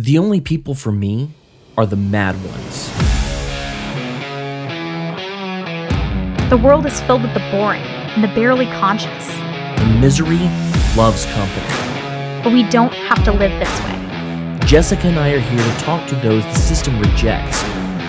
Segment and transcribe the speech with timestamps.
[0.00, 1.28] The only people for me
[1.76, 2.88] are the mad ones.
[6.48, 9.26] The world is filled with the boring and the barely conscious.
[9.78, 10.48] The misery
[10.96, 12.42] loves company.
[12.42, 14.58] But we don't have to live this way.
[14.66, 17.60] Jessica and I are here to talk to those the system rejects,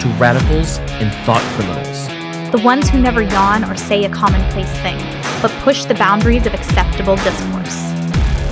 [0.01, 2.07] to radicals and thought criminals.
[2.53, 4.97] The ones who never yawn or say a commonplace thing,
[5.41, 7.90] but push the boundaries of acceptable discourse.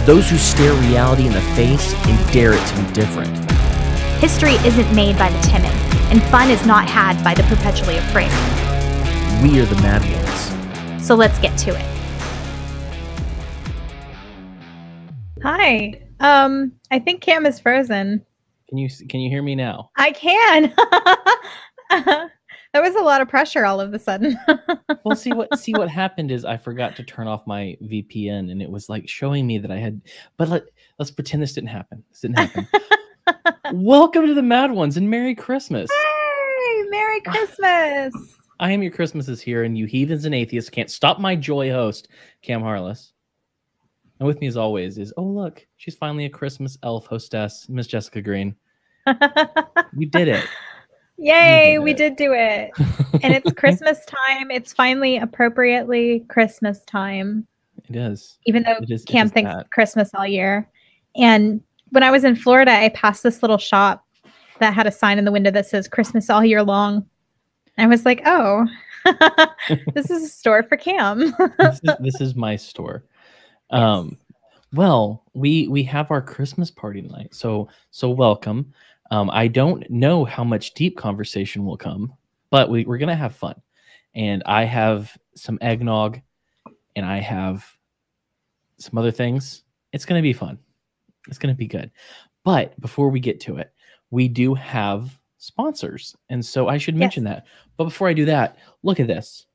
[0.05, 3.35] Those who stare reality in the face and dare it to be different.
[4.19, 5.71] History isn't made by the timid,
[6.11, 8.31] and fun is not had by the perpetually afraid.
[9.41, 11.05] We are the mad ones.
[11.05, 11.85] So let's get to it.
[15.43, 16.01] Hi.
[16.19, 18.25] Um, I think Cam is frozen.
[18.67, 19.89] Can you can you hear me now?
[19.95, 20.73] I can.
[22.73, 24.37] that was a lot of pressure all of a sudden.
[25.03, 28.61] well, see what see what happened is I forgot to turn off my VPN and
[28.61, 30.01] it was like showing me that I had
[30.37, 30.65] but let,
[30.97, 32.03] let's pretend this didn't happen.
[32.09, 32.67] This didn't happen.
[33.73, 35.89] Welcome to the Mad Ones and Merry Christmas.
[35.91, 38.13] Hey, Merry Christmas.
[38.59, 41.71] I am your Christmas is here, and you heathens and atheists can't stop my joy
[41.71, 42.09] host,
[42.41, 43.13] Cam Harless.
[44.19, 47.87] And with me, as always, is oh look, she's finally a Christmas elf hostess, Miss
[47.87, 48.55] Jessica Green.
[49.97, 50.45] you did it.
[51.19, 52.71] Yay, we did do it.
[53.21, 54.51] and it's Christmas time.
[54.51, 57.45] It's finally appropriately Christmas time.
[57.89, 58.37] It is.
[58.45, 59.69] Even though is, Cam thinks that.
[59.71, 60.69] Christmas all year.
[61.15, 64.05] And when I was in Florida, I passed this little shop
[64.59, 67.05] that had a sign in the window that says Christmas all year long.
[67.77, 68.67] I was like, oh,
[69.93, 71.33] this is a store for Cam.
[71.57, 73.03] this, is, this is my store.
[73.71, 74.17] Um,
[74.73, 78.73] well, we we have our Christmas party tonight, so so welcome.
[79.11, 82.13] Um, I don't know how much deep conversation will come,
[82.49, 83.61] but we, we're gonna have fun.
[84.15, 86.19] And I have some eggnog,
[86.95, 87.65] and I have
[88.77, 89.63] some other things.
[89.93, 90.59] It's gonna be fun.
[91.27, 91.91] It's gonna be good.
[92.43, 93.73] But before we get to it,
[94.11, 97.35] we do have sponsors, and so I should mention yes.
[97.35, 97.47] that.
[97.77, 99.45] But before I do that, look at this.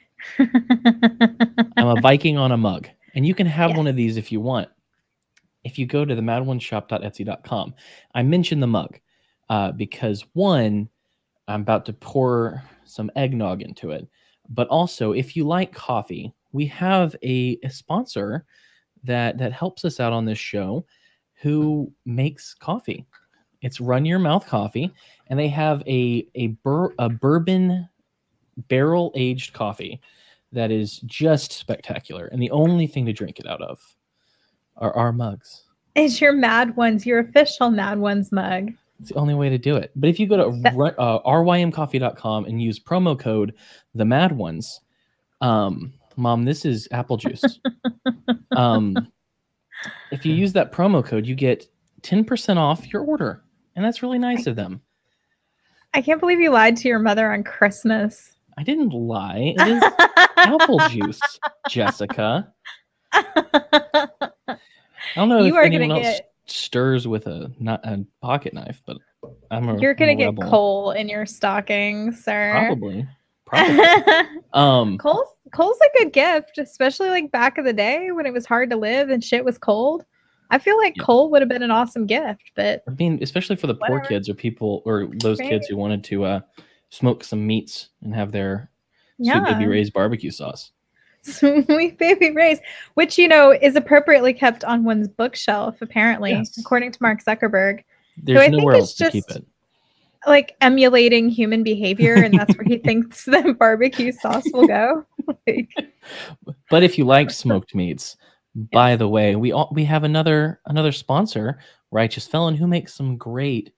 [0.38, 2.88] I'm a Viking on a mug.
[3.14, 3.76] And you can have yes.
[3.76, 4.68] one of these if you want.
[5.68, 7.74] If you go to the madonesshop.etsy.com,
[8.14, 8.98] I mentioned the mug
[9.50, 10.88] uh, because one,
[11.46, 14.08] I'm about to pour some eggnog into it.
[14.48, 18.46] But also, if you like coffee, we have a, a sponsor
[19.04, 20.86] that that helps us out on this show
[21.42, 23.04] who makes coffee.
[23.60, 24.90] It's Run Your Mouth Coffee,
[25.26, 27.86] and they have a a, bur- a bourbon
[28.68, 30.00] barrel aged coffee
[30.50, 32.24] that is just spectacular.
[32.28, 33.78] And the only thing to drink it out of
[34.78, 35.64] are our mugs.
[35.94, 38.72] Is your Mad Ones, your official Mad Ones mug.
[39.00, 39.92] It's the only way to do it.
[39.94, 40.68] But if you go to
[40.98, 43.54] uh, rymcoffee.com and use promo code
[43.94, 44.80] the Mad Ones,
[45.40, 47.60] um, mom, this is apple juice.
[48.56, 48.96] um,
[50.10, 51.66] if you use that promo code, you get
[52.02, 53.44] 10% off your order.
[53.76, 54.80] And that's really nice of them.
[55.94, 58.34] I can't believe you lied to your mother on Christmas.
[58.56, 59.54] I didn't lie.
[59.56, 59.82] It is
[60.36, 61.20] apple juice,
[61.68, 62.52] Jessica.
[65.16, 66.32] I don't know you if anyone else get...
[66.46, 68.98] stirs with a not a pocket knife, but
[69.50, 72.52] I'm a You're gonna get coal in your stocking, sir.
[72.52, 73.06] Probably.
[73.46, 73.84] Probably.
[74.52, 78.46] um coal's coal's a good gift, especially like back in the day when it was
[78.46, 80.04] hard to live and shit was cold.
[80.50, 81.04] I feel like yeah.
[81.04, 84.00] coal would have been an awesome gift, but I mean, especially for the whatever.
[84.00, 85.48] poor kids or people or those right.
[85.48, 86.40] kids who wanted to uh
[86.90, 88.70] smoke some meats and have their
[89.18, 89.40] yeah.
[89.40, 90.72] baby Ray's barbecue sauce.
[91.38, 92.58] Sweet baby Ray's,
[92.94, 96.56] which you know is appropriately kept on one's bookshelf, apparently, yes.
[96.58, 97.84] according to Mark Zuckerberg.
[98.22, 99.46] There's so nowhere else to keep it.
[100.26, 105.04] Like emulating human behavior, and that's where he thinks the barbecue sauce will go.
[105.46, 105.70] like...
[106.70, 108.16] But if you like smoked meats,
[108.54, 111.58] by the way, we all, we have another another sponsor,
[111.90, 113.72] Righteous Felon, who makes some great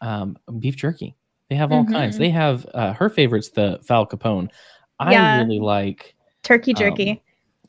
[0.00, 1.16] um, beef jerky.
[1.50, 1.92] They have all mm-hmm.
[1.92, 2.16] kinds.
[2.16, 4.50] They have uh, her favorite's the Fal Capone.
[4.98, 5.42] I yeah.
[5.42, 7.10] really like turkey jerky.
[7.10, 7.18] Um,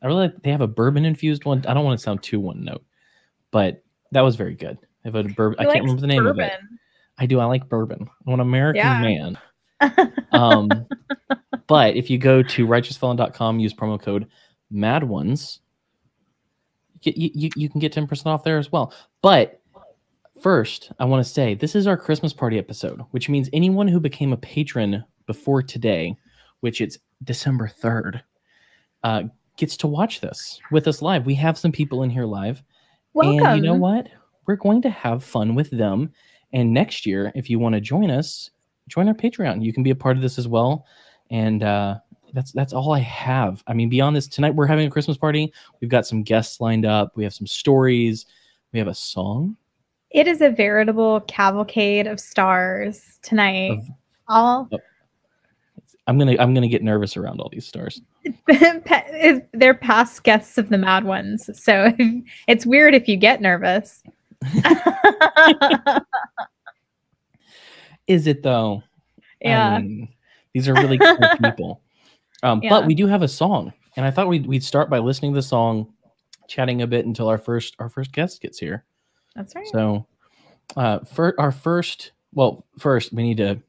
[0.01, 0.41] I really like.
[0.43, 1.65] They have a bourbon infused one.
[1.67, 2.83] I don't want to sound too one note,
[3.51, 4.77] but that was very good.
[5.03, 5.59] They have a bourbon.
[5.59, 6.45] I can't remember the name bourbon.
[6.45, 6.59] of it.
[7.17, 7.39] I do.
[7.39, 8.09] I like bourbon.
[8.27, 9.01] I'm an American yeah.
[9.01, 9.37] man.
[10.31, 10.69] um,
[11.67, 14.27] but if you go to righteousfelon.com, use promo code
[14.71, 15.59] Mad Ones,
[17.01, 18.93] you, you, you can get 10% off there as well.
[19.21, 19.61] But
[20.43, 24.01] First, I want to say this is our Christmas party episode, which means anyone who
[24.01, 26.17] became a patron before today,
[26.59, 28.21] which it's December 3rd,
[29.03, 29.23] uh,
[29.57, 31.25] gets to watch this with us live.
[31.25, 32.63] We have some people in here live.
[33.13, 33.45] Welcome.
[33.45, 34.07] And you know what?
[34.47, 36.11] We're going to have fun with them.
[36.51, 38.49] And next year, if you want to join us,
[38.87, 39.63] join our Patreon.
[39.63, 40.85] You can be a part of this as well.
[41.29, 41.99] And uh,
[42.33, 43.63] that's that's all I have.
[43.67, 45.53] I mean, beyond this, tonight we're having a Christmas party.
[45.81, 47.13] We've got some guests lined up.
[47.15, 48.25] We have some stories.
[48.71, 49.55] We have a song
[50.11, 53.71] It is a veritable cavalcade of stars tonight.
[53.71, 53.89] Of-
[54.27, 54.69] all
[56.07, 58.01] I'm gonna I'm gonna get nervous around all these stars.
[59.53, 61.93] they're past guests of the Mad Ones, so
[62.47, 64.03] it's weird if you get nervous.
[68.07, 68.83] Is it though?
[69.39, 69.75] yeah.
[69.75, 70.09] I mean,
[70.53, 71.81] these are really cool people.
[72.43, 72.69] Um, Yeah.
[72.69, 75.37] But we do have a song, and I thought we'd, we'd start by listening to
[75.37, 75.93] the song,
[76.49, 78.83] chatting a bit until our first our first guest gets here.
[79.35, 79.67] That's right.
[79.67, 80.05] So,
[80.75, 83.61] uh, for our first, well, first we need to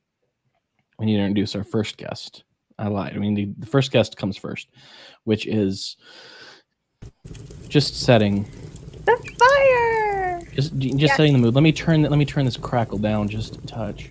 [1.05, 2.45] we need to introduce our first guest.
[2.79, 3.13] I lied.
[3.15, 4.69] I mean, the, the first guest comes first,
[5.25, 5.97] which is
[7.69, 8.45] just setting,
[9.05, 10.41] the fire.
[10.55, 11.17] just just Yes.
[11.17, 11.55] setting the mood.
[11.55, 14.11] Let me turn let me turn this crackle down just a touch.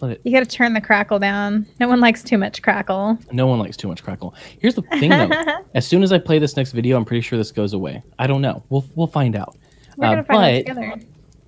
[0.00, 1.66] Let it You got to turn the crackle down.
[1.80, 3.18] No one likes too much crackle.
[3.32, 4.32] No one likes too much crackle.
[4.60, 5.28] Here's the thing, though.
[5.74, 8.04] as soon as I play this next video, I'm pretty sure this goes away.
[8.16, 8.62] I don't know.
[8.70, 9.56] We'll we'll find out.
[9.96, 10.94] We're Uh, gonna find out together.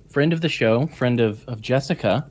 [0.09, 2.29] Friend of the show, friend of of Jessica.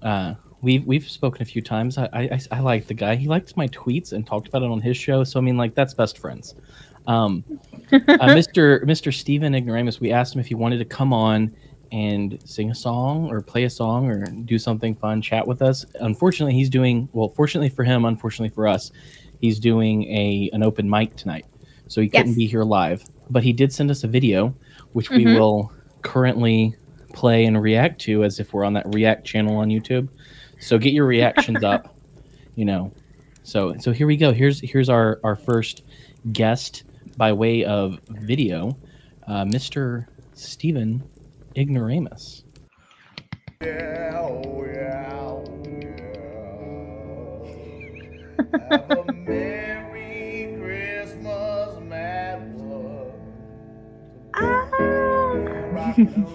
[0.00, 1.98] Uh, we've we've spoken a few times.
[1.98, 3.16] I I, I, like the guy.
[3.16, 5.24] He liked my tweets and talked about it on his show.
[5.24, 6.54] So I mean, like that's best friends.
[7.06, 7.44] Um,
[7.92, 8.82] uh, Mr.
[8.84, 9.12] Mr.
[9.12, 10.00] Steven Ignoramus.
[10.00, 11.54] We asked him if he wanted to come on
[11.90, 15.86] and sing a song or play a song or do something fun, chat with us.
[16.00, 17.28] Unfortunately, he's doing well.
[17.30, 18.92] Fortunately for him, unfortunately for us,
[19.40, 21.46] he's doing a an open mic tonight,
[21.86, 23.04] so he couldn't be here live.
[23.30, 24.54] But he did send us a video,
[24.92, 25.38] which we Mhm.
[25.38, 25.72] will
[26.02, 26.74] currently
[27.12, 30.08] play and react to as if we're on that React channel on YouTube.
[30.60, 31.94] So get your reactions up,
[32.54, 32.92] you know.
[33.42, 34.32] So so here we go.
[34.32, 35.82] Here's here's our our first
[36.32, 36.84] guest
[37.16, 38.76] by way of video,
[39.26, 40.06] uh, Mr.
[40.34, 41.02] Stephen
[41.56, 42.44] Ignoramus.
[43.60, 45.88] Yeah, oh yeah, oh yeah.
[48.70, 53.12] Have a Merry Christmas, Mad One.
[55.72, 56.26] Rocking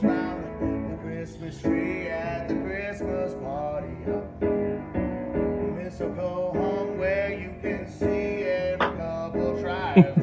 [6.03, 10.22] Mistletoe hung where you can see every couple tries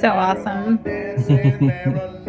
[0.00, 0.78] So awesome.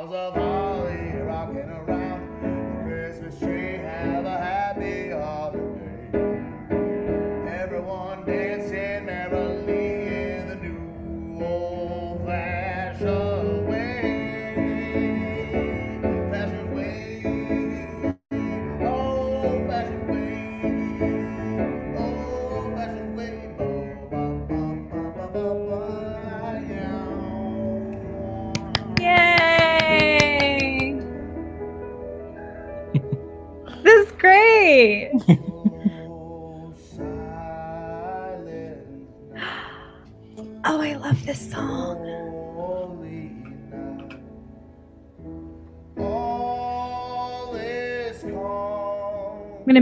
[0.00, 2.01] of holly, rocking around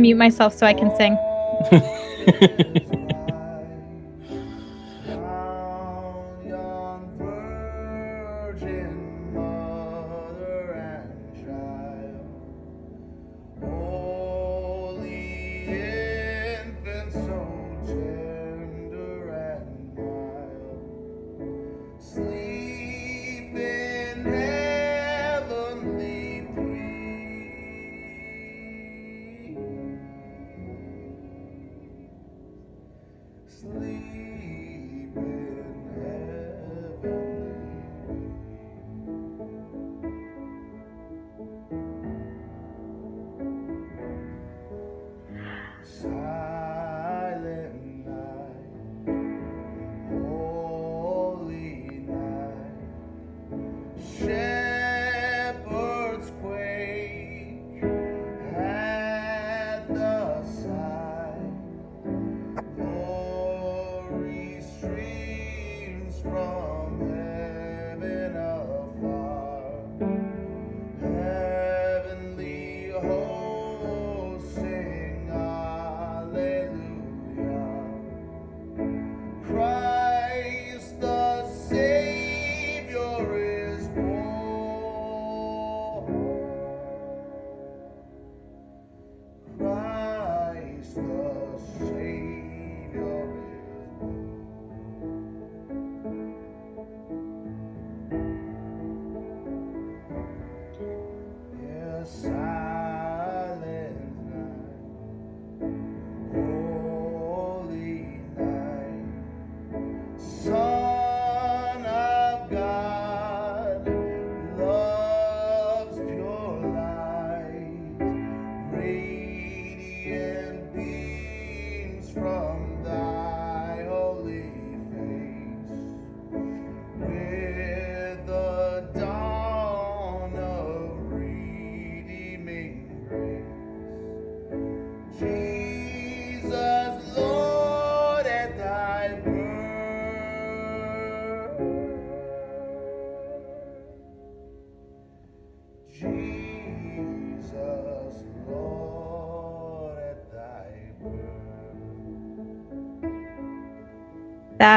[0.00, 1.16] mute myself so I can sing.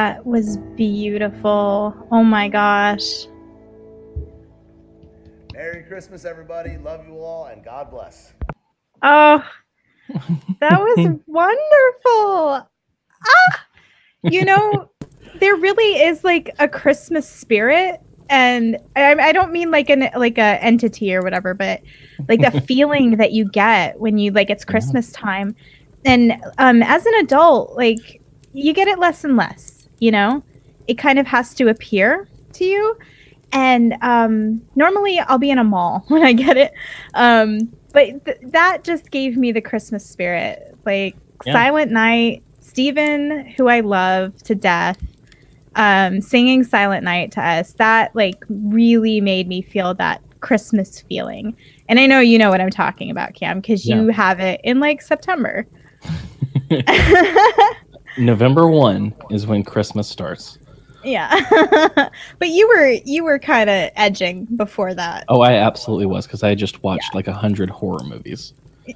[0.04, 1.96] That was beautiful.
[2.12, 3.28] Oh my gosh.
[5.54, 6.78] Merry Christmas, everybody.
[6.78, 8.34] Love you all, and God bless.
[9.02, 9.42] Oh,
[10.60, 12.70] that was wonderful.
[13.26, 13.66] Ah,
[14.24, 14.92] you know,
[15.40, 20.38] there really is like a Christmas spirit, and I, I don't mean like an like
[20.38, 21.82] a entity or whatever, but
[22.28, 25.56] like the feeling that you get when you like it's Christmas time,
[26.04, 28.20] and um, as an adult, like
[28.54, 29.73] you get it less and less.
[30.04, 30.44] You know,
[30.86, 32.98] it kind of has to appear to you,
[33.54, 36.74] and um, normally I'll be in a mall when I get it.
[37.14, 40.78] Um, but th- that just gave me the Christmas spirit.
[40.86, 41.54] Like Yeah.
[41.54, 45.02] Silent Night, Steven, who I love to death,
[45.78, 51.56] um, singing Silent Night to us, that like really made me feel that Christmas feeling.
[51.88, 54.82] And I know you know what I'm talking about, Cam, because you have it in
[54.82, 55.66] like September.
[58.18, 60.58] November 1 is when Christmas starts.
[61.04, 61.40] yeah.
[62.40, 65.26] but you were you were kind of edging before that.
[65.28, 68.54] Oh, I absolutely was because I just watched like a hundred horror movies.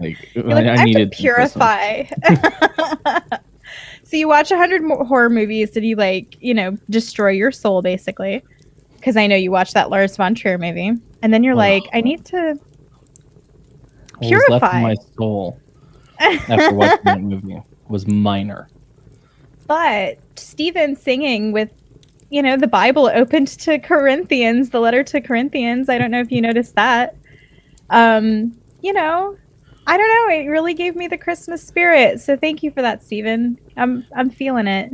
[0.00, 2.04] Like, You're like, I, I, have needed to purify.
[4.02, 5.70] so you watch a hundred horror movies.
[5.70, 8.42] Did you like, you know, destroy your soul basically?
[8.96, 11.84] Because I know you watched that Lars von Trier movie, and then you're Well, like,
[11.92, 12.58] I need to.
[14.18, 14.80] What was left in Purify.
[14.82, 15.60] my soul
[16.18, 18.68] after watching that movie was minor.
[19.66, 21.70] But Stephen singing with,
[22.30, 25.88] you know, the Bible opened to Corinthians, the letter to Corinthians.
[25.88, 27.16] I don't know if you noticed that.
[27.90, 29.36] Um, you know,
[29.86, 30.34] I don't know.
[30.34, 32.20] It really gave me the Christmas spirit.
[32.20, 33.58] So thank you for that, Stephen.
[33.76, 34.90] I'm I'm feeling it.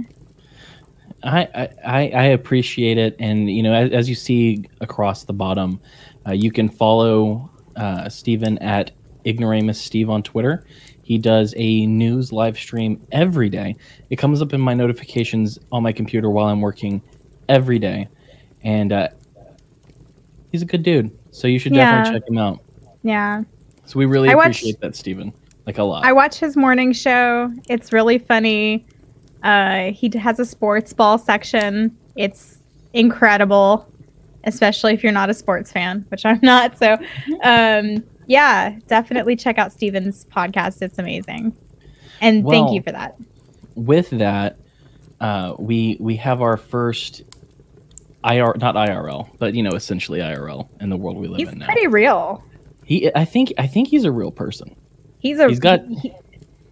[1.22, 5.78] I, I, I appreciate it, and you know, as, as you see across the bottom,
[6.26, 8.92] uh, you can follow uh, Stephen at
[9.26, 10.64] Ignoramus Steve on Twitter.
[11.10, 13.74] He does a news live stream every day.
[14.10, 17.02] It comes up in my notifications on my computer while I'm working
[17.48, 18.06] every day,
[18.62, 19.08] and uh,
[20.52, 21.10] he's a good dude.
[21.32, 22.20] So you should definitely Yeah.
[22.20, 22.60] check him out.
[23.02, 23.42] Yeah.
[23.86, 25.32] So we really I appreciate that, Stephen,
[25.66, 26.04] like a lot.
[26.04, 27.50] I watch his morning show.
[27.68, 28.86] It's really funny.
[29.42, 31.96] Uh, he has a sports ball section.
[32.14, 32.60] It's
[32.92, 33.92] incredible,
[34.44, 36.78] especially if you're not a sports fan, which I'm not.
[36.78, 36.96] So,
[37.42, 40.80] um, yeah, definitely check out Steven's podcast.
[40.82, 41.56] It's amazing.
[42.20, 43.16] And thank you for that.
[43.74, 44.56] with that,
[45.20, 47.22] uh, we we have our first
[48.24, 51.58] IR, not IRL, but you know, essentially IRL in the world we live He's in
[51.58, 51.66] now.
[51.66, 52.44] pretty real.
[52.84, 54.76] He, I think, I think he's a real person.
[55.18, 56.12] He's a He's got- he-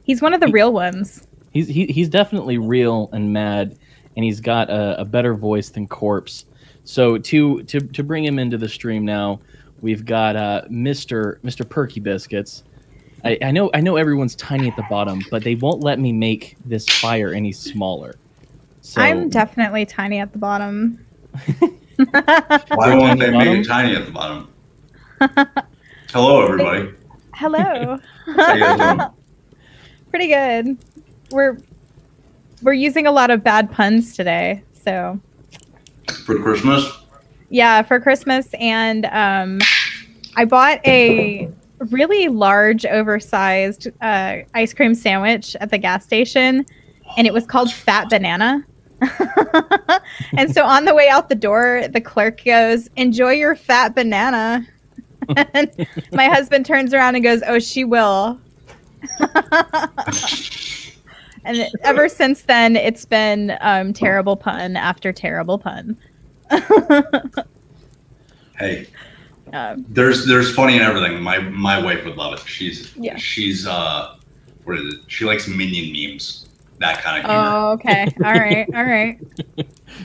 [0.05, 1.27] he's one of the he- real ones.
[1.51, 3.77] He's he, he's definitely real and mad,
[4.17, 6.45] and he's got a, a better voice than Corpse.
[6.85, 9.41] So to to to bring him into the stream now,
[9.81, 12.65] we've got uh, Mister Mister Perky Biscuits.
[13.25, 16.13] I, I know I know everyone's tiny at the bottom, but they won't let me
[16.13, 18.15] make this fire any smaller.
[18.81, 21.05] So I'm definitely tiny at the bottom.
[21.97, 24.53] Why won't they make it tiny at the bottom?
[26.11, 26.95] Hello, everybody.
[27.35, 27.99] Hello.
[28.37, 29.11] How you doing?
[30.11, 30.79] Pretty good.
[31.31, 31.59] We're
[32.63, 34.63] we're using a lot of bad puns today.
[34.85, 35.21] So
[36.25, 36.91] For Christmas?
[37.51, 39.59] Yeah, for Christmas and um
[40.37, 41.51] I bought a
[41.91, 46.67] really large oversized uh, ice cream sandwich at the gas station
[47.17, 48.65] and it was called Fat Banana.
[50.37, 54.67] and so on the way out the door, the clerk goes, "Enjoy your fat banana."
[55.55, 55.71] and
[56.13, 58.41] my husband turns around and goes, "Oh, she will."
[61.45, 65.97] and ever since then, it's been um, terrible pun after terrible pun.
[68.59, 68.89] Hey,
[69.53, 71.23] Um, there's there's funny in everything.
[71.23, 72.41] My my wife would love it.
[72.47, 73.17] She's Yeah.
[73.17, 74.17] she's uh
[74.65, 75.01] what is it?
[75.07, 76.49] She likes minion memes,
[76.81, 77.49] that kind of humor.
[77.49, 78.07] Oh, okay.
[78.25, 78.67] All right.
[78.75, 79.19] All right.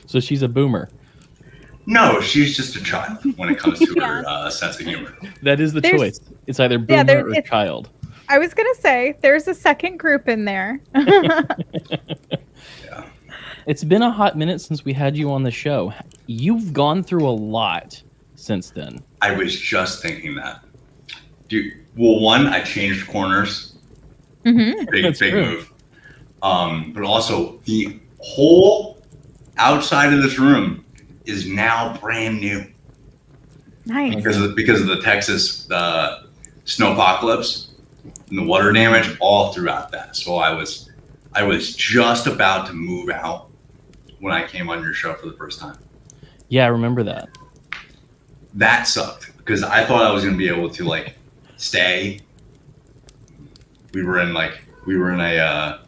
[0.06, 0.90] So she's a boomer.
[1.88, 5.18] No, she's just a child when it comes to her uh, sense of humor.
[5.42, 6.20] That is the There's- choice.
[6.48, 7.90] It's either boomer Yeah, there- or child.
[8.30, 10.80] I was gonna say there's a second group in there.
[13.66, 13.72] Yeah.
[13.72, 15.94] It's been a hot minute since we had you on the show.
[16.28, 18.02] You've gone through a lot
[18.36, 19.04] since then.
[19.22, 20.64] I was just thinking that.
[21.50, 23.76] Dude, well, one, I changed corners.
[24.46, 25.46] hmm Big, That's big true.
[25.46, 25.74] move.
[26.42, 29.02] Um, but also, the whole
[29.58, 30.84] outside of this room
[31.26, 32.66] is now brand new
[33.86, 34.16] Nice.
[34.16, 36.24] because of, because of the Texas uh,
[36.66, 37.72] snow apocalypse
[38.30, 40.16] and the water damage all throughout that.
[40.16, 40.90] So I was,
[41.34, 43.50] I was just about to move out
[44.24, 45.78] when I came on your show for the first time.
[46.48, 47.28] Yeah, I remember that.
[48.54, 51.18] that sucked because I thought I was gonna be able to like
[51.58, 52.22] stay.
[53.94, 55.80] We were in like we were in a uh,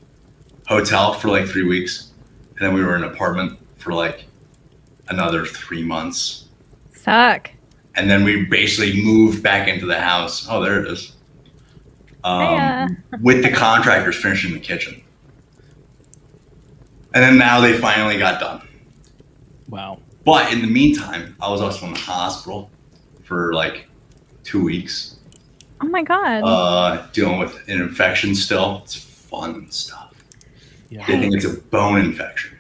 [0.68, 2.12] hotel for like three weeks,
[2.50, 4.26] and then we were in an apartment for like
[5.08, 6.50] another three months,
[6.94, 7.52] Suck.
[7.96, 10.46] and then we basically moved back into the house.
[10.50, 11.16] Oh, there it is.
[12.26, 15.05] Um, with the contractors finishing the kitchen,
[17.16, 18.68] and then now they finally got done.
[19.70, 20.00] Wow.
[20.26, 22.70] But in the meantime, I was also in the hospital
[23.24, 23.88] for like
[24.44, 25.16] two weeks,
[25.82, 26.42] Oh my god.
[26.44, 28.82] uh, dealing with an infection still.
[28.84, 30.14] It's fun stuff.
[30.90, 31.06] Yeah.
[31.08, 32.52] They think it's a bone infection.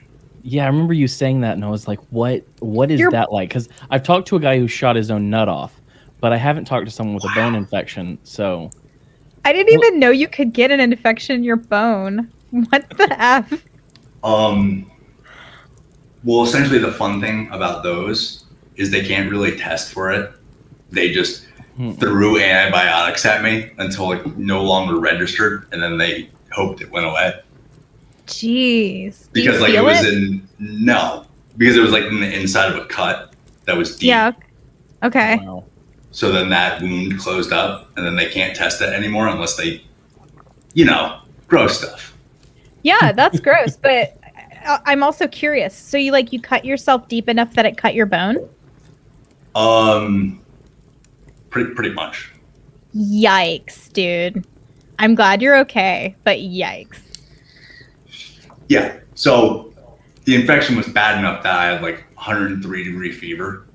[0.41, 2.43] Yeah, I remember you saying that, and I was like, "What?
[2.60, 5.29] What is You're- that like?" Because I've talked to a guy who shot his own
[5.29, 5.79] nut off,
[6.19, 8.19] but I haven't talked to someone with a bone infection.
[8.23, 8.69] So
[9.43, 12.32] I didn't even know you could get an infection in your bone.
[12.51, 13.63] What the f?
[14.25, 14.91] Um,
[16.23, 18.43] well, essentially, the fun thing about those
[18.75, 20.31] is they can't really test for it.
[20.91, 21.45] They just
[21.77, 21.91] Hmm.
[21.93, 27.05] threw antibiotics at me until it no longer registered, and then they hoped it went
[27.05, 27.33] away.
[28.27, 29.27] Jeez.
[29.33, 31.25] Because like it feel was in no
[31.57, 33.33] because it was like in the inside of a cut
[33.65, 34.31] that was deep Yeah.
[35.03, 35.38] Okay.
[35.43, 35.63] wow.
[36.11, 39.83] so then that wound closed up and then they can't test it anymore unless they
[40.73, 42.14] you know grow stuff
[42.86, 43.76] Yeah, that's gross.
[43.76, 44.15] But
[44.63, 45.74] I- I'm also curious.
[45.76, 48.38] So you like you cut yourself deep enough that it cut your bone?
[49.56, 50.41] um
[51.50, 52.32] pretty pretty much
[52.93, 54.45] Yikes, dude.
[55.00, 57.00] I'm glad you're okay, but yikes.
[58.67, 59.74] yeah so
[60.26, 63.65] the infection was bad enough that i had like 103 degree fever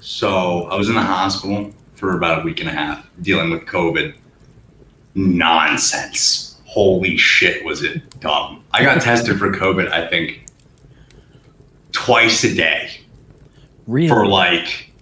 [0.00, 3.62] so i was in the hospital for about a week and a half dealing with
[3.64, 4.14] covid
[5.14, 6.45] nonsense
[6.76, 10.44] holy shit was it dumb i got tested for covid i think
[11.92, 13.00] twice a day
[13.86, 14.08] Really?
[14.08, 14.92] for like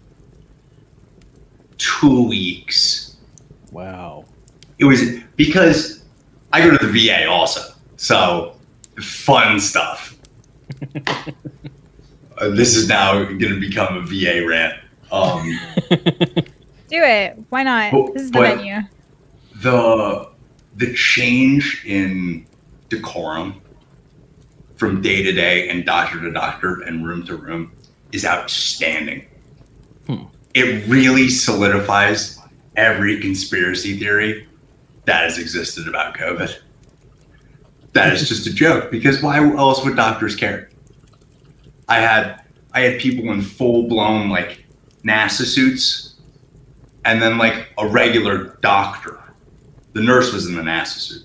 [1.77, 3.17] two weeks
[3.73, 4.25] wow.
[4.79, 5.01] it was
[5.35, 6.05] because
[6.53, 7.61] i go to the va also
[7.97, 8.55] so
[9.03, 10.17] fun stuff
[12.37, 14.75] Uh, this is now going to become a va rant
[15.13, 15.43] um
[16.89, 17.39] Do it.
[17.49, 17.93] Why not?
[17.93, 18.81] But- this is the but- venue.
[19.63, 20.29] the
[20.77, 22.47] the change in
[22.89, 23.61] decorum
[24.77, 27.73] from day to day and doctor to doctor and room to room
[28.13, 29.27] is outstanding.
[30.07, 30.25] Hmm.
[30.55, 32.39] It really solidifies
[32.77, 34.49] every conspiracy theory
[35.05, 36.59] that has existed about COVID.
[37.93, 40.71] That is just a joke because why else would doctors care?
[41.89, 44.65] I had I had people in full blown like
[45.05, 46.17] NASA suits
[47.05, 49.24] and then like a regular doctor.
[49.95, 51.23] The nurse was in the NASA suit.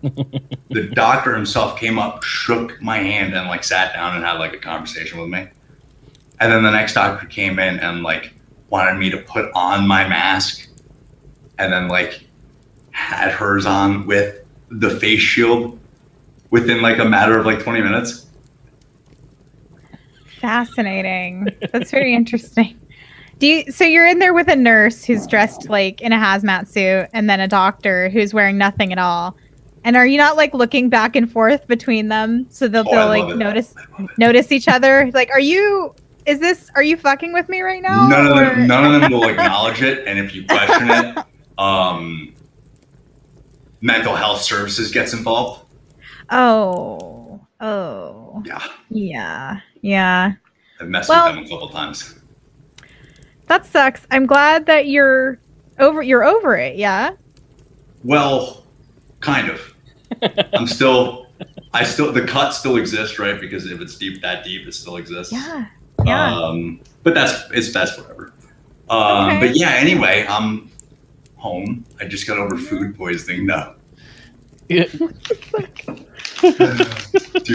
[0.70, 4.54] the doctor himself came up, shook my hand, and like sat down and had like
[4.54, 5.48] a conversation with me.
[6.40, 8.34] And then the next doctor came in and like
[8.70, 10.68] wanted me to put on my mask
[11.58, 12.26] and then like
[12.92, 15.78] had hers on with the face shield
[16.50, 18.26] within like a matter of like 20 minutes.
[20.40, 21.48] Fascinating.
[21.72, 22.78] That's very interesting.
[23.38, 26.66] Do you so you're in there with a nurse who's dressed like in a hazmat
[26.68, 29.36] suit and then a doctor who's wearing nothing at all.
[29.84, 33.06] And are you not like looking back and forth between them so they'll, Oh, they'll
[33.08, 33.36] like it.
[33.36, 34.18] notice I love it.
[34.18, 35.10] notice each other?
[35.14, 35.94] Like, are you
[36.26, 38.08] is this are you fucking with me right now?
[38.08, 41.18] none of or- them none of them will acknowledge it and if you question it
[41.58, 42.34] um
[43.80, 45.64] mental health services gets involved
[46.30, 47.40] Oh.
[47.60, 48.42] Oh.
[48.44, 49.60] yeah Yeah.
[49.80, 50.32] Yeah.
[50.80, 52.16] i've messed Well- with them a couple times
[53.48, 54.06] That sucks.
[54.10, 55.38] I'm glad that you're
[55.78, 57.10] over you're over it, yeah?
[58.04, 58.64] well
[59.20, 59.74] kind of
[60.54, 61.26] i'm still
[61.74, 64.96] i still the cut still exists right because if it's deep that deep it still
[64.98, 65.66] exists Yeah.
[66.04, 66.32] Yeah.
[66.36, 68.32] um but that's it's that's whatever
[68.88, 69.48] um Okay.
[69.48, 70.70] but yeah anyway i'm
[71.36, 73.74] home i just got over food poisoning no
[74.68, 74.90] Dude,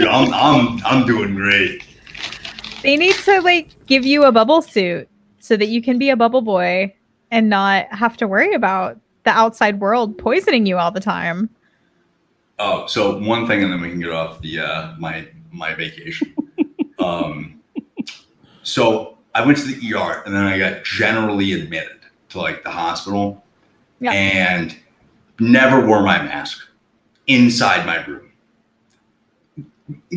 [0.08, 1.84] I'm I'm I'm doing great.
[2.82, 5.08] They need to like give you a bubble suit
[5.44, 6.94] so that you can be a bubble boy
[7.30, 11.50] and not have to worry about the outside world poisoning you all the time.
[12.58, 16.34] Oh, so one thing, and then we can get off the uh, my my vacation.
[16.98, 17.60] um,
[18.62, 21.98] so I went to the ER, and then I got generally admitted
[22.30, 23.44] to like the hospital,
[24.00, 24.12] Yeah.
[24.12, 24.74] and
[25.40, 26.66] never wore my mask
[27.26, 28.23] inside my room.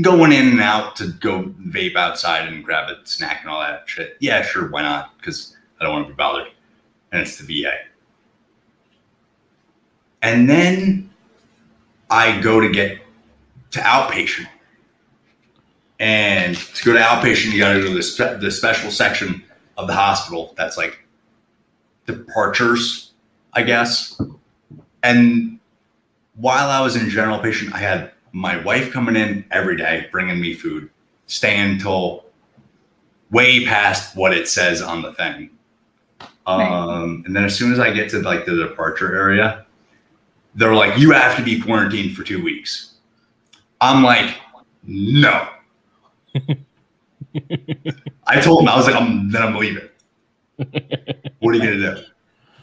[0.01, 3.83] Going in and out to go vape outside and grab a snack and all that
[3.85, 4.15] shit.
[4.19, 5.17] Yeah, sure, why not?
[5.17, 6.47] Because I don't want to be bothered,
[7.11, 7.73] and it's the VA.
[10.21, 11.09] And then
[12.09, 12.99] I go to get
[13.71, 14.47] to outpatient.
[15.99, 19.43] And to go to outpatient, you got to go to the, spe- the special section
[19.77, 20.99] of the hospital that's like
[22.05, 23.11] departures,
[23.53, 24.19] I guess.
[25.03, 25.59] And
[26.35, 30.39] while I was in general patient, I had my wife coming in every day, bringing
[30.39, 30.89] me food,
[31.25, 32.25] staying until
[33.31, 35.49] way past what it says on the thing.
[36.45, 39.65] Um, and then as soon as I get to like the departure area,
[40.55, 42.93] they're like, you have to be quarantined for two weeks.
[43.81, 44.37] I'm like,
[44.83, 45.49] no.
[48.27, 49.89] I told him I was like, I'm then I'm leaving.
[50.57, 52.03] What are you gonna do?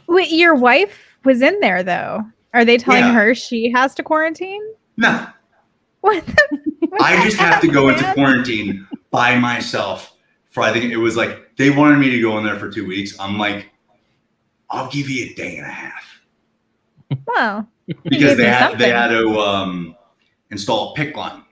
[0.07, 2.23] Wait, your wife was in there though.
[2.53, 3.13] Are they telling Yeah.
[3.13, 4.61] her she has to quarantine?
[4.97, 5.27] No,
[6.05, 6.23] What?
[6.23, 10.13] The, what I just have to go into quarantine by myself
[10.51, 12.85] for I think it was like they wanted me to go in there for two
[12.85, 13.19] weeks.
[13.19, 13.71] I'm like,
[14.69, 16.21] I'll give you a day and a half
[17.27, 17.67] Wow.
[18.03, 19.95] because they had they had to um,
[20.51, 21.43] install a PICC line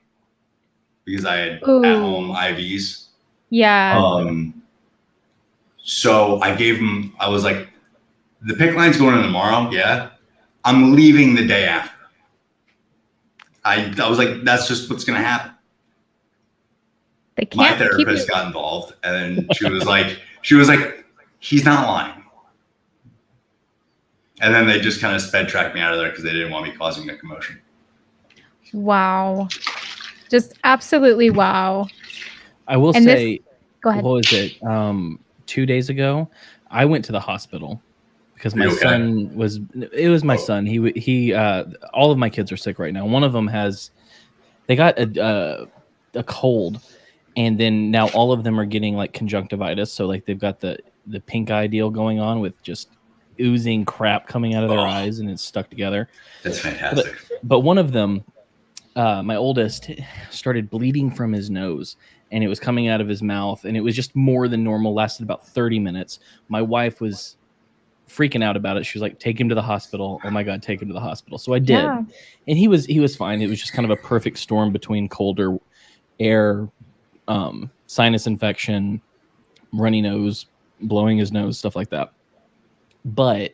[1.03, 1.83] because I had Ooh.
[1.83, 3.07] at home IVs.
[3.49, 3.99] Yeah.
[3.99, 4.61] Um,
[5.77, 7.69] so I gave him, I was like,
[8.41, 9.69] the PICC line's going in tomorrow.
[9.71, 10.09] Yeah.
[10.63, 11.92] I'm leaving the day after.
[13.65, 15.51] I, I was like, that's just what's going to happen.
[17.35, 21.05] they My can't keep therapist got involved and she was like, she was like,
[21.39, 22.23] he's not lying.
[24.41, 26.51] And then they just kind of sped tracked me out of there because they didn't
[26.51, 27.61] want me causing a commotion.
[28.73, 29.47] Wow.
[30.29, 31.87] Just absolutely wow.
[32.67, 33.39] I will And this- say,
[33.81, 34.03] Go ahead.
[34.03, 34.61] what was it?
[34.63, 36.29] Um, two days ago,
[36.71, 37.81] I went to the hospital
[38.43, 38.75] because my okay?
[38.75, 39.61] son was.
[39.93, 40.37] It was my Oh.
[40.37, 40.65] son.
[40.65, 41.33] He he.
[41.33, 43.05] Uh, all of my kids are sick right now.
[43.05, 43.91] One of them has.
[44.67, 45.65] They got a uh,
[46.15, 46.81] a cold,
[47.37, 49.93] and then now all of them are getting like conjunctivitis.
[49.93, 50.77] So like they've got the
[51.07, 52.89] the pink eye deal going on with just
[53.39, 54.83] oozing crap coming out of their Oh.
[54.83, 56.09] eyes and it's stuck together.
[56.43, 57.15] That's fantastic.
[57.43, 58.23] But one of them,
[58.95, 59.89] uh, my oldest,
[60.29, 61.97] started bleeding from his nose
[62.31, 64.93] and it was coming out of his mouth and it was just more than normal,
[64.93, 66.19] lasted about 30 minutes.
[66.47, 67.37] My wife was
[68.07, 68.85] freaking out about it.
[68.85, 70.19] She was like, take him to the hospital.
[70.23, 71.37] Oh my God, take him to the hospital.
[71.37, 71.83] So I did.
[71.83, 72.03] Yeah.
[72.47, 73.41] And he was he was fine.
[73.41, 75.57] It was just kind of a perfect storm between colder
[76.19, 76.69] air,
[77.27, 79.01] um, sinus infection,
[79.71, 80.45] runny nose,
[80.81, 82.13] blowing his nose, stuff like that.
[83.05, 83.51] But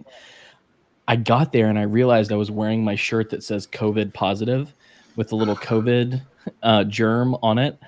[1.07, 4.73] I got there and I realized I was wearing my shirt that says COVID positive
[5.15, 6.21] with a little COVID
[6.63, 7.79] uh, germ on it.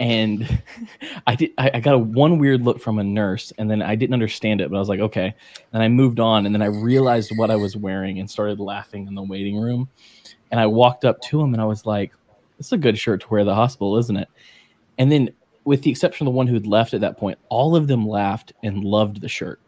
[0.00, 0.60] And
[1.26, 1.50] I did.
[1.56, 4.60] I, I got a one weird look from a nurse, and then I didn't understand
[4.60, 5.32] it, but I was like, okay.
[5.72, 9.06] And I moved on, and then I realized what I was wearing and started laughing
[9.06, 9.88] in the waiting room.
[10.50, 12.12] And I walked up to him, and I was like,
[12.58, 14.28] "It's a good shirt to wear at the hospital, isn't it?"
[14.98, 15.30] And then,
[15.64, 18.08] with the exception of the one who had left at that point, all of them
[18.08, 19.60] laughed and loved the shirt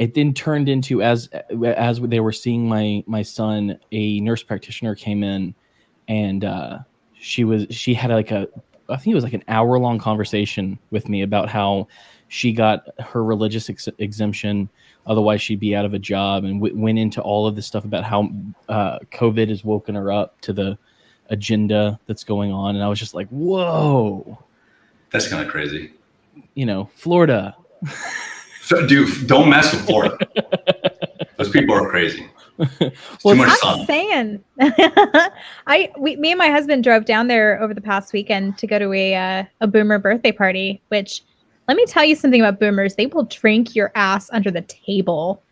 [0.00, 1.28] it then turned into as
[1.76, 5.54] as they were seeing my my son a nurse practitioner came in
[6.08, 6.78] and uh
[7.12, 8.48] she was she had like a
[8.90, 11.86] i think it was like an hour long conversation with me about how
[12.28, 14.68] she got her religious ex- exemption
[15.06, 17.84] otherwise she'd be out of a job and w- went into all of this stuff
[17.84, 18.28] about how
[18.68, 20.76] uh covid has woken her up to the
[21.30, 24.38] agenda that's going on and i was just like whoa
[25.10, 25.92] That's kind of crazy.
[26.54, 27.56] you know florida
[28.62, 30.16] So, dude, don't mess with Florida.
[31.38, 32.24] Those people are crazy.
[33.24, 33.86] Well, too much I'm sun.
[33.86, 34.44] saying,
[35.66, 38.78] I we, me and my husband drove down there over the past weekend to go
[38.78, 40.80] to a uh, a boomer birthday party.
[40.88, 41.22] Which,
[41.68, 42.94] let me tell you something about boomers.
[42.96, 45.42] They will drink your ass under the table.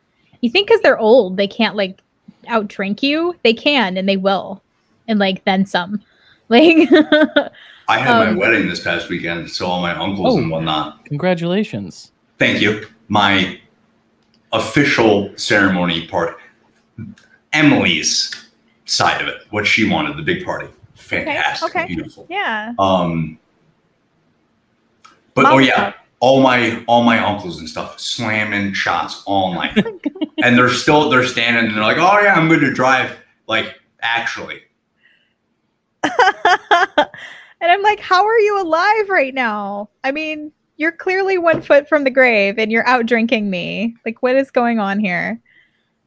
[0.40, 2.00] You think because they're old, they can't like
[2.46, 3.34] out drink you?
[3.42, 4.62] They can, and they will,
[5.08, 6.02] and like then some.
[6.50, 6.88] Like,
[7.88, 10.38] I had Um, my wedding this past weekend, so all my uncles Oh.
[10.38, 11.04] and whatnot.
[11.04, 12.86] congratulations Thank you.
[13.08, 13.60] My
[14.52, 16.38] official ceremony part,
[17.52, 18.50] Emily's
[18.84, 20.68] side of it, what she wanted, the big party.
[20.94, 21.70] Fantastic.
[21.70, 21.86] okay.
[21.86, 22.26] Beautiful.
[22.28, 22.74] yeah.
[22.78, 23.38] Um,
[25.34, 29.76] but oh yeah, all my all my uncles and stuff slamming shots all night,
[30.42, 33.74] and they're still they're standing and they're like, oh yeah, I'm going to drive like
[34.00, 34.62] Actually,
[36.02, 36.10] and
[37.60, 39.90] I'm like, how are you alive right now?
[40.04, 43.96] I mean, you're clearly one foot from the grave and you're out drinking me.
[44.06, 45.40] Like, what is going on here?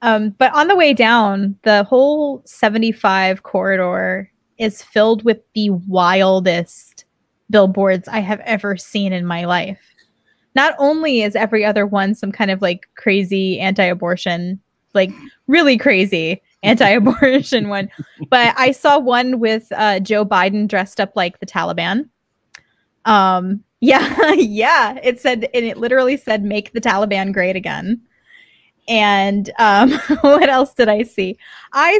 [0.01, 7.05] Um, but on the way down, the whole 75 corridor is filled with the wildest
[7.49, 9.79] billboards I have ever seen in my life.
[10.55, 14.59] Not only is every other one some kind of like crazy anti abortion,
[14.93, 15.11] like
[15.47, 17.89] really crazy anti abortion one,
[18.29, 22.09] but I saw one with uh, Joe Biden dressed up like the Taliban.
[23.05, 24.99] Um, yeah, yeah.
[25.03, 28.01] It said, and it literally said, make the Taliban great again.
[28.87, 29.91] And um,
[30.21, 31.37] what else did I see?
[31.73, 31.99] I,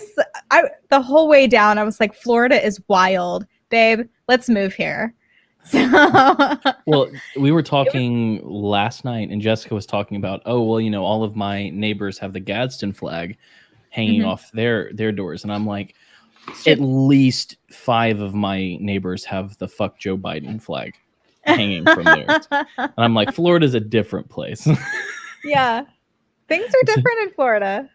[0.49, 4.07] I, the whole way down, I was like, Florida is wild, babe.
[4.27, 5.13] Let's move here.
[5.63, 10.81] So, well, we were talking was, last night, and Jessica was talking about, oh, well,
[10.81, 13.37] you know, all of my neighbors have the Gadsden flag
[13.91, 14.29] hanging mm-hmm.
[14.29, 15.93] off their their doors, and I'm like,
[16.65, 20.95] at least five of my neighbors have the "fuck Joe Biden" flag
[21.43, 24.67] hanging from theirs, and I'm like, Florida's a different place.
[25.43, 25.83] yeah,
[26.51, 27.89] things are different in Florida.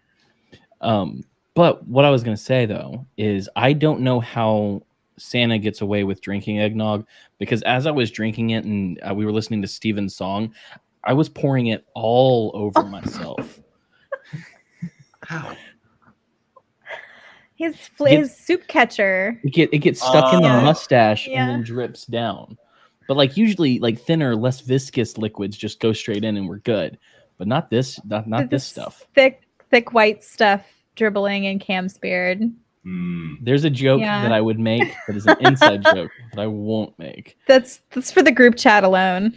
[0.81, 4.83] Um, but what I was gonna say though is I don't know how
[5.19, 7.07] Santa gets away with drinking eggnog
[7.39, 10.55] because as I was drinking it and uh, we were listening to Steven's song,
[11.05, 13.61] I was pouring it all over myself.
[15.23, 15.57] How?
[17.57, 17.75] His
[18.07, 19.41] his soup catcher.
[19.43, 20.61] It get it gets stuck uh, in the oh.
[20.61, 21.43] mustache yeah.
[21.43, 22.59] and then drips down.
[23.09, 26.99] But like usually, like thinner, less viscous liquids just go straight in and we're good.
[27.39, 29.05] But not this, not not this, this stuff.
[29.15, 32.43] Thick, thick white stuff dribbling in Cam's beard.
[32.87, 33.39] Mm.
[33.43, 34.23] There's a joke yeah.
[34.23, 37.37] that I would make that is an inside joke that I won't make.
[37.47, 39.35] That's that's for the group chat alone.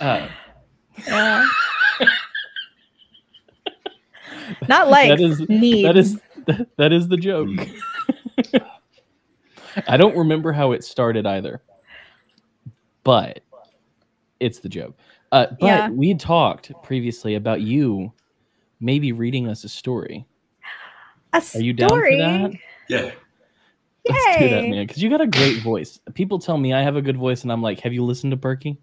[0.00, 0.28] uh,
[1.06, 1.46] yeah.
[4.68, 5.82] Not like that is needs.
[5.82, 7.48] that is that, that is the joke.
[7.48, 8.70] Mm.
[9.88, 11.60] I don't remember how it started either,
[13.02, 13.40] but
[14.44, 14.96] it's the joke.
[15.32, 15.88] Uh, but yeah.
[15.88, 18.12] we had talked previously about you
[18.80, 20.26] maybe reading us a story.
[21.32, 22.52] A Are you down for that?
[22.88, 23.10] Yeah.
[24.08, 24.86] Let's do that, man.
[24.86, 25.98] Because you got a great voice.
[26.12, 28.36] People tell me I have a good voice, and I'm like, have you listened to
[28.36, 28.78] Perky?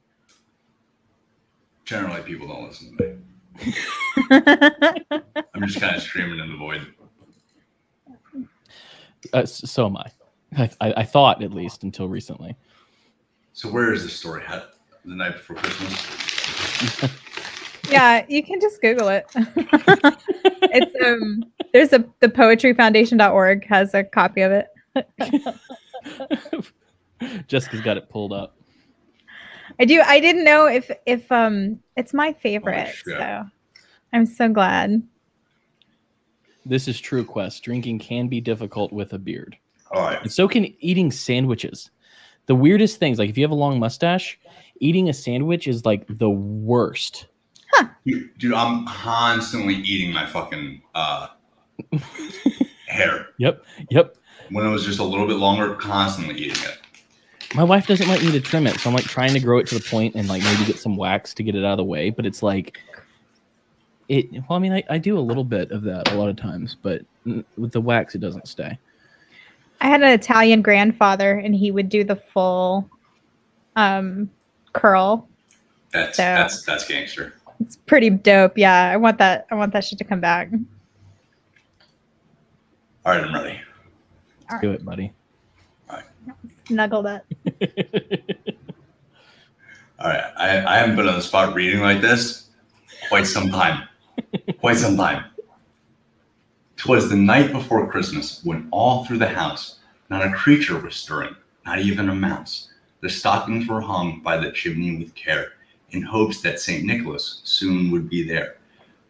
[1.86, 3.76] Generally, people don't listen to me.
[5.54, 6.88] I'm just kind of screaming in the void.
[9.32, 10.12] Uh, so am I.
[10.58, 10.94] I, I.
[10.98, 12.56] I thought at least until recently.
[13.54, 14.42] So where is the story?
[14.46, 14.64] How,
[15.06, 17.20] the night before Christmas.
[17.90, 19.26] yeah, you can just Google it.
[19.36, 24.68] it's um there's a the poetryfoundation.org has a copy of it.
[27.48, 28.56] Jessica's got it pulled up.
[29.80, 30.02] I do.
[30.02, 32.94] I didn't know if if um it's my favorite.
[33.08, 33.46] Oh, so
[34.14, 35.04] I'm so glad.
[36.66, 37.64] This is true quest.
[37.64, 39.58] Drinking can be difficult with a beard.
[39.92, 40.22] All right.
[40.22, 41.90] And so can eating sandwiches.
[42.46, 44.40] The weirdest things, like if you have a long mustache,
[44.82, 47.28] eating a sandwich is like the worst.
[47.72, 47.88] Huh.
[48.06, 51.28] Dude, dude, I'm constantly eating my fucking uh,
[52.88, 53.30] hair.
[53.38, 53.64] Yep.
[53.90, 54.18] Yep.
[54.50, 56.80] When it was just a little bit longer, constantly eating it.
[57.56, 59.68] My wife doesn't like me to trim it, so I'm like trying to grow it
[59.68, 61.84] to the point and like maybe get some wax to get it out of the
[61.84, 62.10] way.
[62.10, 62.78] But it's like,
[64.10, 64.32] it.
[64.32, 66.76] Well, I mean, I, I do a little bit of that a lot of times,
[66.82, 67.02] but
[67.58, 68.78] with the wax, it doesn't stay.
[69.80, 72.90] I had an Italian grandfather, and he would do the full
[73.76, 74.30] um,
[74.74, 75.28] curl.
[75.94, 76.24] That's so.
[76.24, 77.34] that's that's gangster.
[77.60, 78.58] It's pretty dope.
[78.58, 79.46] Yeah, I want that.
[79.52, 80.50] I want that shit to come back.
[83.06, 83.60] All right, I'm ready.
[84.52, 84.62] Right.
[84.62, 85.14] Do it, buddy.
[85.90, 86.06] All right.
[86.68, 87.26] Snuggle that.
[90.00, 90.34] All right.
[90.38, 92.50] I, I haven't been on the spot reading like this
[93.10, 93.88] quite some time.
[94.60, 95.26] quite some time.
[96.78, 99.80] Twas the night before Christmas when all through the house
[100.10, 102.71] not a creature was stirring, not even a mouse.
[103.02, 105.54] The stockings were hung by the chimney with care
[105.90, 106.86] in hopes that St.
[106.86, 108.58] Nicholas soon would be there.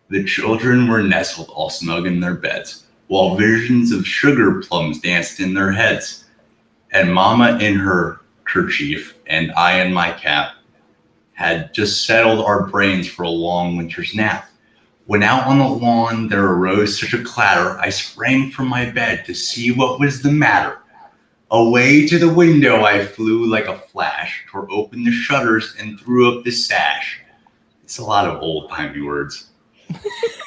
[0.10, 5.42] The children were nestled all snug in their beds, while visions of sugar plums danced
[5.42, 6.26] in their heads.
[6.94, 10.56] And Mamma in her kerchief, and I in my cap,
[11.34, 14.50] had just settled our brains for a long winter's nap.
[15.06, 19.26] When out on the lawn there arose such a clatter, I sprang from my bed
[19.26, 20.81] to see what was the matter.
[21.52, 26.34] Away to the window I flew like a flash, tore open the shutters and threw
[26.38, 27.20] up the sash.
[27.84, 29.50] It's a lot of old timey words.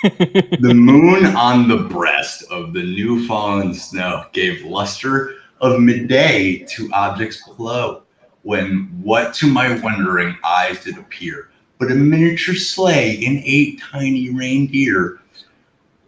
[0.02, 6.90] the moon on the breast of the new fallen snow gave luster of midday to
[6.94, 8.04] objects below,
[8.40, 14.30] when what to my wondering eyes did appear but a miniature sleigh and eight tiny
[14.30, 15.20] reindeer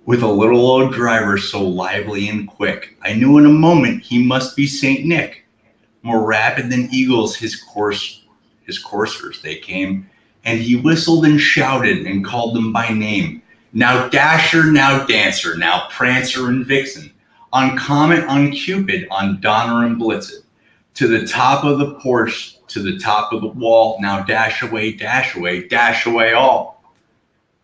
[0.07, 4.25] With a little old driver so lively and quick, I knew in a moment he
[4.25, 5.45] must be Saint Nick.
[6.03, 8.23] More rapid than eagles, his course,
[8.63, 10.09] his coursers they came,
[10.45, 13.43] and he whistled and shouted and called them by name.
[13.73, 17.13] Now Dasher, now Dancer, now Prancer and Vixen,
[17.53, 20.45] on Comet, on Cupid, on Donner and Blitzen,
[20.95, 23.99] to the top of the porch, to the top of the wall.
[24.01, 26.81] Now dash away, dash away, dash away all.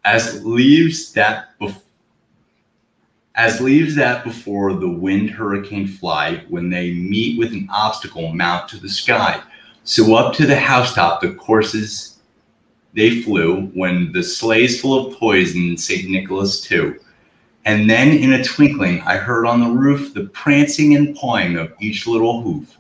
[0.05, 1.82] As leaves that before
[3.35, 8.69] as leaves that before the wind hurricane fly, when they meet with an obstacle, mount
[8.69, 9.43] to the sky.
[9.85, 12.19] So up to the housetop, the courses
[12.95, 16.11] they flew, when the sleighs full of and St.
[16.11, 17.01] Nicholas too.
[17.65, 21.73] And then in a twinkling, I heard on the roof the prancing and pawing of
[21.81, 22.77] each little hoof.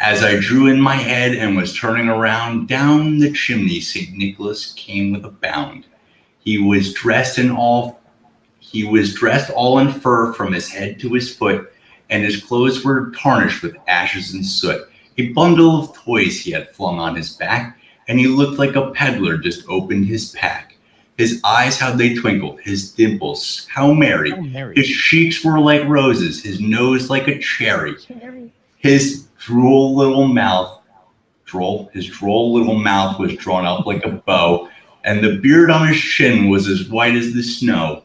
[0.00, 4.12] As I drew in my head and was turning around, down the chimney St.
[4.16, 5.86] Nicholas came with a bound.
[6.40, 8.01] He was dressed in all
[8.72, 11.70] he was dressed all in fur from his head to his foot,
[12.08, 14.88] and his clothes were tarnished with ashes and soot.
[15.18, 18.90] A bundle of toys he had flung on his back, and he looked like a
[18.90, 20.76] peddler just opened his pack.
[21.18, 24.30] His eyes, how they twinkled, his dimples, how merry.
[24.30, 24.74] How merry.
[24.74, 27.94] His cheeks were like roses, his nose like a cherry.
[28.78, 30.80] His droll little mouth,
[31.44, 34.70] droll, his droll little mouth was drawn up like a bow,
[35.04, 38.04] and the beard on his chin was as white as the snow.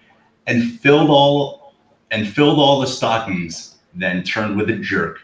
[0.47, 1.73] and filled all
[2.11, 5.21] and filled all the stockings, then turned with a jerk,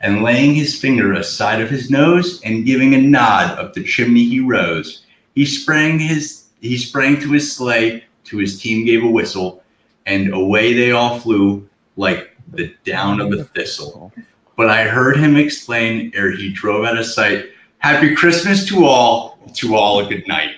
[0.00, 4.24] and laying his finger aside of his nose and giving a nod up the chimney
[4.24, 5.04] he rose.
[5.34, 9.62] He sprang his he sprang to his sleigh, to his team gave a whistle,
[10.06, 14.12] and away they all flew like the down of a thistle.
[14.56, 19.38] But I heard him explain ere he drove out of sight, Happy Christmas to all,
[19.54, 20.56] to all a good night.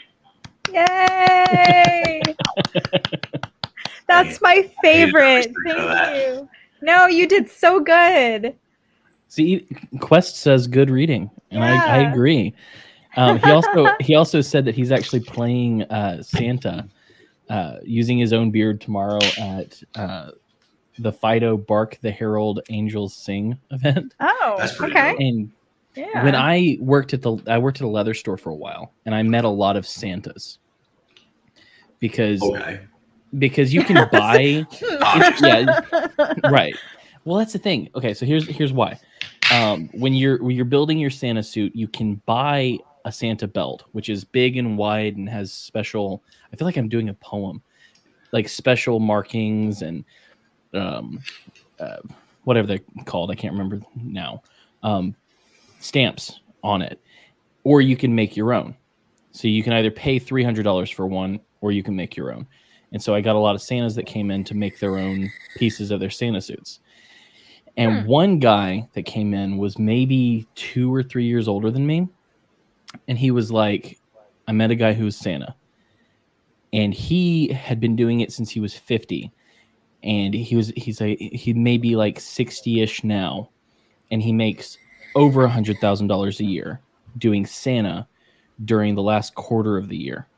[0.72, 2.20] Yay!
[4.12, 5.53] That's my favorite.
[5.64, 6.16] Thank that.
[6.16, 6.48] you.
[6.83, 8.57] No, you did so good.
[9.29, 9.66] See,
[10.01, 12.55] Quest says good reading, and I, I agree.
[13.16, 16.88] Um, he also he also said that he's actually playing uh, Santa,
[17.48, 20.33] uh, using his own beard tomorrow at uh,
[20.98, 24.14] the Fido Bark the Herald Angels Sing event.
[24.20, 25.12] Oh, That's okay.
[25.12, 25.18] cool.
[25.18, 25.51] And
[25.96, 26.25] Yeah.
[26.25, 29.14] when I worked at the I worked at a leather store for a while, and
[29.14, 30.59] I met a lot of Santas
[32.01, 32.81] because Okay.
[33.38, 34.66] Because you can buy
[35.40, 35.81] yeah
[36.51, 36.75] right.
[37.25, 37.88] Well that's the thing.
[37.95, 38.99] Okay so here's here's why.
[39.53, 43.85] Um, when you're when you're building your santa suit you can buy a santa belt
[43.92, 47.61] which is big and wide and has special i feel like i'm doing a poem
[48.31, 50.05] like special markings and
[50.73, 51.21] um,
[51.81, 51.97] uh,
[52.45, 54.40] whatever they're called i can't remember now
[54.85, 55.14] um,
[55.81, 57.01] stamps on it.
[57.64, 58.77] Or you can make your own.
[59.33, 62.47] So you can either pay $300 for one or you can make your own
[62.93, 65.30] and so I got a lot of Santas that came in to make their own
[65.57, 66.80] pieces of their Santa suits.
[67.76, 68.07] And Hmm.
[68.07, 72.09] one guy that came in was maybe two or three years older than me.
[73.09, 73.99] And he was like,
[74.47, 75.55] I met a guy who was Santa.
[76.74, 79.30] And he had been doing it since he was 50.
[80.03, 83.51] And he was, he's a, he may be like 60 ish now.
[84.11, 84.76] And he makes
[85.14, 86.80] over a $100,000 a year
[87.18, 88.07] doing Santa
[88.64, 90.28] during the last quarter of the year.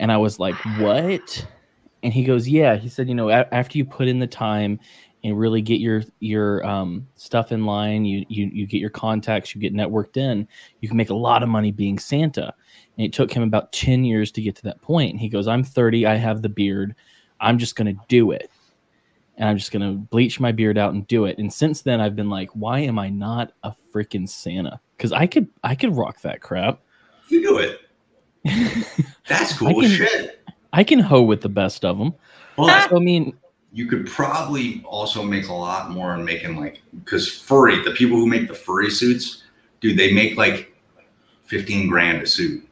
[0.00, 1.46] And I was like, what?
[2.02, 2.76] And he goes, yeah.
[2.76, 4.78] He said, you know, a- after you put in the time
[5.24, 9.54] and really get your your um, stuff in line, you you you get your contacts,
[9.54, 10.46] you get networked in,
[10.80, 12.54] you can make a lot of money being Santa.
[12.96, 15.10] And it took him about ten years to get to that point.
[15.12, 16.94] And he goes, I'm 30, I have the beard,
[17.40, 18.50] I'm just gonna do it,
[19.36, 21.38] and I'm just gonna bleach my beard out and do it.
[21.38, 24.80] And since then, I've been like, why am I not a freaking Santa?
[24.96, 26.80] Because I could I could rock that crap.
[27.28, 27.80] You do it.
[29.28, 30.32] That's I cool can- shit.
[30.72, 32.14] I can hoe with the best of them.
[32.56, 33.36] But So I mean,
[33.72, 38.16] you could probably also make a lot more in making like because furry, the people
[38.16, 39.44] who make the furry suits,
[39.80, 40.74] dude, they make like
[41.44, 42.66] fifteen grand a suit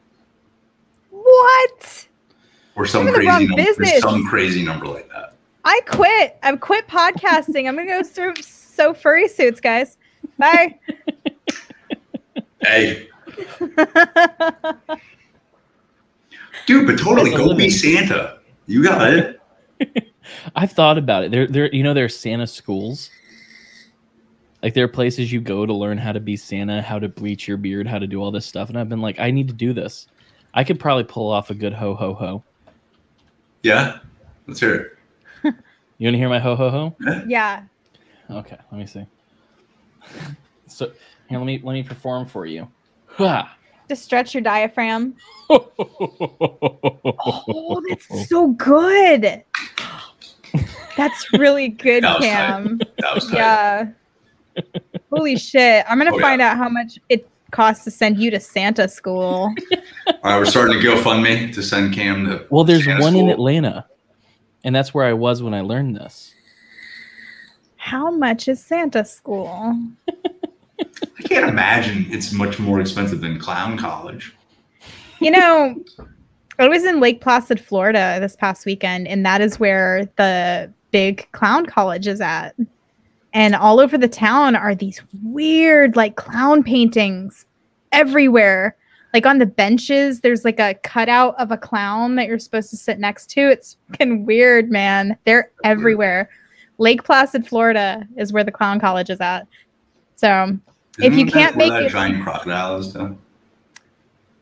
[1.09, 2.07] what?
[2.75, 5.33] or some You're in the crazy wrong number, or some crazy number like that.
[5.63, 6.37] I quit.
[6.43, 7.67] I've quit podcasting.
[7.67, 9.97] I'm gonna go through sew furry suits, guys.
[10.37, 10.77] Bye.
[12.61, 13.09] Hey,
[16.65, 17.69] dude, but totally That's a go be.
[17.69, 18.39] Santa.
[18.67, 19.41] You got it.
[20.55, 21.31] I've thought about it.
[21.31, 23.09] There, there, you know, there are Santa schools.
[24.63, 27.47] Like there are places you go to learn how to be Santa, how to bleach
[27.47, 29.53] your beard, how to do all this stuff, and I've been like, I need to
[29.53, 30.07] do this.
[30.55, 32.43] I could probably pull off a good ho ho ho.
[33.61, 33.99] Yeah,
[34.47, 34.75] let's hear
[35.43, 35.55] it.
[35.97, 36.95] You want to hear my ho ho ho?
[37.25, 37.63] Yeah.
[38.29, 39.05] Okay, let me see.
[40.67, 40.91] So
[41.29, 42.67] here, let me let me perform for you.
[43.05, 43.55] Ha!
[43.89, 45.15] To stretch your diaphragm.
[47.27, 49.43] Oh, that's so good.
[50.97, 52.79] That's really good, That was Cam.
[52.99, 53.35] That was tight.
[53.37, 53.87] Yeah.
[55.11, 55.85] Holy shit.
[55.89, 56.51] I'm going to Oh, find yeah.
[56.51, 59.53] out how much it costs to send you to Santa school.
[60.07, 62.45] All right, we're starting to GoFundMe to send Cam to.
[62.49, 63.29] Well, there's Santa one in.
[63.29, 63.85] Atlanta,
[64.63, 66.33] and that's where I was when I learned this.
[67.77, 69.77] How much is Santa school?
[70.79, 74.35] I can't imagine it's much more expensive than clown college.
[75.19, 75.83] You know,
[76.59, 81.27] I was in Lake Placid, Florida this past weekend, and that is where the big
[81.31, 82.55] clown college is at.
[83.33, 87.45] And all over the town are these weird, like clown paintings
[87.91, 88.77] everywhere.
[89.13, 92.77] Like on the benches, there's like a cutout of a clown that you're supposed to
[92.77, 93.49] sit next to.
[93.49, 95.17] It's fucking weird, man.
[95.25, 96.29] They're everywhere.
[96.77, 99.47] Lake Placid, Florida is where the clown college is at.
[100.15, 100.57] So
[100.99, 103.17] If you Isn't that can't where make that it- giant crocodile is though.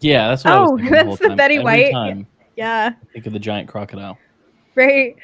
[0.01, 1.38] Yeah, that's what I was Oh, thinking the that's whole the time.
[1.38, 1.91] Betty Every White.
[1.93, 2.91] time, yeah.
[3.13, 4.17] think of the giant crocodile.
[4.76, 5.15] right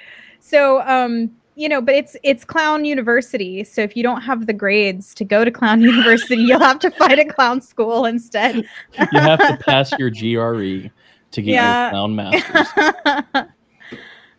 [0.42, 4.54] so um you know but it's it's clown university so if you don't have the
[4.54, 8.56] grades to go to clown university you'll have to find a clown school instead
[9.12, 10.90] You have to pass your GRE
[11.32, 11.84] to get Yeah.
[11.84, 12.68] your clown masters,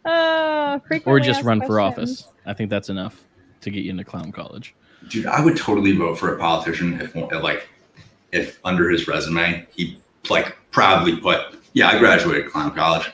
[0.04, 2.26] uh, or just asked run for office.
[2.46, 3.28] I think that's enough
[3.60, 4.74] to get you into clown college.
[5.08, 7.68] Dude, I would totally vote for a politician if, like,
[8.32, 9.98] if under his resume he
[10.28, 11.40] like proudly put,
[11.72, 13.10] "Yeah, I graduated clown college."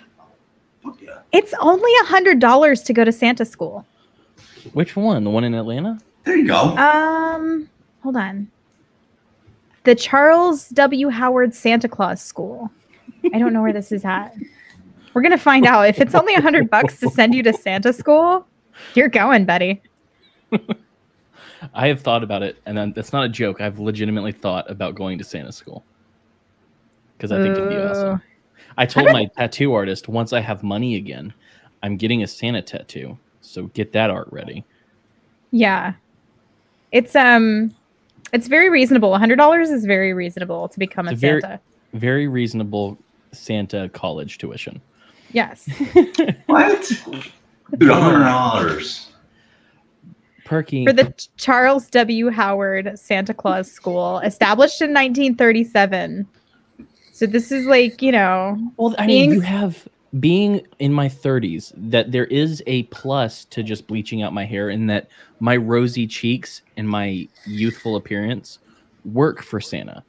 [0.85, 1.19] Fuck yeah.
[1.33, 3.85] it's only a hundred dollars to go to santa school
[4.73, 5.25] Which one?
[5.25, 5.99] The one in Atlanta?
[6.25, 6.77] There you go.
[6.77, 7.69] um
[8.03, 8.49] hold on
[9.85, 12.71] the charles w howard santa claus school
[13.35, 14.33] i don't know where this is at
[15.15, 17.93] we're gonna find out if it's only a hundred bucks to send you to santa
[17.93, 18.47] school
[18.95, 19.83] you're going betty
[21.75, 23.61] I have thought about it, and then- that's not a joke.
[23.61, 25.85] I've legitimately thought about going to Santa school
[27.17, 28.21] because I think it'd be awesome.
[28.79, 31.33] I told my tattoo artist once I have money again,
[31.83, 33.17] I'm getting a Santa tattoo.
[33.41, 34.65] So get that art ready.
[35.51, 35.95] Yeah.
[36.93, 37.75] It's um
[38.33, 39.13] it's very reasonable.
[39.13, 41.61] $100 is very reasonable to become a It's a Santa.
[41.95, 42.99] Very reasonable
[43.33, 44.81] Santa college tuition.
[45.33, 45.69] Yes.
[46.47, 46.91] What?
[47.79, 49.06] Dude, hundred dollars.
[50.47, 50.87] Perky.
[50.87, 52.31] For the Charles W.
[52.31, 56.27] Howard Santa Claus School, established in 1937.
[57.13, 59.87] So this is like, you know, well, I mean, you have
[60.21, 64.71] being in my 30s that there is a plus to just bleaching out my hair
[64.71, 65.09] in that
[65.41, 68.59] my rosy cheeks and my youthful appearance
[69.05, 70.03] work for Santa.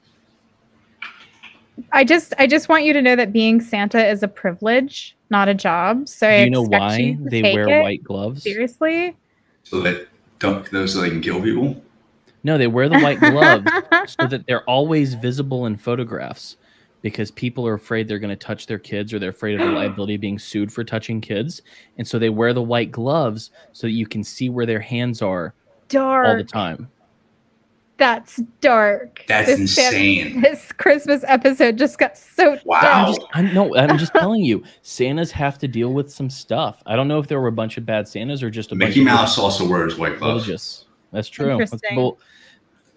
[1.92, 5.48] I just I just want you to know that being Santa is a privilege, not
[5.48, 6.08] a job.
[6.08, 8.44] So Do you know why you they wear it white gloves?
[8.44, 9.16] Seriously?
[9.64, 10.08] So that
[10.40, 11.82] don't those so they can kill people.
[12.44, 13.70] No, they wear the white gloves
[14.20, 16.58] so that they're always visible in photographs
[17.02, 19.74] because people are afraid they're going to touch their kids or they're afraid of the
[19.78, 21.62] liability of being sued for touching kids.
[21.98, 25.22] And so they wear the white gloves so that you can see where their hands
[25.22, 25.54] are
[25.90, 26.28] Dark.
[26.28, 26.90] all the time.
[27.98, 29.24] That's dark.
[29.28, 30.42] That's This Santa- insane.
[30.42, 32.82] this Christmas episode just got so Wow.
[32.82, 32.86] dark.
[32.94, 36.84] I'm just, I'm, no, I'm just telling you, Santas have to deal with some stuff.
[36.86, 39.04] I don't know if there were a bunch of bad Santas or just a Mickey
[39.04, 40.46] bunch Mouse also wears white of gloves.
[40.46, 40.86] religious.
[41.12, 41.48] That's true.
[41.48, 41.98] That's- Interesting.
[41.98, 42.18] well,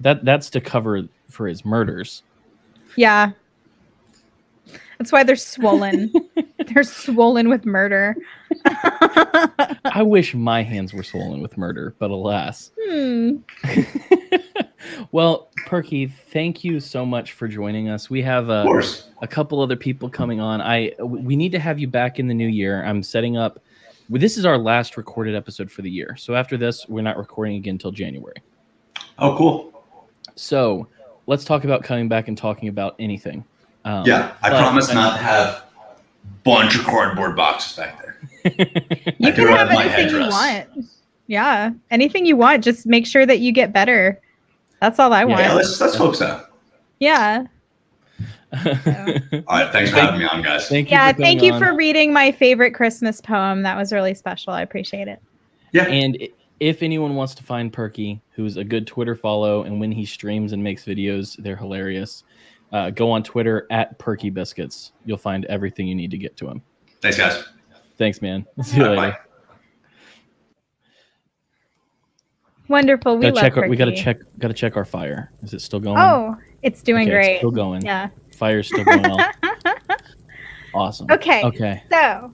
[0.00, 2.22] that that's to cover for his murders.
[2.96, 3.30] Yeah.
[4.98, 6.12] That's why they're swollen.
[6.66, 8.16] they're swollen with murder.
[8.66, 12.70] I wish my hands were swollen with murder, but alas.
[12.86, 13.36] Hmm.
[15.12, 18.08] well, Perky, thank you so much for joining us.
[18.10, 18.64] We have a,
[19.22, 20.60] a couple other people coming on.
[20.60, 22.84] I we need to have you back in the new year.
[22.84, 23.60] I'm setting up.
[24.08, 26.16] well, This is our last recorded episode for the year.
[26.18, 28.36] So after this, we're not recording again until January.
[29.18, 29.84] Oh, cool.
[30.36, 30.86] So
[31.26, 33.44] let's talk about coming back and talking about anything.
[33.84, 35.62] Um, Yeah, I but- promise not to have a
[36.44, 38.16] bunch of cardboard boxes back there.
[39.18, 40.68] You I can have have anything you want.
[41.26, 41.70] Yeah.
[41.90, 42.64] Anything you want.
[42.64, 44.18] Just make sure that you get better.
[44.80, 45.40] That's all I want.
[45.42, 46.44] Yeah, let's let's hope so.
[46.98, 47.44] Yeah.
[48.52, 50.68] All right, thanks for having me on, guys.
[50.68, 50.96] Thank you.
[50.96, 51.12] Yeah.
[51.12, 51.60] for Thank you on.
[51.60, 53.62] for reading my favorite Christmas poem.
[53.62, 54.52] That was really special.
[54.52, 55.22] I appreciate it.
[55.72, 56.18] Yeah, And
[56.58, 60.52] if anyone wants to find Perky, who's a good Twitter follow, and when he streams
[60.52, 62.24] and makes videos, they're hilarious.
[62.72, 64.92] Uh, go on Twitter at Perky Biscuits.
[65.04, 66.60] You'll find everything you need to get to him.
[67.00, 67.44] thanks, guys.
[67.98, 68.44] Thanks, man.
[68.62, 69.12] See you All right, later.
[69.12, 69.18] bye.
[72.70, 73.16] Wonderful.
[73.16, 73.56] We Gotta love check.
[73.56, 74.18] Our, we gotta check.
[74.38, 75.32] Gotta check our fire.
[75.42, 75.98] Is it still going?
[75.98, 77.36] Oh, it's doing Okay, it's great.
[77.38, 77.82] still going.
[77.82, 78.10] Yeah.
[78.36, 79.30] Fire's still going well.
[80.72, 81.08] Awesome.
[81.10, 81.42] Okay.
[81.42, 81.82] Okay.
[81.90, 82.32] So,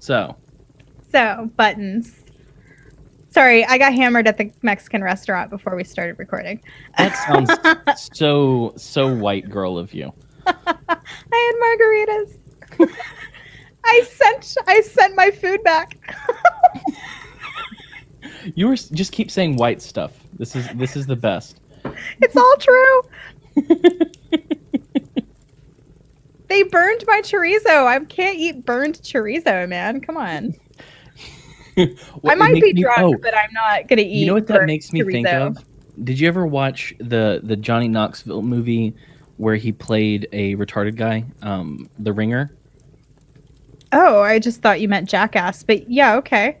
[0.00, 0.36] So
[1.12, 2.24] so buttons.
[3.30, 6.60] Sorry, I got hammered at the Mexican restaurant before we started recording.
[6.98, 10.12] that sounds so so white girl of you.
[10.48, 10.52] I
[11.30, 12.90] had margaritas.
[13.84, 15.96] I sent I sent my food back.
[18.54, 20.12] You were just keep saying white stuff.
[20.38, 21.60] This is this is the best.
[22.20, 23.02] It's all true.
[26.48, 27.86] they burned my chorizo.
[27.86, 30.00] I can't eat burned chorizo, man.
[30.00, 30.54] Come on.
[32.20, 34.20] What I might be me- drunk, oh, but I'm not gonna eat.
[34.20, 35.58] you know what that makes me think of?
[36.04, 38.94] Did you ever watch the the Johnny Knoxville movie
[39.38, 42.54] where he played a retarded guy, um, The Ringer?
[43.90, 46.58] Oh, I just thought you meant jackass, but yeah, okay.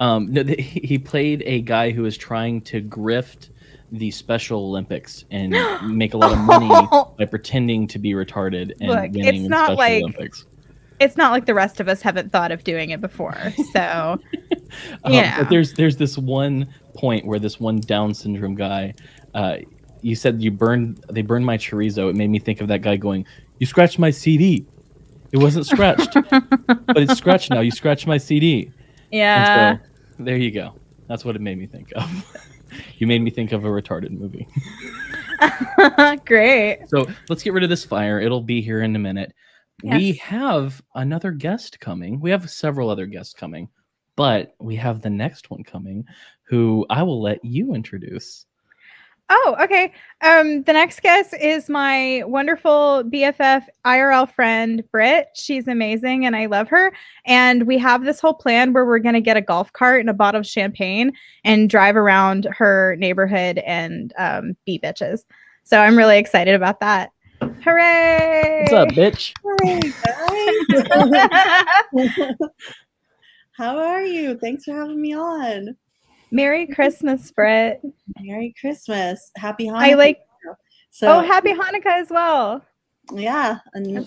[0.00, 3.50] Um, no, th- he he played a guy who was trying to grift
[3.92, 5.50] the Special Olympics and
[5.96, 6.68] make a lot of money
[7.18, 10.46] by pretending to be retarded and Look, winning it's not Special like- Olympics.
[11.00, 13.34] It's not like the rest of us haven't thought of doing it before.
[13.72, 14.18] So
[15.04, 15.38] Um, Yeah.
[15.38, 18.94] But there's there's this one point where this one Down syndrome guy,
[19.34, 19.56] uh,
[20.02, 22.08] you said you burned they burned my chorizo.
[22.10, 23.24] It made me think of that guy going,
[23.58, 24.66] "You scratched my CD.
[25.32, 27.60] It wasn't scratched, but it's scratched now.
[27.60, 28.70] You scratched my CD."
[29.10, 29.76] yeah.
[29.76, 29.82] So
[30.24, 30.74] there you go.
[31.08, 32.42] That's what it made me think of.
[32.98, 34.46] you made me think of a retarded movie.
[36.24, 36.82] Great.
[36.88, 38.20] So let's get rid of this fire.
[38.20, 39.32] It'll be here in a minute.
[39.82, 42.20] We have another guest coming.
[42.20, 43.68] We have several other guests coming,
[44.14, 46.04] but we have the next one coming
[46.42, 48.44] who I will let you introduce.
[49.32, 49.92] Oh, okay.
[50.22, 55.28] Um, the next guest is my wonderful BFF IRL friend, Britt.
[55.34, 56.92] She's amazing and I love her.
[57.26, 60.10] And we have this whole plan where we're going to get a golf cart and
[60.10, 61.12] a bottle of champagne
[61.44, 65.24] and drive around her neighborhood and um, be bitches.
[65.62, 67.10] So I'm really excited about that.
[67.62, 68.66] Hooray!
[68.68, 69.32] What's up, bitch?
[69.44, 69.80] Hooray,
[73.52, 74.36] How are you?
[74.38, 75.76] Thanks for having me on.
[76.30, 77.80] Merry Christmas, Britt.
[78.20, 79.30] Merry Christmas.
[79.36, 79.80] Happy Hanukkah.
[79.90, 80.18] I like,
[80.90, 82.64] So, oh, happy Hanukkah as well.
[83.14, 83.58] yeah.
[83.74, 84.06] And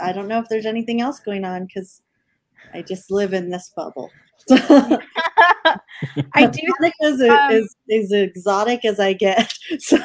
[0.00, 2.02] I, I don't know if there's anything else going on because
[2.74, 4.10] I just live in this bubble.
[4.50, 6.60] I do.
[6.80, 9.52] Hanukkah is, um, is, is exotic as I get.
[9.80, 9.96] So,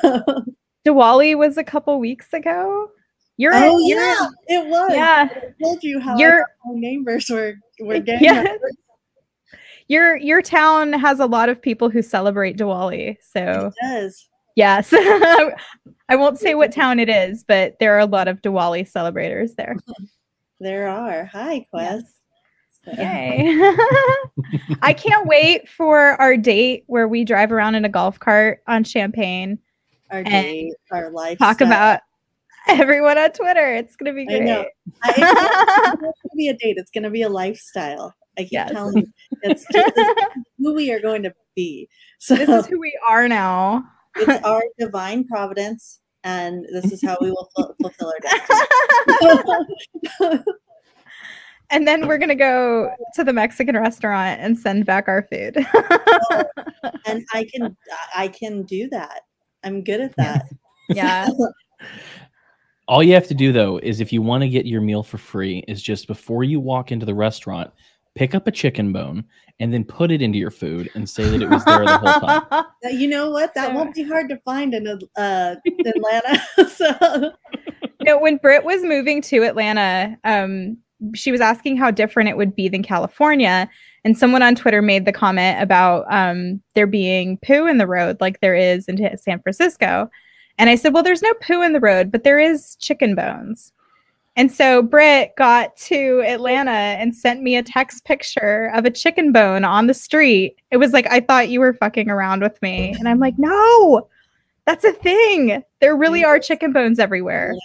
[0.87, 2.89] Diwali was a couple weeks ago.
[3.35, 4.91] You're, oh, you're yeah, it was.
[4.93, 5.27] yeah.
[5.31, 8.47] I told you how You're- our neighbors were, were getting Yes.
[9.89, 13.17] Your your town has a lot of people who celebrate Diwali.
[13.21, 14.27] So It does.
[14.55, 14.89] yes.
[16.09, 19.53] I won't say what town it is, but there are a lot of Diwali celebrators
[19.55, 19.75] there.
[20.59, 21.23] There are.
[21.25, 22.07] Hi, Quest.
[22.83, 23.55] So- Yay.
[24.81, 28.83] I can't wait for our date where we drive around in a golf cart on
[28.83, 29.59] champagne,
[30.09, 31.37] Our date, our life.
[31.37, 31.99] talk about
[32.67, 33.75] everyone on Twitter.
[33.75, 34.61] It's gonna be I know.
[34.63, 34.67] great.
[35.03, 35.13] I,
[35.91, 36.77] it's going to be a date.
[36.77, 38.15] It's going to be a lifestyle.
[38.37, 38.71] I keep Yes.
[38.71, 39.07] telling you,
[39.43, 39.91] it's just
[40.57, 41.87] who we are going to be.
[42.19, 43.83] So this is who we are now.
[44.15, 48.19] it's our divine providence, and this is how we will ful- fulfill our
[50.19, 50.43] destiny.
[51.69, 55.57] And then we're gonna go to the Mexican restaurant and send back our food.
[57.05, 57.75] and I can,
[58.15, 59.23] I can do that.
[59.65, 60.45] I'm good at that.
[60.87, 61.27] yeah.
[62.87, 65.17] All you have to do though is if you want to get your meal for
[65.17, 67.69] free, is just before you walk into the restaurant,
[68.17, 69.23] pick up a chicken bone
[69.59, 72.19] and then put it into your food and say that it was there the whole
[72.19, 72.65] time.
[72.89, 73.53] You know what?
[73.53, 75.55] That won't be hard to find in uh,
[75.85, 76.41] Atlanta.
[76.69, 77.31] so
[77.99, 80.77] you know, when Britt was moving to Atlanta, um,
[81.13, 83.69] she was asking how different it would be than California.
[84.03, 88.17] And someone on Twitter made the comment about um, there being poo in the road,
[88.19, 90.09] like there is in San Francisco.
[90.57, 93.73] And I said, well, there's no poo in the road, but there is chicken bones.
[94.37, 99.31] And so Britt got to Atlanta and sent me a text picture of a chicken
[99.31, 100.57] bone on the street.
[100.69, 102.93] It was like, I thought you were fucking around with me.
[102.99, 104.07] And I'm like, no,
[104.67, 105.63] that's a thing.
[105.81, 107.55] There really are chicken bones everywhere.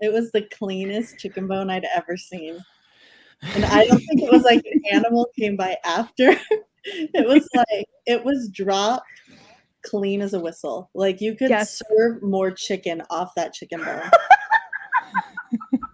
[0.00, 2.58] it was the cleanest chicken bone I'd ever seen.
[3.42, 6.30] And I don't think it was like an animal came by after.
[6.84, 9.04] it was like it was dropped
[9.84, 10.90] clean as a whistle.
[10.94, 11.82] Like you could Yes.
[11.90, 14.10] serve more chicken off that chicken bone.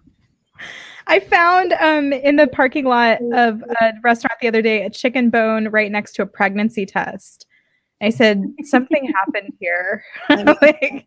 [1.06, 5.30] I found um, in the parking lot of a restaurant the other day a chicken
[5.30, 7.46] bone right next to a pregnancy test.
[8.00, 10.02] I said something happened here.
[10.30, 11.06] like,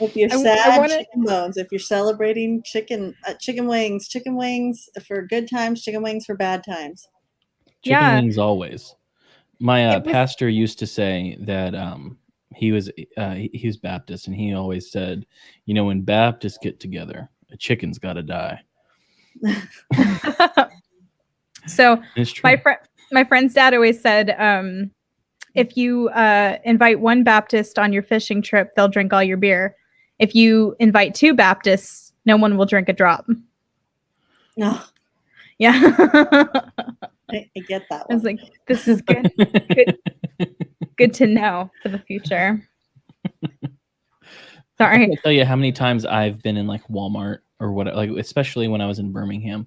[0.00, 1.56] If you're I- I sad, wanna- chicken bones.
[1.56, 6.34] If you're celebrating chicken, uh, chicken wings, chicken wings for good times, chicken wings for
[6.36, 7.06] bad times.
[7.82, 8.14] Chicken Yeah.
[8.20, 8.94] wings always.
[9.60, 12.18] My uh, was- pastor used to say that um,
[12.54, 15.26] he was uh, he he was Baptist, and he always said,
[15.66, 18.60] you know, when Baptists get together, a chicken's got to die.
[21.66, 22.00] so
[22.42, 22.78] my friend
[23.12, 24.90] my friend's dad always said um
[25.54, 29.76] if you uh invite one baptist on your fishing trip they'll drink all your beer.
[30.18, 33.26] If you invite two baptists no one will drink a drop.
[34.56, 34.80] No,
[35.58, 35.72] yeah.
[37.30, 39.30] I, I get that i was like this is good.
[39.36, 39.98] Good.
[40.96, 42.62] Good to know for the future.
[43.44, 43.48] I
[44.78, 48.10] sorry can't tell you how many times I've been in like Walmart or what, like
[48.10, 49.66] especially when I was in Birmingham,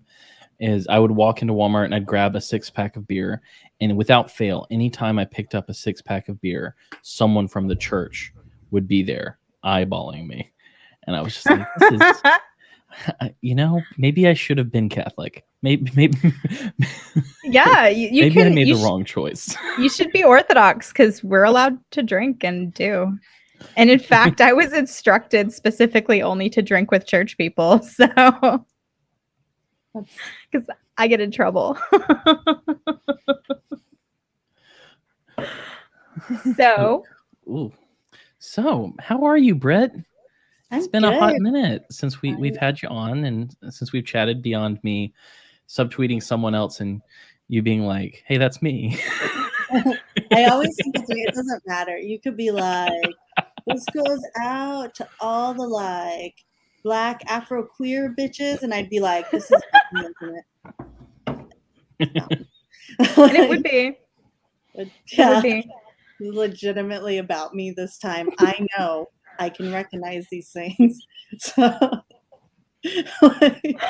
[0.60, 3.41] is I would walk into Walmart and I'd grab a six pack of beer,
[3.82, 7.76] and without fail, anytime I picked up a six pack of beer, someone from the
[7.76, 8.34] church
[8.70, 10.52] would be there eyeballing me,
[11.08, 12.22] and I was just like, this is,
[13.41, 15.43] you know, maybe I should have been Catholic.
[15.64, 16.34] Maybe, maybe,
[17.43, 19.56] yeah you, you maybe can I made the sh- wrong choice.
[19.80, 23.18] you should be orthodox because we're allowed to drink and do
[23.76, 28.66] and in fact i was instructed specifically only to drink with church people so
[30.51, 31.78] because i get in trouble
[36.55, 37.03] so
[37.47, 37.72] Ooh.
[38.39, 39.95] So, how are you, Brett?
[40.72, 44.05] It's I'm been a hot minute since we, we've had you on, and since we've
[44.05, 45.14] chatted beyond me
[45.68, 47.01] subtweeting someone else and
[47.47, 48.99] you being like, "Hey, that's me."
[49.72, 50.95] I always think.
[51.10, 51.97] It doesn't matter.
[51.97, 52.93] You could be like,
[53.68, 56.36] this goes out to all the like
[56.84, 59.61] black Afro queer bitches, and I'd be like, this is
[59.91, 60.45] fucking intimate.
[62.99, 63.97] and it would be
[64.76, 65.70] it yeah, would be
[66.20, 68.30] legitimately about me this time.
[68.39, 69.09] I know
[69.39, 70.99] I can recognize these things.
[71.39, 71.78] So,
[73.22, 73.82] like,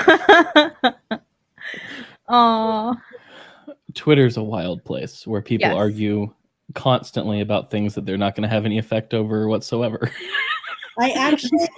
[2.28, 2.96] oh
[3.94, 5.76] Twitter's a wild place where people Yes.
[5.76, 6.34] argue
[6.74, 10.10] constantly about things that they're not going to have any effect over whatsoever.
[11.00, 11.68] I actually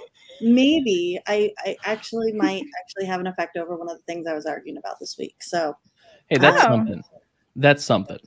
[0.41, 4.33] maybe I, I actually might actually have an effect over one of the things I
[4.33, 5.35] was arguing about this week.
[5.41, 5.75] So
[6.27, 6.67] hey, that's Oh.
[6.67, 7.03] something.
[7.55, 8.19] That's something.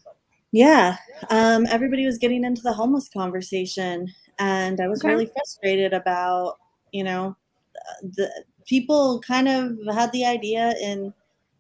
[0.53, 0.97] Yeah,
[1.29, 4.09] um, everybody was getting into the homeless conversation,
[4.39, 5.09] and I was Okay.
[5.09, 6.55] really frustrated about,
[6.93, 7.37] you know,
[7.77, 11.13] uh, the people kind of had the idea in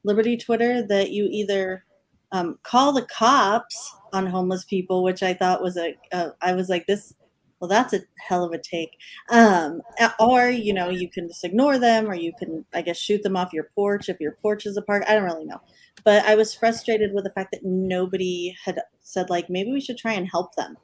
[0.05, 1.85] Liberty Twitter that you either
[2.33, 6.69] um, call the cops on homeless people, which I thought was a, a I was
[6.69, 7.15] like this.
[7.61, 8.91] Well, that's a hell of a take.
[9.31, 9.81] Um,
[10.21, 13.37] or you know, you can just ignore them, or you can, I guess, shoot them
[13.37, 15.05] off your porch if your porch is a park.
[15.09, 15.61] I don't really know
[16.05, 19.99] but I was frustrated with the fact that nobody had said like maybe we should
[19.99, 20.79] try and help them.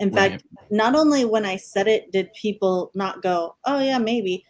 [0.00, 0.32] In Right.
[0.32, 4.44] fact, not only when I said it did people not go, "Oh yeah, maybe."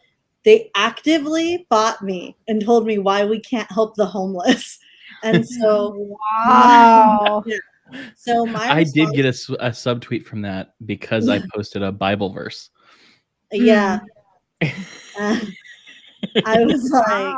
[0.44, 4.78] They actively fought me and told me why we can't help the homeless.
[5.22, 5.94] And so
[6.40, 7.44] wow
[8.16, 11.82] so my I did response- get a, s- a subtweet from that because I posted
[11.82, 12.70] a Bible verse.
[13.52, 14.00] yeah.
[15.18, 15.38] Uh,
[16.44, 17.36] I was like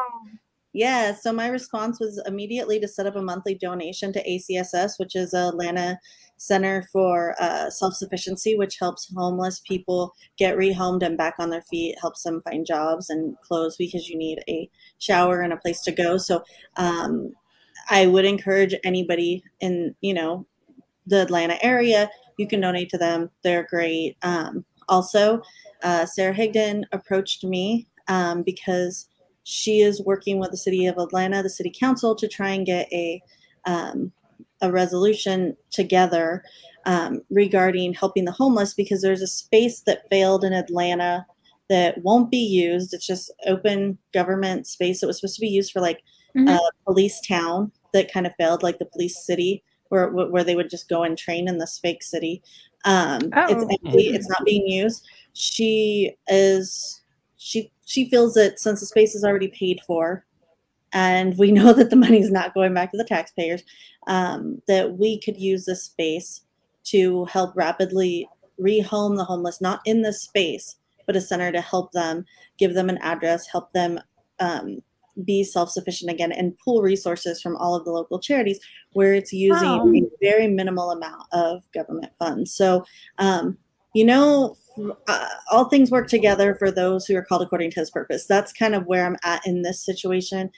[0.73, 5.17] Yeah, so my response was immediately to set up a monthly donation to ACSS, which
[5.17, 5.99] is Atlanta
[6.37, 11.63] Center for uh, Self Sufficiency, which helps homeless people get rehomed and back on their
[11.63, 15.83] feet, helps them find jobs and clothes because you need a shower and a place
[15.83, 16.17] to go.
[16.17, 16.43] So
[16.77, 17.33] um,
[17.91, 20.47] I would encourage anybody in, you know,
[21.07, 23.31] the Atlanta area, you can donate to them.
[23.43, 24.17] They're great.
[24.23, 25.43] Um, also,
[25.83, 29.09] uh, Sarah Higdon approached me um, because
[29.43, 32.91] she is working with the city of Atlanta, the city council, to try and get
[32.93, 33.23] a
[33.67, 34.13] um,
[34.63, 36.43] a resolution together
[36.87, 41.27] um, regarding helping the homeless because there's a space that failed in Atlanta
[41.69, 42.93] that won't be used.
[42.95, 46.01] It's just open government space that was supposed to be used for like
[46.37, 46.57] Mhm.
[46.57, 50.71] a police town that kind of failed, like the police city, where where they would
[50.71, 52.43] just go and train in this fake city.
[52.85, 53.69] Um, It's Oh.
[53.69, 54.09] empty.
[54.09, 55.07] It's not being used.
[55.33, 57.03] She is
[57.37, 60.25] she she feels that since the space is already paid for
[60.93, 63.63] and we know that the money is not going back to the taxpayers
[64.07, 66.43] um, that we could use this space
[66.85, 68.29] to help rapidly
[68.61, 70.77] rehome the homeless not in this space
[71.07, 72.25] but a center to help them
[72.59, 73.99] give them an address help them
[74.39, 74.79] um,
[75.25, 78.61] be self-sufficient again and pool resources from all of the local charities
[78.93, 79.93] where it's using Wow.
[79.95, 82.53] a very minimal amount of government funds.
[82.53, 82.85] So
[83.19, 83.57] um,
[83.95, 84.57] you know
[85.09, 88.27] uh, all things work together for those who are called according to his purpose.
[88.27, 90.51] That's kind of where i'm at in this situation.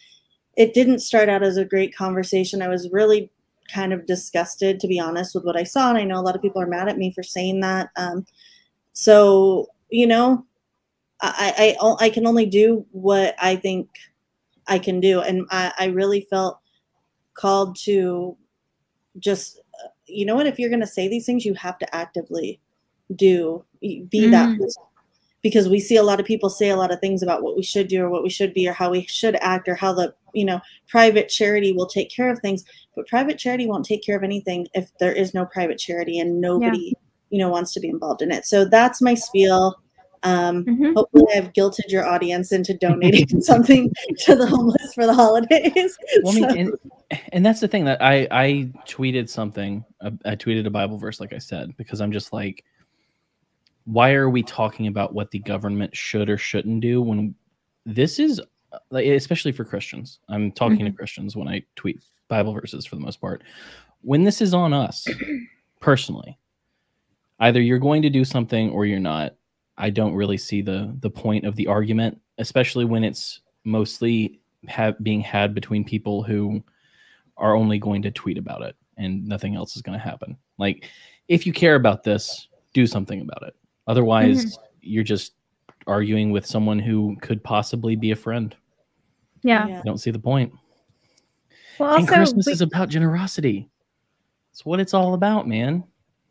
[0.57, 2.61] It didn't start out as a great conversation.
[2.63, 3.31] I was really
[3.73, 6.35] kind of disgusted to be honest with what i saw and i know a lot
[6.35, 8.27] of people are mad at me for saying that um,
[8.93, 10.45] so you know
[11.21, 13.89] I, I i can only do what i think
[14.67, 16.59] i can do and i, I really felt
[17.35, 18.37] called to
[19.19, 19.61] just
[20.07, 20.47] you know what?
[20.47, 22.61] If you're going to say these things, you have to actively
[23.17, 24.59] do be that Mm.
[24.59, 24.83] person.
[25.43, 27.63] because we see a lot of people say a lot of things about what we
[27.63, 30.15] should do or what we should be or how we should act or how the
[30.35, 34.17] you know private charity will take care of things but private charity won't take care
[34.17, 36.93] of anything if there is no private charity and nobody
[37.31, 39.75] you know wants to be involved in it so that's my spiel
[40.25, 40.95] um, Mhm.
[40.95, 46.33] hopefully i've guilted your audience into donating something to the homeless for the holidays Well,
[46.33, 49.85] I mean, and, and that's the thing that I I tweeted something.
[50.01, 52.65] uh, I tweeted a Bible verse, like I said, because I'm just like,
[53.85, 57.35] why are we talking about what the government should or shouldn't do when
[57.85, 58.41] this is
[58.73, 60.21] uh, like, especially for Christians?
[60.29, 63.43] I'm talking to Christians when I tweet Bible verses for the most part.
[64.03, 65.07] When this is on us
[65.81, 66.39] personally,
[67.41, 69.35] either you're going to do something or you're not.
[69.79, 75.03] I don't really see the the point of the argument, especially when it's mostly have
[75.03, 76.63] being had between people who
[77.37, 80.37] are only going to tweet about it and nothing else is going to happen.
[80.59, 80.89] Like
[81.29, 83.57] if you care about this, do something about it.
[83.87, 84.63] Otherwise, mm-hmm.
[84.81, 85.33] you're just
[85.87, 88.55] arguing with someone who could possibly be a friend.
[89.43, 89.67] Yeah.
[89.67, 89.79] Yeah.
[89.81, 90.53] I don't see the point.
[91.79, 93.69] Well, and also, Christmas we- is about generosity.
[94.53, 95.85] It's what it's all about, man.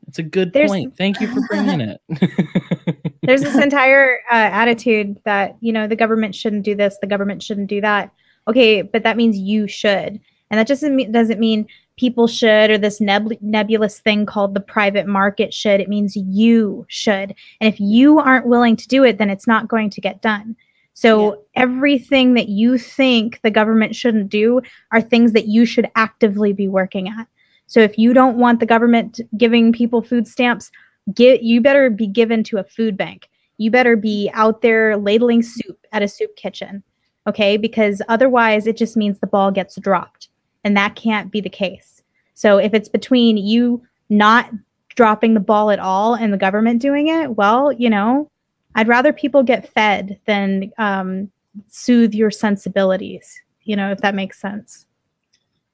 [0.07, 0.97] It's a good There's- point.
[0.97, 2.01] Thank you for bringing it.
[3.23, 7.41] there's this entire uh, attitude that you know the government shouldn't do this the government
[7.43, 8.11] shouldn't do that.
[8.47, 10.19] Okay but that means you should.
[10.49, 14.59] And that doesn't mean doesn't mean people should or this neb- nebulous thing called the
[14.59, 15.79] private market should.
[15.79, 17.35] It means you should.
[17.61, 20.55] And if you aren't willing to do it then it's not going to get done.
[20.93, 26.53] So everything that you think the government shouldn't do are things that you should actively
[26.53, 27.27] be working at
[27.71, 30.69] so if you don't want the government giving people food stamps
[31.13, 33.29] get you better be given to a food bank.
[33.57, 36.83] You better be out there ladling soup at a soup kitchen
[37.27, 37.55] okay?
[37.55, 40.27] Because otherwise it just means the ball gets dropped
[40.63, 42.01] and that can't be the case.
[42.33, 44.51] So if it's between you not
[44.95, 48.29] dropping the ball at all and the government doing it well you know
[48.75, 51.31] i'd rather people get fed than um,
[51.69, 54.85] soothe your sensibilities you know if that makes sense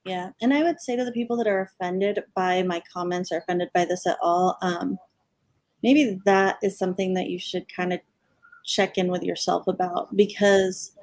[0.07, 3.37] Yeah, and I would say to the people that are offended by my comments or
[3.39, 4.97] offended by this at all, um,
[5.83, 8.01] maybe that is something that you should kind of
[8.65, 10.93] check in with yourself about because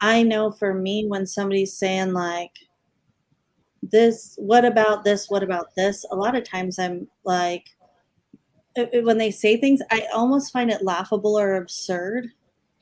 [0.00, 2.52] I know for me when somebody's saying like
[3.82, 7.66] this, what about this, what about this, a lot of times I'm like
[8.76, 12.28] it- it- when they say things, I almost find it laughable or absurd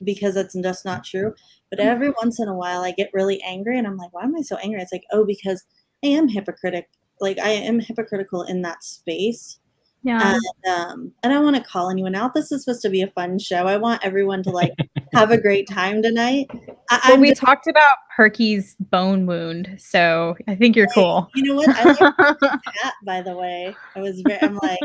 [0.03, 1.35] because it's just not true.
[1.71, 4.37] But every once in a while, I get really angry, and I'm like, "Why am
[4.37, 5.64] I so angry?" It's like, "Oh, because
[6.05, 6.89] I am hypocritic.
[7.21, 9.59] Like I am hypocritical in that space."
[10.03, 12.35] yeah And um, I don't want to call anyone out.
[12.35, 13.66] This is supposed to be a fun show.
[13.66, 14.73] I want everyone to like
[15.12, 16.51] have a great time tonight.
[16.91, 21.45] I, well we just, talked about Perky's bone wound so i think you're cool you
[21.45, 21.68] know what?
[21.68, 21.99] I like
[22.83, 23.75] hat, by the way.
[23.95, 24.43] I was very.
[24.43, 24.81] I'm like,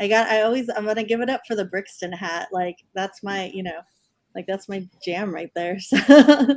[0.00, 0.28] I got.
[0.28, 0.68] I always.
[0.74, 2.48] I'm gonna give it up for the Brixton hat.
[2.52, 3.50] Like that's my.
[3.54, 3.80] You know,
[4.36, 5.78] like that's my jam right there.
[5.86, 5.96] So.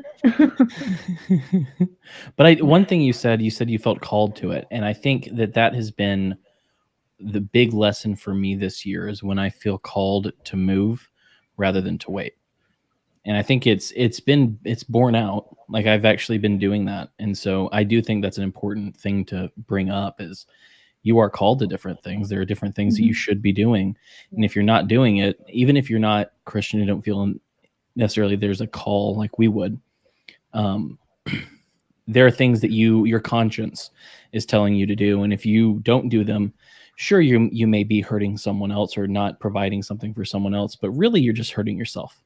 [2.36, 4.94] but I one thing you said, you said you felt called to it, and I
[4.94, 6.38] think that that has been
[7.20, 11.10] the big lesson for me this year is when I feel called to move
[11.58, 12.34] rather than to wait.
[13.26, 15.56] And I think it's it's been it's borne out.
[15.70, 19.24] Like I've actually been doing that, and so I do think that's an important thing
[19.26, 20.46] to bring up is
[21.04, 22.28] you are called to different things.
[22.28, 23.16] There are different things that you mm-hmm.
[23.16, 23.96] should be doing,
[24.32, 27.34] and if you're not doing it, even if you're not Christian, you don't feel
[28.00, 29.80] necessarily there's a call like we would
[30.54, 30.98] um,
[32.08, 33.92] there are things that you your conscience
[34.32, 36.52] is telling you to do and if you don't do them
[36.96, 40.76] sure you you may be hurting someone else or not providing something for someone else
[40.76, 42.22] but really you're just hurting yourself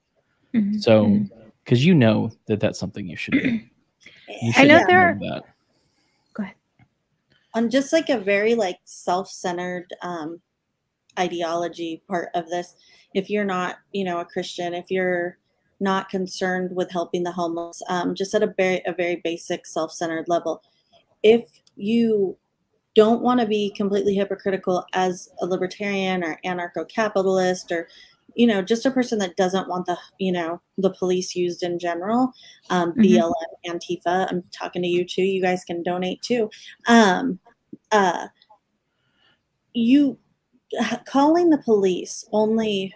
[0.53, 0.79] Mhm.
[0.81, 1.19] so
[1.63, 3.39] because you know that that's something you should do
[4.41, 5.43] you I should know know there- Are, that.
[6.33, 6.55] Go ahead.
[7.55, 10.39] On just like a very like self-centered um
[11.19, 12.75] ideology part of this
[13.13, 15.37] if you're not you know a christian if you're
[15.83, 20.27] not concerned with helping the homeless um, just at a very a very basic self-centered
[20.27, 20.63] level
[21.21, 21.43] if
[21.75, 22.37] you
[22.95, 27.87] don't want to be completely hypocritical as a libertarian or anarcho-capitalist or
[28.35, 31.77] you know just a person that doesn't want the you know the police used in
[31.77, 32.31] general
[32.69, 33.03] um, Mhm.
[33.03, 33.33] blm
[33.67, 36.49] antifa i'm talking to you too you guys can donate too
[36.87, 37.39] um,
[37.91, 38.27] uh,
[39.73, 40.17] you
[41.05, 42.95] calling the police only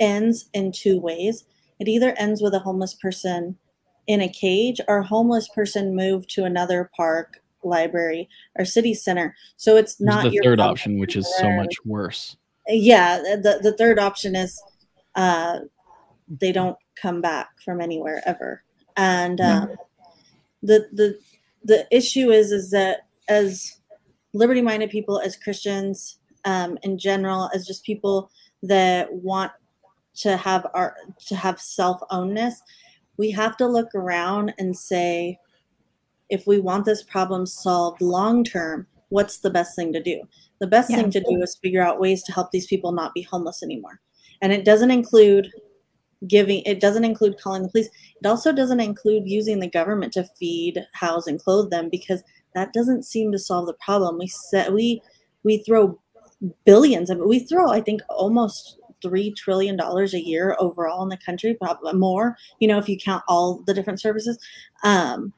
[0.00, 1.44] ends in two ways.
[1.78, 3.58] It either ends with a homeless person
[4.06, 9.34] in a cage or a homeless person moved to another park, library, or city center.
[9.56, 12.36] So it's There's not the third option which is so much worse
[12.68, 14.62] Yeah, the the third option is
[15.14, 15.60] uh,
[16.28, 18.62] they don't come back from anywhere ever.
[18.96, 19.68] And um,
[20.62, 21.18] the the
[21.64, 23.80] the issue is is that as
[24.32, 28.30] liberty minded people, as Christians um, in general, as just people
[28.62, 29.52] that want
[30.16, 30.96] to have our
[31.26, 32.54] to have self ownness,
[33.16, 35.38] we have to look around and say,
[36.28, 40.22] if we want this problem solved long term, what's the best thing to do?
[40.60, 40.96] The best yeah.
[40.96, 44.00] thing to do is figure out ways to help these people not be homeless anymore.
[44.42, 45.50] And it doesn't include
[46.26, 47.90] giving it doesn't include calling the police
[48.20, 52.22] it also doesn't include using the government to feed house and clothe them because
[52.54, 55.00] that doesn't seem to solve the problem we set we
[55.42, 56.00] we throw
[56.64, 61.18] billions of we throw i think almost three trillion dollars a year overall in the
[61.18, 64.38] country probably more you know if you count all the different services
[64.84, 65.32] um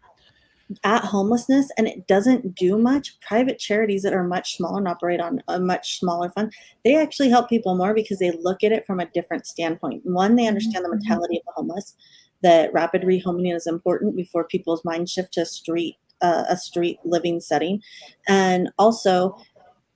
[0.85, 3.19] at homelessness and it doesn't do much.
[3.21, 6.53] Private charities that are much smaller and operate on a much smaller fund
[6.85, 10.03] they actually help people more because they look at it from a different standpoint.
[10.05, 10.99] One they understand the mm-hmm.
[10.99, 11.95] mentality of the homeless
[12.43, 17.41] that rapid rehoming is important before people's mind shift to street uh, a street living
[17.41, 17.81] setting.
[18.27, 19.37] And also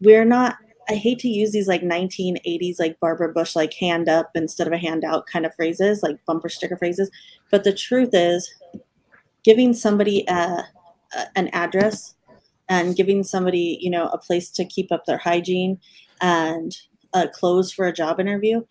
[0.01, 0.57] we're not
[0.89, 4.73] I hate to use these like 1980s like Barbara Bush like hand up instead of
[4.73, 7.11] a handout kind of phrases like bumper sticker phrases.
[7.51, 8.53] But the truth is
[9.45, 10.65] giving somebody a,
[11.15, 12.15] a, an address
[12.69, 15.79] and giving somebody you know a place to keep up their hygiene
[16.21, 16.77] and
[17.13, 18.63] uh, clothes for a job interview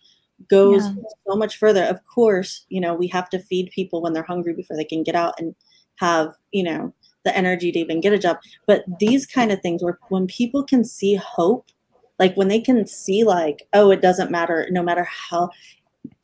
[0.50, 0.94] goes yeah.
[1.28, 1.84] so much further.
[1.84, 5.02] Of course you know we have to feed people when they're hungry before they can
[5.02, 5.54] get out and
[5.96, 6.92] have you know
[7.24, 8.38] the energy to even get a job.
[8.66, 11.66] But these kind of things where when people can see hope
[12.18, 15.48] like when they can see like oh it doesn't matter no matter how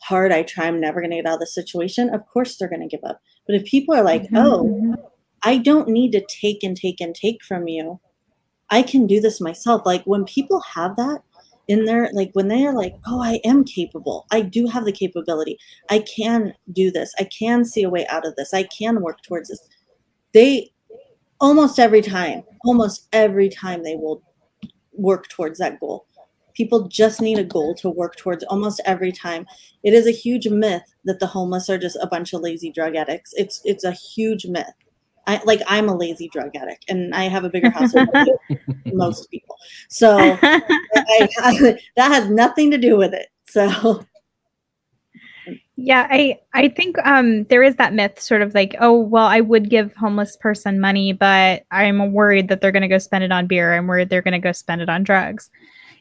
[0.03, 2.69] hard i try i'm never going to get out of the situation of course they're
[2.69, 4.37] going to give up but if people are like, mm-hmm.
[4.37, 5.11] oh,
[5.43, 7.99] I don't need to take and take and take from you,
[8.71, 9.83] I can do this myself.
[9.87, 11.23] Like when people have that
[11.67, 14.93] in there, like when they are like, oh, I am capable, I do have the
[14.93, 15.59] capability,
[15.91, 19.23] I can do this, I can see a way out of this, I can work
[19.23, 19.61] towards this.
[20.35, 20.71] They
[21.41, 24.23] almost every time, almost every time they will
[24.99, 26.07] work towards that goal
[26.55, 29.47] people just need a goal to work towards almost every time
[29.85, 32.97] it is a huge myth that the homeless are just a bunch of lazy drug
[32.97, 34.75] addicts it's it's a huge myth
[35.29, 38.09] I, like I'm a lazy drug addict and I have a bigger house than
[38.87, 39.57] most people.
[39.91, 43.29] So I, I, that has nothing to do with it.
[43.47, 44.03] So
[45.81, 49.41] yeah, I I think um there is that myth sort of like, oh, well, I
[49.41, 53.31] would give homeless person money, but I'm worried that they're going to go spend it
[53.31, 53.73] on beer.
[53.73, 55.51] I'm worried they're going to go spend it on drugs.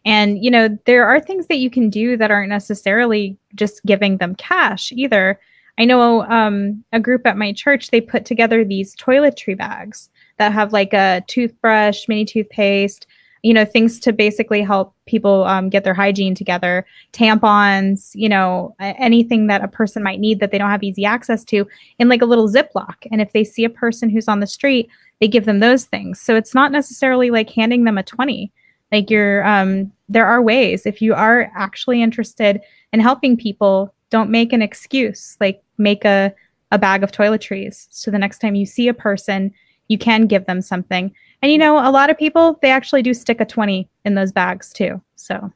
[0.03, 4.17] And, you know, there are things that you can do that aren't necessarily just giving
[4.17, 5.39] them cash either.
[5.77, 10.53] I know um, a group at my church, they put together these toiletry bags that
[10.53, 13.05] have like a toothbrush, mini toothpaste,
[13.43, 18.75] you know, things to basically help people um, get their hygiene together, tampons, you know,
[18.79, 21.67] anything that a person might need that they don't have easy access to
[21.99, 22.95] in like a little Ziploc.
[23.11, 26.21] And if they see a person who's on the street, they give them those things.
[26.21, 28.51] So it's not necessarily like handing them a 20
[28.91, 32.61] like you're um there are ways if you are actually interested
[32.93, 36.33] in helping people don't make an excuse like make a
[36.71, 39.53] a bag of toiletries so the next time you see a person
[39.87, 41.11] you can give them something
[41.41, 44.31] and you know a lot of people they actually do stick a 20 in those
[44.31, 45.51] bags too so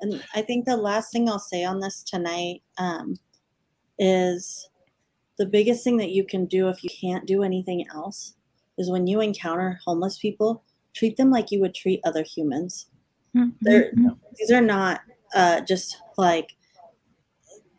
[0.00, 3.16] and i think the last thing i'll say on this tonight um,
[3.98, 4.68] is
[5.38, 8.34] the biggest thing that you can do if you can't do anything else
[8.78, 10.62] is when you encounter homeless people
[10.94, 12.86] treat them like you would treat other humans.
[13.36, 13.50] Mm-hmm.
[13.62, 13.92] They're,
[14.38, 15.00] these are not
[15.34, 16.56] uh, just like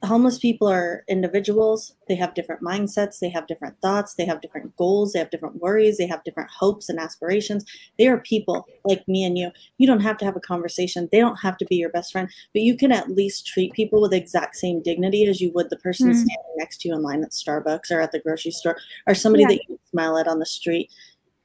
[0.03, 1.95] homeless people are individuals.
[2.07, 5.61] They have different mindsets, they have different thoughts, they have different goals, they have different
[5.61, 7.65] worries, they have different hopes and aspirations.
[7.97, 9.51] They are people like me and you.
[9.77, 12.29] You don't have to have a conversation, they don't have to be your best friend,
[12.53, 15.69] but you can at least treat people with the exact same dignity as you would
[15.69, 16.17] the person mm-hmm.
[16.17, 18.77] standing next to you in line at Starbucks or at the grocery store
[19.07, 19.49] or somebody yeah.
[19.49, 20.91] that you smile at on the street.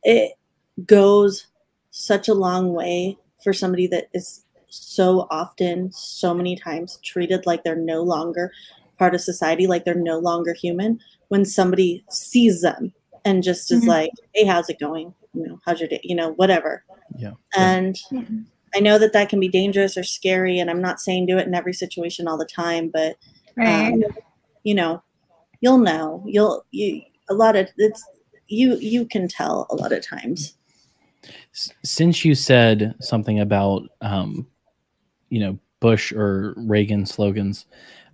[0.03, 0.33] It
[0.85, 1.47] goes
[1.91, 7.65] such a long way for somebody that is so often, so many times treated like
[7.65, 8.53] they're no longer
[8.99, 11.01] part of society, like they're no longer human.
[11.29, 12.93] When somebody sees them
[13.25, 13.89] and just is mm-hmm.
[13.89, 15.15] like, "Hey, how's it going?
[15.35, 16.01] You know, how's your day?
[16.03, 16.85] You know, whatever."
[17.17, 17.33] Yeah.
[17.57, 18.23] And yeah.
[18.75, 21.47] I know that that can be dangerous or scary, and I'm not saying do it
[21.47, 23.17] in every situation all the time, but
[23.57, 23.93] right.
[23.93, 24.03] um,
[24.65, 25.03] you know,
[25.61, 26.23] you'll know.
[26.27, 28.05] You'll you a lot of it's
[28.49, 30.55] you you can tell a lot of times
[31.85, 34.47] since you said something about um,
[35.29, 37.67] you know Bush or Reagan slogans,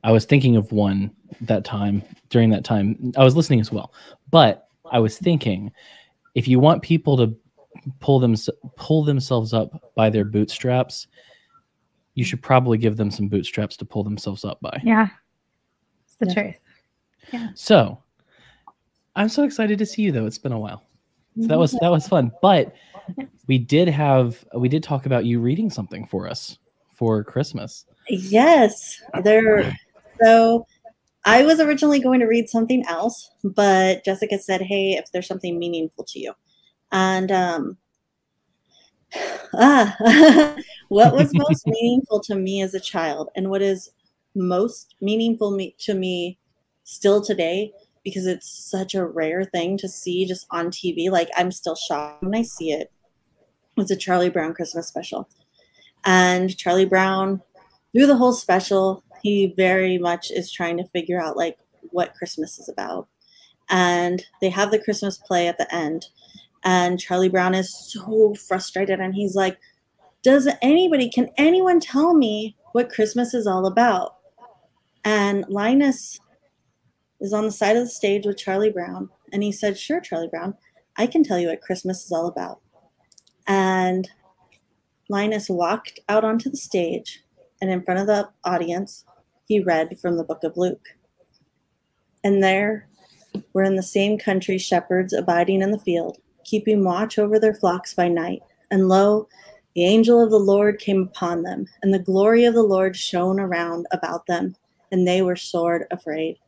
[0.03, 1.11] I was thinking of one
[1.41, 3.13] that time during that time.
[3.17, 3.93] I was listening as well,
[4.31, 5.73] but I was thinking
[6.35, 7.35] if you want people to
[8.01, 8.37] pull them
[8.77, 11.07] pull themselves up by their bootstraps,
[12.15, 14.81] you should probably give them some bootstraps to pull themselves up by.
[14.85, 15.09] Yeah,
[16.07, 16.35] it's the yeah.
[16.35, 16.61] truth.
[17.33, 17.49] Yeah.
[17.55, 18.03] So,
[19.17, 20.27] I'm so excited to see you though.
[20.27, 20.83] It's been a while.
[21.41, 22.31] So that was that was fun.
[22.43, 22.75] But
[23.47, 26.59] we did have we did talk about you reading something for us
[26.95, 27.87] for Christmas.
[28.09, 29.77] Yes, there.
[30.23, 30.67] So
[31.25, 35.59] I was originally going to read something else, but Jessica said, "Hey, if there's something
[35.59, 36.33] meaningful to you,"
[36.93, 37.79] and um,
[39.55, 39.97] ah,
[40.89, 43.91] what was most meaningful to me as a child, and what is
[44.35, 46.39] most meaningful me, to me
[46.85, 47.73] still today,
[48.05, 51.11] because it's such a rare thing to see just on TV.
[51.11, 52.93] Like I'm still shocked when I see it.
[53.77, 55.29] It's a Charlie Brown Christmas special,
[56.05, 57.43] and Charlie Brown
[57.93, 61.57] through the whole special he very much is trying to figure out like
[61.91, 63.09] what Christmas is about.
[63.71, 66.07] And they have the Christmas play at the end.
[66.63, 69.59] And Charlie Brown is so frustrated and he's like,
[70.23, 74.17] Does anybody, can anyone tell me what Christmas is all about?
[75.05, 76.21] And Linus
[77.19, 79.09] is on the side of the stage with Charlie Brown.
[79.33, 80.55] And he said, Sure, Charlie Brown,
[80.99, 82.61] I can tell you what Christmas is all about.
[83.47, 84.11] And
[85.09, 87.25] Linus walked out onto the stage
[87.61, 89.05] and in front of the audience,
[89.47, 90.97] he read from the book of Luke.
[92.23, 92.89] And there
[93.53, 97.95] were in the same country shepherds abiding in the field, keeping watch over their flocks
[97.95, 98.43] by night.
[98.71, 99.29] And lo,
[99.75, 103.41] the angel of the Lord came upon them, and the glory of the Lord shone
[103.41, 104.57] around about them,
[104.93, 106.39] and they were sore afraid.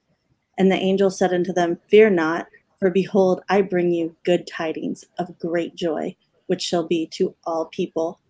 [0.59, 2.47] And the angel said unto them, Fear not,
[2.79, 7.67] for behold, I bring you good tidings of great joy, which shall be to all
[7.67, 8.21] people.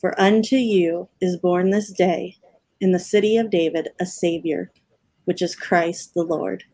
[0.00, 2.36] For unto you is born this day
[2.80, 4.70] in the city of David a Savior,
[5.24, 6.64] which is Christ the Lord.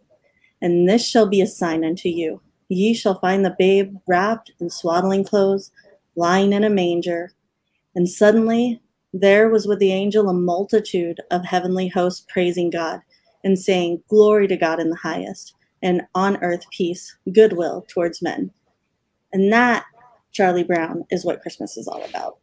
[0.61, 2.41] And this shall be a sign unto you
[2.73, 5.71] ye shall find the babe wrapped in swaddling clothes,
[6.17, 7.33] lying in a manger.
[7.95, 8.81] And suddenly
[9.13, 13.01] there was with the angel a multitude of heavenly hosts praising God
[13.45, 18.51] and saying, Glory to God in the highest, and on earth peace, goodwill towards men.
[19.33, 19.85] And that,
[20.33, 22.39] Charlie Brown, is what Christmas is all about.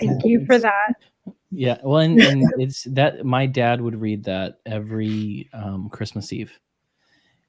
[0.00, 0.94] Thank you for that.
[1.50, 6.52] Yeah, well, and, and it's that my dad would read that every um, Christmas Eve,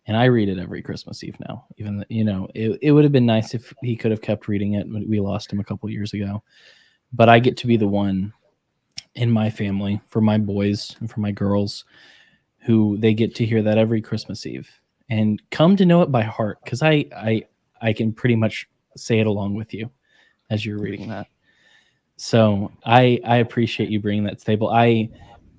[0.08, 1.66] and I read it every Christmas Eve now.
[1.78, 4.74] Even you know, it, it would have been nice if he could have kept reading
[4.74, 4.88] it.
[4.88, 6.44] We lost him a couple years ago,
[7.12, 8.34] but I get to be the one
[9.16, 11.84] in my family for my boys and for my girls
[12.60, 14.70] who they get to hear that every Christmas Eve
[15.10, 17.44] and come to know it by heart because I I
[17.82, 18.68] I can pretty much
[18.98, 19.90] say it along with you
[20.50, 21.28] as you're reading that.
[22.18, 24.70] So I I appreciate you bringing that stable.
[24.70, 25.10] I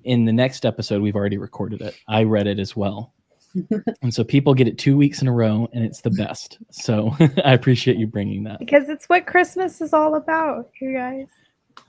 [0.03, 1.97] in the next episode we've already recorded it.
[2.07, 3.13] I read it as well.
[4.01, 6.59] and so people get it two weeks in a row and it's the best.
[6.71, 8.59] So I appreciate you bringing that.
[8.59, 11.27] Because it's what Christmas is all about, you guys.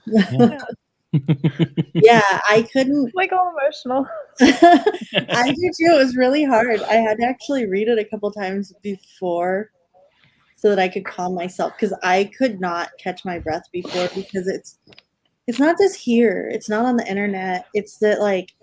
[0.05, 0.57] Yeah.
[1.93, 4.07] yeah, I couldn't like all emotional.
[4.41, 5.93] I do too.
[5.93, 6.81] It was really hard.
[6.81, 9.69] I had to actually read it a couple times before
[10.63, 14.47] so that I could calm myself because I could not catch my breath before because
[14.47, 14.79] it's
[15.45, 16.49] it's not just here.
[16.53, 17.65] It's not on the internet.
[17.73, 18.53] It's that like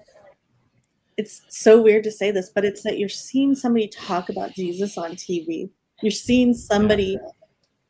[1.19, 4.97] it's so weird to say this, but it's that you're seeing somebody talk about Jesus
[4.97, 5.69] on TV.
[6.01, 7.19] You're seeing somebody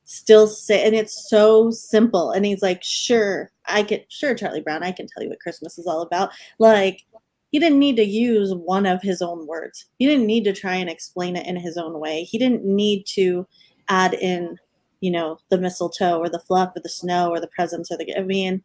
[0.02, 2.32] still say and it's so simple.
[2.32, 5.78] And he's like, sure, I get sure, Charlie Brown, I can tell you what Christmas
[5.78, 6.30] is all about.
[6.58, 7.04] Like
[7.52, 9.86] he didn't need to use one of his own words.
[10.00, 12.24] He didn't need to try and explain it in his own way.
[12.24, 13.46] He didn't need to
[13.90, 14.56] add in,
[15.00, 18.16] you know, the mistletoe or the fluff or the snow or the presents or the.
[18.16, 18.62] I mean,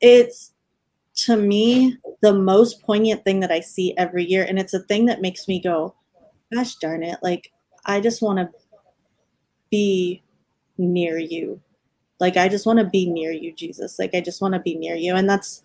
[0.00, 0.52] it's
[1.14, 5.06] to me the most poignant thing that I see every year, and it's a thing
[5.06, 5.94] that makes me go,
[6.52, 7.52] "Gosh darn it!" Like
[7.86, 8.50] I just want to
[9.70, 10.22] be
[10.78, 11.60] near you.
[12.20, 13.98] Like I just want to be near you, Jesus.
[13.98, 15.62] Like I just want to be near you, and that's.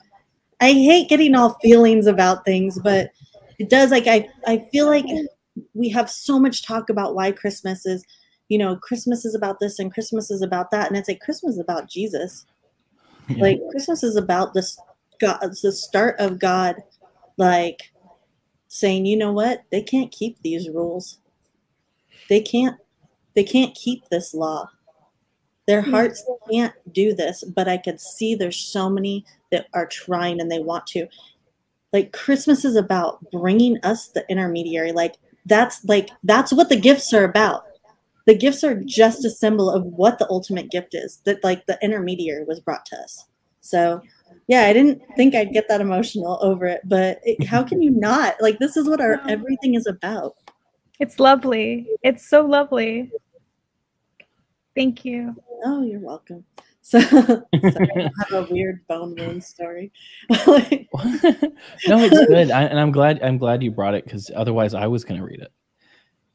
[0.59, 3.11] I hate getting all feelings about things, but
[3.59, 3.91] it does.
[3.91, 5.05] Like I, I feel like
[5.75, 8.03] we have so much talk about why Christmas is
[8.49, 10.87] you know, Christmas is about this and Christmas is about that.
[10.87, 12.45] And it's like Christmas is about Jesus.
[13.27, 13.43] Yeah.
[13.43, 14.79] Like Christmas is about this
[15.19, 16.75] God, the start of God,
[17.37, 17.91] like
[18.67, 21.19] saying, you know what, they can't keep these rules.
[22.29, 22.77] They can't,
[23.35, 24.69] they can't keep this law.
[25.65, 25.91] Their hmm.
[25.91, 30.49] hearts can't do this, but I could see there's so many that are trying and
[30.49, 31.07] they want to.
[31.91, 34.91] Like Christmas is about bringing us the intermediary.
[34.91, 37.66] Like that's like that's what the gifts are about
[38.27, 41.79] the gifts are just a symbol of what the ultimate gift is that like the
[41.81, 43.25] intermediary was brought to us.
[43.61, 44.01] So
[44.47, 47.91] yeah i didn't think i'd get that emotional over it but it, how can you
[47.91, 48.35] not?
[48.41, 50.35] Like this is what our everything is about.
[50.99, 51.87] It's lovely.
[52.01, 53.11] It's so lovely.
[54.75, 55.35] Thank you.
[55.63, 56.43] Oh you're welcome.
[56.81, 59.91] So sorry, I have a weird bone wound story.
[60.29, 60.37] no,
[61.89, 63.21] it's good, I, and I'm glad.
[63.21, 65.51] I'm glad you brought it because otherwise, I was going to read it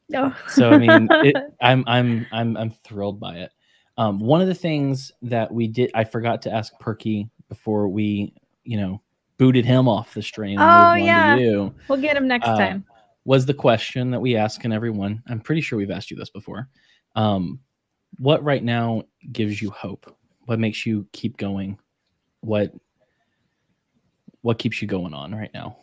[0.09, 0.33] No.
[0.49, 3.51] So I mean, it, I'm I'm I'm I'm thrilled by it.
[3.97, 8.33] Um, one of the things that we did, I forgot to ask Perky before we,
[8.63, 9.01] you know,
[9.37, 10.59] booted him off the stream.
[10.59, 11.69] and Oh, moved on to yeah.
[11.87, 12.85] we'll get him next Uh, time.
[13.25, 15.21] was the question that we ask in everyone.
[15.27, 16.67] I'm pretty sure we've asked you this before.
[17.15, 17.59] Um,
[18.17, 20.15] what right now gives you hope?
[20.45, 21.77] What makes you keep going?
[22.41, 22.73] What
[24.41, 25.77] what keeps you going on right now?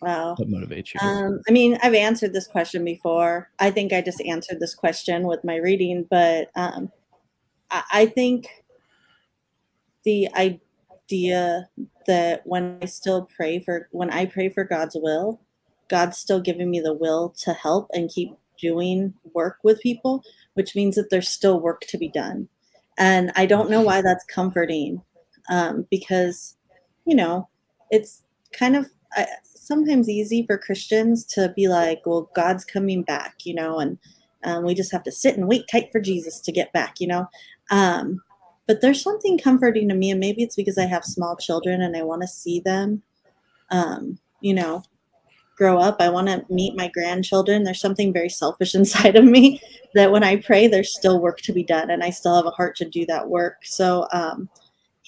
[0.00, 0.34] Wow.
[0.36, 1.00] What motivates you?
[1.00, 3.50] Um, I mean, I've answered this question before.
[3.58, 6.90] I think I just answered this question with my reading, but um,
[7.70, 8.48] I, I think
[10.04, 11.68] the idea
[12.06, 15.40] that when I still pray for, when I pray for God's will,
[15.88, 20.22] God's still giving me the will to help and keep doing work with people,
[20.54, 22.48] which means that there's still work to be done.
[22.98, 25.02] And I don't know why that's comforting
[25.50, 26.56] um, because,
[27.04, 27.48] you know,
[27.90, 28.22] it's
[28.52, 33.54] kind of I, sometimes easy for Christians to be like, well, God's coming back, you
[33.54, 33.98] know, and
[34.44, 37.08] um, we just have to sit and wait tight for Jesus to get back, you
[37.08, 37.28] know.
[37.70, 38.22] Um,
[38.66, 41.96] but there's something comforting to me, and maybe it's because I have small children and
[41.96, 43.02] I want to see them,
[43.70, 44.82] um, you know,
[45.56, 45.96] grow up.
[46.00, 47.64] I want to meet my grandchildren.
[47.64, 49.60] There's something very selfish inside of me
[49.94, 52.50] that when I pray, there's still work to be done, and I still have a
[52.50, 53.64] heart to do that work.
[53.64, 54.48] So, um,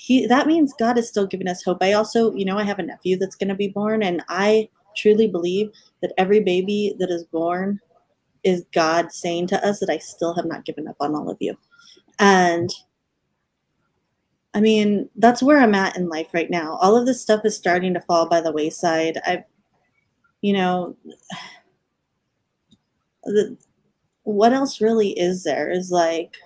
[0.00, 1.78] he that means God is still giving us hope.
[1.82, 4.68] I also, you know, I have a nephew that's going to be born, and I
[4.96, 5.72] truly believe
[6.02, 7.80] that every baby that is born
[8.44, 11.38] is God saying to us that I still have not given up on all of
[11.40, 11.58] you.
[12.20, 12.72] And
[14.54, 16.78] I mean, that's where I'm at in life right now.
[16.80, 19.18] All of this stuff is starting to fall by the wayside.
[19.26, 19.42] I've,
[20.42, 20.96] you know,
[23.24, 23.58] the,
[24.22, 25.68] what else really is there?
[25.68, 26.36] Is like,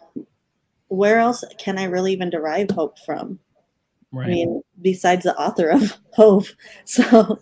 [0.94, 3.38] where else can I really even derive hope from?
[4.12, 4.26] right.
[4.26, 6.46] I mean, besides the author of Hope.
[6.84, 7.40] So,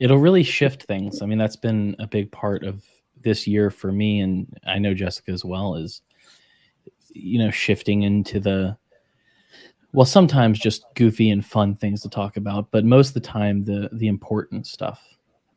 [0.00, 1.20] it'll really shift things.
[1.22, 2.82] I mean, that's been a big part of
[3.22, 5.74] this year for me, and I know Jessica as well.
[5.74, 6.00] Is
[7.12, 8.76] you know shifting into the
[9.92, 13.64] well, sometimes just goofy and fun things to talk about, but most of the time
[13.64, 15.02] the the important stuff.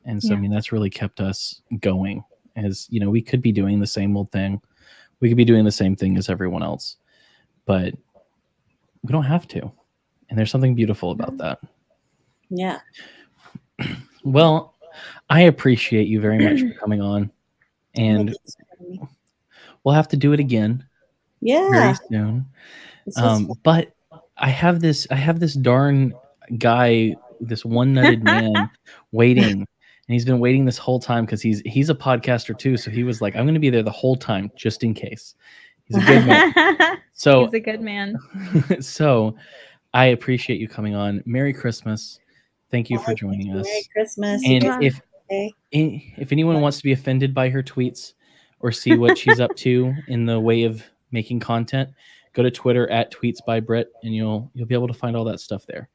[0.04, 2.24] And so, I mean, that's really kept us going.
[2.56, 4.60] As you know, we could be doing the same old thing,
[5.22, 6.98] we could be doing the same thing as everyone else,
[7.66, 7.94] but
[9.04, 9.72] we don't have to.
[10.30, 11.60] And there's something beautiful about that.
[12.50, 12.80] yeah.
[14.24, 14.76] Well,
[15.32, 17.32] I appreciate you very much for coming on,
[17.96, 19.02] and Thanks for having me.
[19.84, 20.86] we'll have to do it again
[21.40, 21.68] Yeah.
[21.72, 22.46] very soon.
[23.16, 23.94] Um, but
[24.38, 26.14] I have this, I have this darn
[26.60, 28.70] guy, this one-nutted man,
[29.12, 29.68] waiting,
[30.12, 32.76] and he's been waiting this whole time because he's he's a podcaster too.
[32.76, 35.36] So he was like, "I'm going to be there the whole time just in case."
[35.86, 36.98] He's a good man.
[37.14, 38.18] So He's a good man.
[38.82, 39.38] so
[39.94, 41.24] I appreciate you coming on.
[41.26, 42.20] Merry Christmas.
[42.72, 43.60] Thank you Oh, for joining you.
[43.60, 43.66] us.
[43.68, 44.42] Merry Christmas.
[44.46, 44.80] And Yeah.
[44.82, 45.02] if
[45.32, 45.54] Okay.
[45.72, 48.14] if anyone wants to be offended by her tweets
[48.60, 51.90] or see what she's up to in the way of making content,
[52.34, 55.24] go to Twitter at tweets by Brit, and you'll you'll be able to find all
[55.24, 55.88] that stuff there.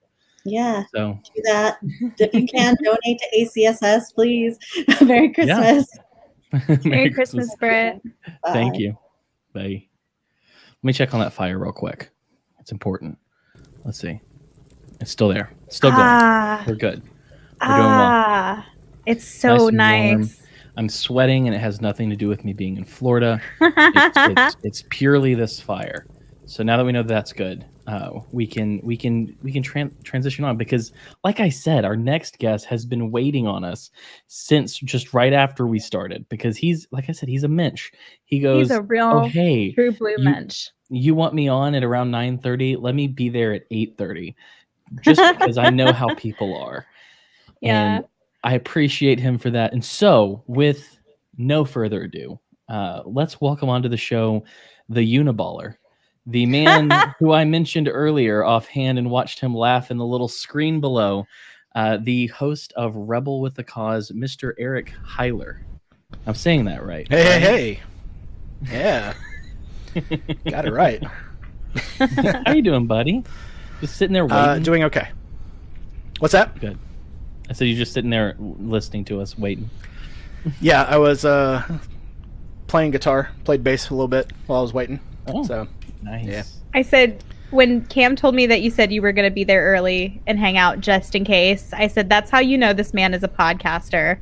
[0.46, 1.78] Yeah, So do that.
[2.18, 4.58] If you can, donate to ACSS, please.
[5.02, 5.88] Merry Christmas.
[6.84, 8.00] Merry Christmas, Britt.
[8.46, 8.78] Thank Bye.
[8.78, 8.98] you.
[9.52, 9.60] Bye.
[9.62, 12.10] Let me check on that fire real quick.
[12.60, 13.18] It's important.
[13.84, 14.20] Let's see.
[15.00, 15.50] It's still there.
[15.66, 16.02] It's still going.
[16.02, 17.02] Ah, We're good.
[17.60, 18.06] We're doing well.
[18.08, 18.66] ah,
[19.06, 20.42] it's so Nice nice.
[20.76, 23.40] I'm sweating, and it has nothing to do with me being in Florida.
[23.60, 26.06] it's, it's, it's purely this fire.
[26.44, 29.92] So now that we know that's good, uh, we can we can we can tran-
[30.02, 30.92] transition on because,
[31.24, 33.90] like I said, our next guest has been waiting on us
[34.26, 37.92] since just right after we started because he's like I said, he's a mensch.
[38.24, 40.66] He goes, He's a real "Oh hey, true blue you- mensch.
[40.88, 42.76] you want me on at around 9:30?
[42.80, 44.34] Let me be there at 8:30."
[45.02, 46.86] Just because I know how people are.
[47.60, 47.96] Yeah.
[47.96, 48.04] And
[48.44, 49.72] I appreciate him for that.
[49.72, 50.98] And so, with
[51.36, 52.38] no further ado,
[52.68, 54.44] uh, let's welcome onto the show
[54.88, 55.74] the Uniballer,
[56.26, 60.80] the man who I mentioned earlier offhand and watched him laugh in the little screen
[60.80, 61.26] below,
[61.74, 64.52] uh, the host of Rebel with the Cause, Mr.
[64.58, 65.58] Eric Heiler.
[66.26, 67.06] I'm saying that right.
[67.08, 67.80] Hey, hey, hey.
[68.70, 69.12] Yeah.
[70.48, 71.04] Got it right.
[71.98, 73.22] How you doing, buddy?
[73.82, 74.38] Just sitting there waiting.
[74.38, 75.08] Uh, doing okay.
[76.18, 76.58] What's that?
[76.58, 76.78] Good.
[77.50, 79.68] I said you're just sitting there listening to us, waiting.
[80.60, 81.62] Yeah, I was uh,
[82.66, 85.00] playing guitar, played bass a little bit while I was waiting.
[85.26, 85.68] Oh, So,
[86.02, 86.24] nice.
[86.26, 86.42] yeah.
[86.74, 89.64] I said when Cam told me that you said you were going to be there
[89.64, 91.72] early and hang out just in case.
[91.72, 94.18] I said that's how you know this man is a podcaster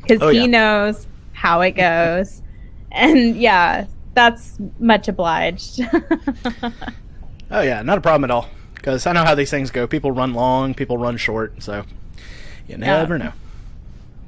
[0.00, 0.46] because Oh, he yeah.
[0.46, 2.40] knows how it goes.
[2.92, 5.80] and yeah, that's much obliged.
[7.50, 8.48] Oh, yeah, not a problem at all.
[8.74, 9.86] Because I know how these things go.
[9.86, 11.62] People run long, people run short.
[11.62, 11.84] So,
[12.66, 13.32] you never know.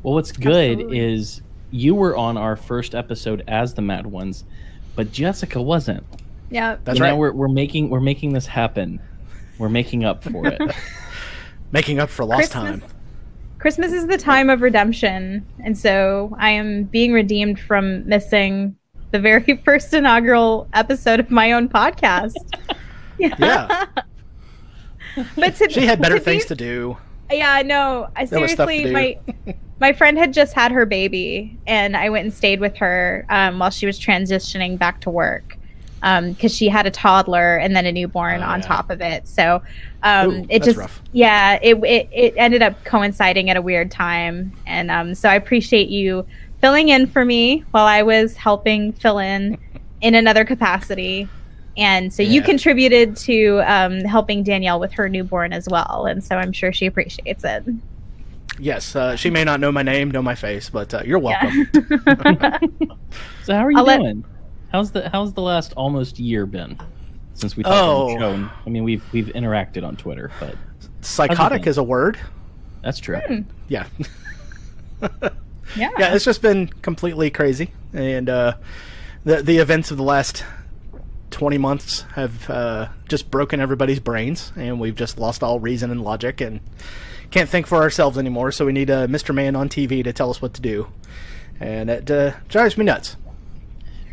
[0.02, 0.98] Well, what's good Absolutely.
[0.98, 4.44] is you were on our first episode as the Mad Ones,
[4.96, 6.02] but Jessica wasn't.
[6.50, 6.76] Yeah.
[6.84, 7.18] That's You know, right.
[7.18, 9.00] we're we're making we're making this happen.
[9.58, 10.60] We're making up for it.
[11.72, 12.80] Making up for lost Christmas.
[12.80, 12.90] time.
[13.60, 18.74] Christmas is the time of redemption, and so I am being redeemed from missing
[19.12, 22.34] the very first inaugural episode of my own podcast.
[23.18, 23.86] Yeah.
[25.36, 26.96] but to, She had better to be- things to do.
[27.30, 28.08] Yeah, no.
[28.16, 31.96] I There was stuff to seriously, my my friend had just had her baby, and
[31.96, 35.56] I went and stayed with her um, while she was transitioning back to work
[36.00, 38.66] because she had a toddler and then a newborn Oh, on yeah.
[38.66, 39.28] top of it.
[39.28, 39.62] So
[40.02, 41.02] um, Ooh, it just rough.
[41.12, 45.34] yeah, it, it it ended up coinciding at a weird time, and um, so I
[45.34, 46.26] appreciate you
[46.60, 49.58] filling in for me while I was helping fill in
[50.00, 51.28] in another capacity.
[51.76, 56.36] And so you contributed to um, helping Danielle with her newborn as well, and so
[56.36, 57.62] I'm sure she appreciates it.
[58.58, 61.70] Yes, uh, she may not know my name, know my face, but uh, you're welcome.
[63.44, 64.24] so how are you I'll let- doing?
[64.72, 66.78] How's the how's the last almost year been
[67.34, 68.06] since we talked on Oh.
[68.14, 68.30] the show?
[68.32, 70.54] And, I mean, we've we've interacted on Twitter, but
[71.00, 72.18] Psychotic is a word.
[72.82, 73.18] that's true.
[73.18, 73.40] Hmm.
[73.68, 73.86] Yeah.
[75.76, 75.90] Yeah.
[76.00, 78.54] yeah, it's just been completely crazy, and uh,
[79.24, 80.44] the the events of the last
[81.30, 86.02] twenty months have uh, just broken everybody's brains, and we've just lost all reason and
[86.02, 86.58] logic, and
[87.30, 88.50] can't think for ourselves anymore.
[88.50, 89.32] So we need a Mr.
[89.32, 90.88] Man on TV to tell us what to do,
[91.60, 93.16] and it uh, drives me nuts.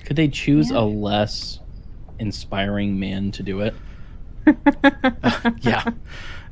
[0.07, 1.59] Could they choose a less
[2.17, 3.75] inspiring man to do it?
[5.59, 5.83] Yeah,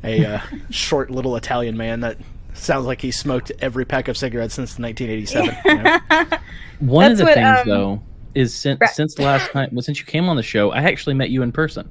[0.03, 2.17] a uh, short little Italian man that
[2.53, 5.57] sounds like he smoked every pack of cigarettes since 1987.
[5.63, 6.37] you know?
[6.79, 8.03] One of the what, things, um, though,
[8.33, 10.81] is since Ra- since the last time, well, since you came on the show, I
[10.81, 11.89] actually met you in person.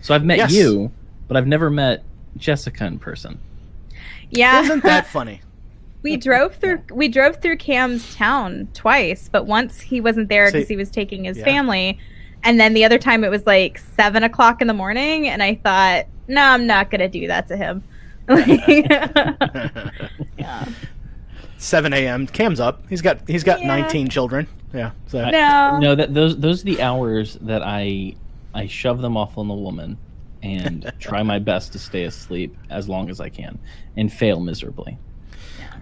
[0.00, 0.52] So I've met Yes.
[0.54, 0.90] you,
[1.28, 2.04] but I've never met
[2.38, 3.38] Jessica in person.
[4.30, 4.62] yeah.
[4.62, 5.42] Isn't that funny?
[6.02, 10.68] We drove through we drove through Cam's town twice, but once he wasn't there because
[10.68, 11.44] he was taking his Yeah.
[11.44, 11.98] family,
[12.42, 15.54] and then the other time it was like seven o'clock in the morning, and I
[15.56, 17.82] thought, no, I'm not gonna do that to him.
[20.38, 20.64] yeah.
[21.58, 22.26] 7 a.m.
[22.26, 22.82] Cam's up.
[22.88, 23.68] He's got he's got Yeah.
[23.68, 24.46] 19 children.
[24.74, 24.90] Yeah.
[25.06, 25.78] So No.
[25.78, 28.14] No, that those those are the hours that I
[28.54, 29.96] I shove them off on the woman
[30.42, 33.58] and try my best to stay asleep as long as I can
[33.96, 34.98] and fail miserably.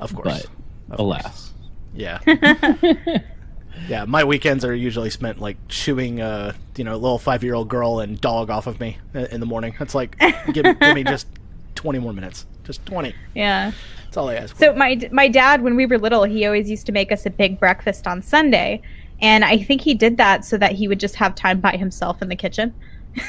[0.00, 0.46] Of course.
[0.88, 1.52] But alas.
[1.94, 2.20] Yeah.
[3.88, 4.04] yeah.
[4.06, 7.68] My weekends are usually spent like chewing uh you know a little five year old
[7.68, 9.74] girl and dog off of me in the morning.
[9.80, 10.18] It's like
[10.52, 11.26] give, give me just
[11.76, 12.46] 20 more minutes.
[12.64, 13.14] Just 20.
[13.34, 13.72] Yeah.
[14.04, 14.54] That's all I ask.
[14.56, 14.64] For.
[14.66, 17.30] So my my dad, when we were little, he always used to make us a
[17.30, 18.82] big breakfast on Sunday,
[19.20, 22.20] and I think he did that so that he would just have time by himself
[22.20, 22.74] in the kitchen,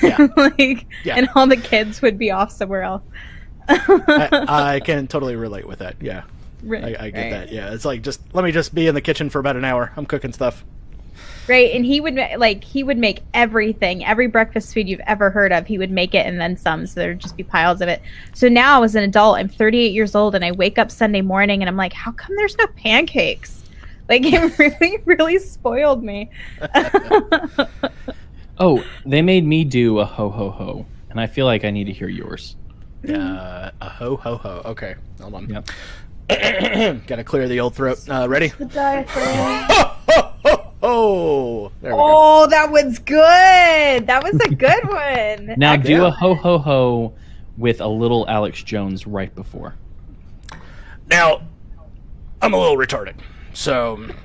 [0.02, 0.27] Yeah.
[0.38, 1.18] like, Yeah.
[1.18, 3.03] and all the kids would be off somewhere else.
[3.69, 5.98] I, I can totally relate with that.
[6.02, 6.23] Yeah.
[6.64, 7.30] Right, I, I get right.
[7.32, 7.52] that.
[7.52, 7.74] Yeah.
[7.74, 9.92] It's like just let me just be in the kitchen for about an hour.
[9.96, 10.64] I'm cooking stuff.
[11.48, 15.52] Right, and he would like he would make everything, every breakfast food you've ever heard
[15.52, 15.68] of.
[15.68, 18.02] He would make it and then some, so there'd just be piles of it.
[18.34, 21.62] So now, as an adult, I'm 38 years old, and I wake up Sunday morning
[21.62, 23.58] and I'm like, how come there's no pancakes?
[24.10, 26.30] Like it really, really spoiled me.
[28.62, 31.86] Oh, they made me do a ho ho ho, and I feel like I need
[31.86, 32.56] to hear yours.
[33.10, 34.62] Uh, a ho ho ho.
[34.66, 34.94] Okay.
[35.20, 35.50] Hold on.
[35.50, 35.70] Yep.
[37.08, 37.99] Gotta clear the old throat.
[38.10, 38.52] Uh, ready?
[38.60, 38.62] oh,
[39.08, 41.72] Ho ho ho ho.
[41.82, 42.03] There we go.
[42.03, 44.08] Oh, that was good.
[44.08, 45.56] That was a good one.
[45.58, 47.14] Now do a ho ho ho
[47.58, 49.76] with a little Alex Jones right before.
[51.10, 51.41] Now,
[52.41, 53.16] I'm a little retarded,
[53.53, 54.08] so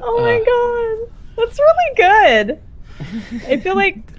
[0.00, 1.14] Oh my god.
[1.36, 2.60] That's really good.
[3.46, 3.98] I feel like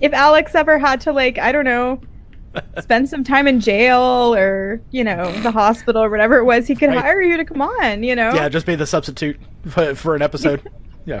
[0.00, 2.00] if Alex ever had to like, I don't know,
[2.80, 6.74] spend some time in jail or, you know, the hospital or whatever it was, he
[6.74, 6.98] could Right.
[6.98, 8.32] hire you to come on, you know?
[8.34, 10.62] yeah, just be the substitute for, for an episode.
[11.06, 11.20] Yeah.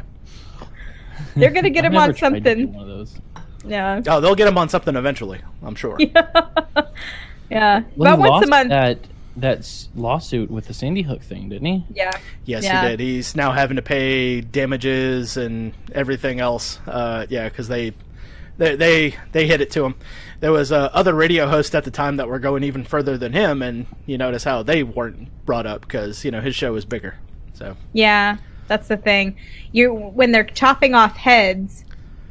[1.36, 2.72] They're gonna get him on never tried to do something.
[2.72, 3.20] One of those.
[3.64, 4.02] Yeah.
[4.08, 5.40] Oh, they'll get him on something eventually.
[5.62, 5.96] I'm sure.
[7.50, 7.82] yeah.
[7.96, 8.68] Well, About he once a month.
[8.70, 8.98] that
[9.36, 11.84] that lawsuit with the Sandy Hook thing, didn't he?
[11.94, 12.10] Yeah.
[12.46, 12.82] Yes, Yeah.
[12.82, 13.00] he did.
[13.00, 16.80] He's now having to pay damages and everything else.
[16.86, 17.92] Uh, yeah, because they,
[18.58, 19.94] they they they hit it to him.
[20.40, 23.32] There was uh, other radio hosts at the time that were going even further than
[23.32, 26.84] him, and you notice how they weren't brought up because you know his show was
[26.84, 27.16] bigger.
[27.54, 28.38] So Yeah,
[28.68, 29.36] that's the thing.
[29.72, 31.84] You when they're chopping off heads,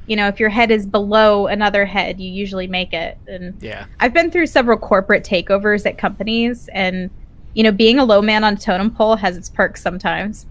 [0.07, 3.17] you know, if your head is below another head, you usually make it.
[3.27, 7.09] And yeah, I've been through several corporate takeovers at companies, and
[7.53, 10.45] you know, being a low man on a totem pole has its perks sometimes.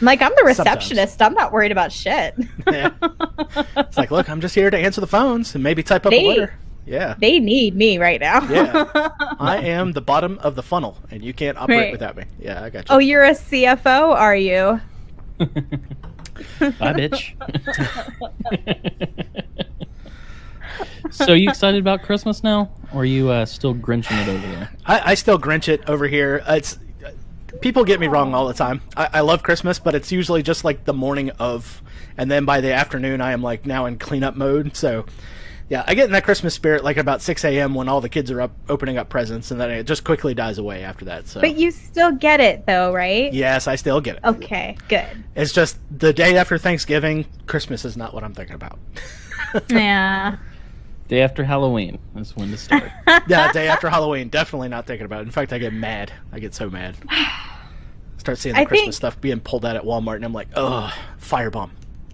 [0.00, 0.58] I'm like, I'm the Sometimes.
[0.76, 1.20] receptionist.
[1.22, 2.34] I'm not worried about shit.
[2.70, 2.90] yeah.
[3.76, 6.24] it's like, look, I'm just here to answer the phones and maybe type up They-
[6.24, 6.54] a letter.
[6.86, 7.16] Yeah.
[7.18, 8.40] They need me right now.
[8.48, 8.88] Yeah.
[9.38, 11.92] I am the bottom of the funnel, and you can't operate Right.
[11.92, 12.24] without me.
[12.40, 12.94] Yeah, I got you.
[12.94, 14.80] oh, you're a CFO, are you?
[15.38, 17.34] Bye, bitch.
[21.10, 24.70] so, you excited about Christmas now, or are you uh, still grinching it over there?
[24.86, 26.42] I, I still Grinch it over here.
[26.48, 26.78] Uh, It's
[27.60, 28.82] people get me wrong all the time.
[28.96, 31.82] I, I love Christmas, but it's usually just like the morning of,
[32.16, 34.76] and then by the afternoon, I am like now in cleanup mode.
[34.76, 35.06] So,
[35.68, 37.74] yeah, I get in that Christmas spirit like about six a.m.
[37.74, 40.58] when all the kids are up opening up presents, and then it just quickly dies
[40.58, 41.28] away after that.
[41.28, 43.32] So, But you still get it though, right?
[43.32, 44.24] yes, I still get it.
[44.24, 45.06] Okay, good.
[45.36, 48.78] It's just the day after Thanksgiving, Christmas is not what I'm thinking about.
[49.70, 50.36] Yeah.
[51.08, 52.90] Day after Halloween is when to start.
[53.28, 55.24] yeah, day after Halloween, definitely not thinking about it.
[55.24, 56.12] In fact, I get mad.
[56.32, 56.96] I get so mad.
[58.18, 60.48] Start seeing the I Christmas think- stuff being pulled out at Walmart, and I'm like,
[60.54, 61.70] ugh, firebomb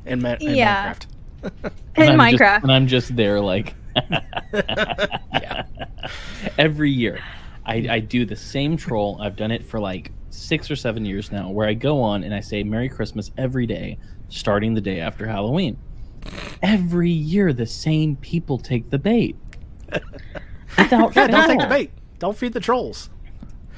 [0.06, 0.92] in, Ma- in Yeah.
[0.94, 1.06] Minecraft.
[1.96, 2.62] In And I'm just- Minecraft.
[2.62, 3.74] and I'm just there, like,
[4.54, 5.64] Yeah.
[6.58, 7.20] every year.
[7.66, 9.18] I, I do the same troll.
[9.20, 12.34] I've done it for like six or seven years now, where I go on and
[12.34, 13.98] I say Merry Christmas every day,
[14.28, 15.76] starting the day after Halloween.
[16.62, 19.36] Every year, the same people take the bait.
[20.78, 21.90] Without Yeah, don't take the bait.
[22.18, 23.10] Don't feed the trolls.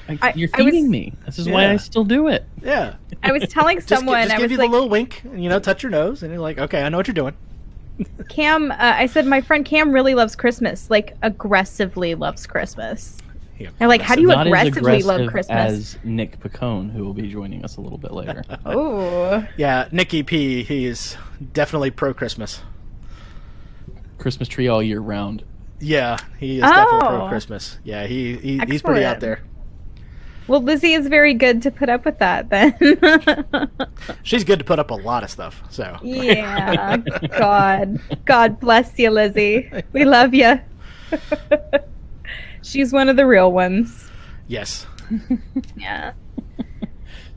[0.07, 1.13] Like, I- you're I was- feeding me.
[1.25, 2.45] This is why I still do it.
[2.63, 2.95] Yeah.
[3.23, 5.21] I was telling Just, gi- someone, just I give was you like, the little wink,
[5.25, 7.35] and, you know, touch your nose, and you're like, okay, I know what you're doing.
[8.29, 13.17] Cam, uh, I said my friend Cam really loves Christmas, like aggressively loves Christmas.
[13.59, 13.69] Yeah.
[13.79, 15.95] They're like, how do you Not as aggressively love Christmas?
[15.95, 18.43] as Nick Picone, who will be joining us a little bit later.
[18.65, 21.17] Oh, Yeah, Nicky P, He's
[21.53, 22.61] definitely pro Christmas.
[24.19, 25.43] Christmas tree all year round.
[25.79, 27.29] Yeah, he is definitely pro Oh.
[27.29, 27.77] Christmas.
[27.83, 29.41] Yeah, he, he he's pretty out there.
[30.47, 32.75] well, Lizzie is very good to put up with that then.
[34.23, 35.61] She's good to put up a lot of stuff.
[35.69, 36.97] So yeah,
[37.37, 39.71] God, God bless you, Lizzie.
[39.93, 40.59] We love you.
[42.67, 44.09] She's one of the real ones.
[44.45, 44.85] yes,
[45.77, 46.11] Yeah.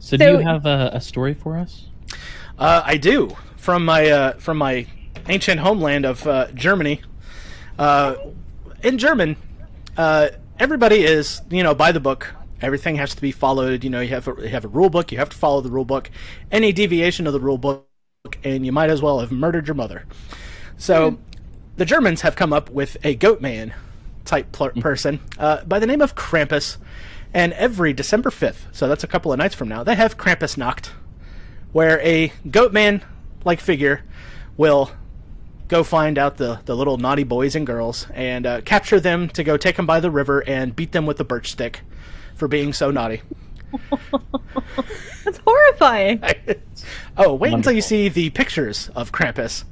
[0.00, 1.86] So, do you have a, a story for us?
[2.58, 4.88] uh, I do from my uh, from my
[5.28, 7.02] ancient homeland of uh, Germany.
[7.78, 8.16] Uh,
[8.82, 9.36] in German,
[9.96, 12.34] uh, everybody is you know by the book.
[12.60, 13.84] Everything has to be followed.
[13.84, 15.12] You know, you have a, you have a rule book.
[15.12, 16.10] You have to follow the rule book.
[16.50, 17.86] Any deviation of the rule book,
[18.42, 20.06] and you might as well have murdered your mother.
[20.76, 21.18] So,
[21.76, 23.74] the Germans have come up with a goat man
[24.30, 26.78] type pl- person uh, by the name of Krampus.
[27.34, 30.56] And every December 5th, so that's a couple of nights from now, they have Krampus
[30.56, 30.92] Nacht,
[31.72, 33.02] where a goat man
[33.44, 34.02] like figure
[34.56, 34.90] will
[35.68, 39.44] go find out the, the little naughty boys and girls and uh, capture them to
[39.44, 41.82] go take them by the river and beat them with a birch stick
[42.34, 43.22] for being so naughty.
[45.24, 46.22] That's horrifying.
[47.16, 49.64] oh, wait until you see the pictures of Krampus.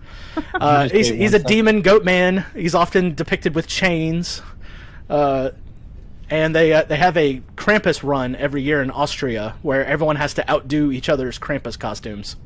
[0.54, 1.46] Uh, he's he's a second.
[1.46, 2.44] demon goat man.
[2.54, 4.42] He's often depicted with chains.
[5.08, 5.50] Uh,
[6.30, 10.34] and they uh, they have a Krampus run every year in Austria where everyone has
[10.34, 12.36] to outdo each other's Krampus costumes.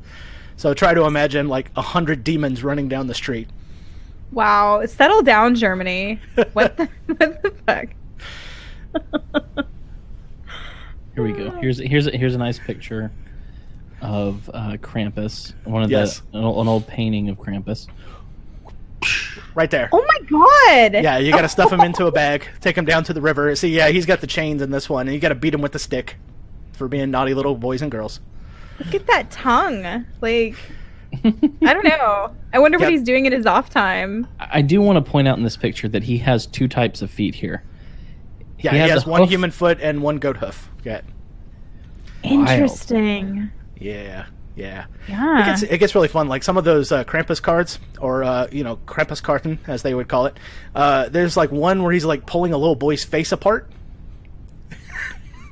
[0.55, 3.49] So try to imagine like a hundred demons running down the street.
[4.31, 4.85] Wow.
[4.85, 6.19] Settle down, Germany.
[6.53, 7.89] What the, what the fuck?
[11.15, 11.51] Here we go.
[11.51, 13.11] Here's here's here's a nice picture
[14.03, 15.53] of uh, Krampus.
[15.63, 16.21] One of Yes.
[16.31, 17.87] the an old, an old painting of Krampus.
[19.55, 19.89] Right there.
[19.91, 21.03] Oh my god.
[21.03, 23.55] Yeah, you got to stuff him into a bag, take him down to the river.
[23.55, 25.61] See, yeah, he's got the chains in this one, and you got to beat him
[25.61, 26.15] with the stick
[26.73, 28.19] for being naughty little boys and girls.
[28.79, 30.05] Look at that tongue.
[30.21, 30.55] Like,
[31.23, 32.35] I don't know.
[32.53, 34.25] I wonder what he's doing in his off time.
[34.39, 37.11] I do want to point out in this picture that he has two types of
[37.11, 37.63] feet here.
[38.59, 39.29] Yeah, He he, has has one hoof.
[39.29, 40.69] human foot and one goat hoof.
[40.83, 41.01] Yeah,
[42.23, 43.51] Interesting.
[43.83, 44.85] Yeah, yeah.
[45.07, 45.45] It Yeah.
[45.45, 46.27] gets it gets really fun.
[46.27, 49.93] Like some of those uh, Krampus cards, or uh, you know, Krampus carton as they
[49.93, 50.37] would call it.
[50.73, 53.69] Uh, there's like one where he's like pulling a little boy's face apart.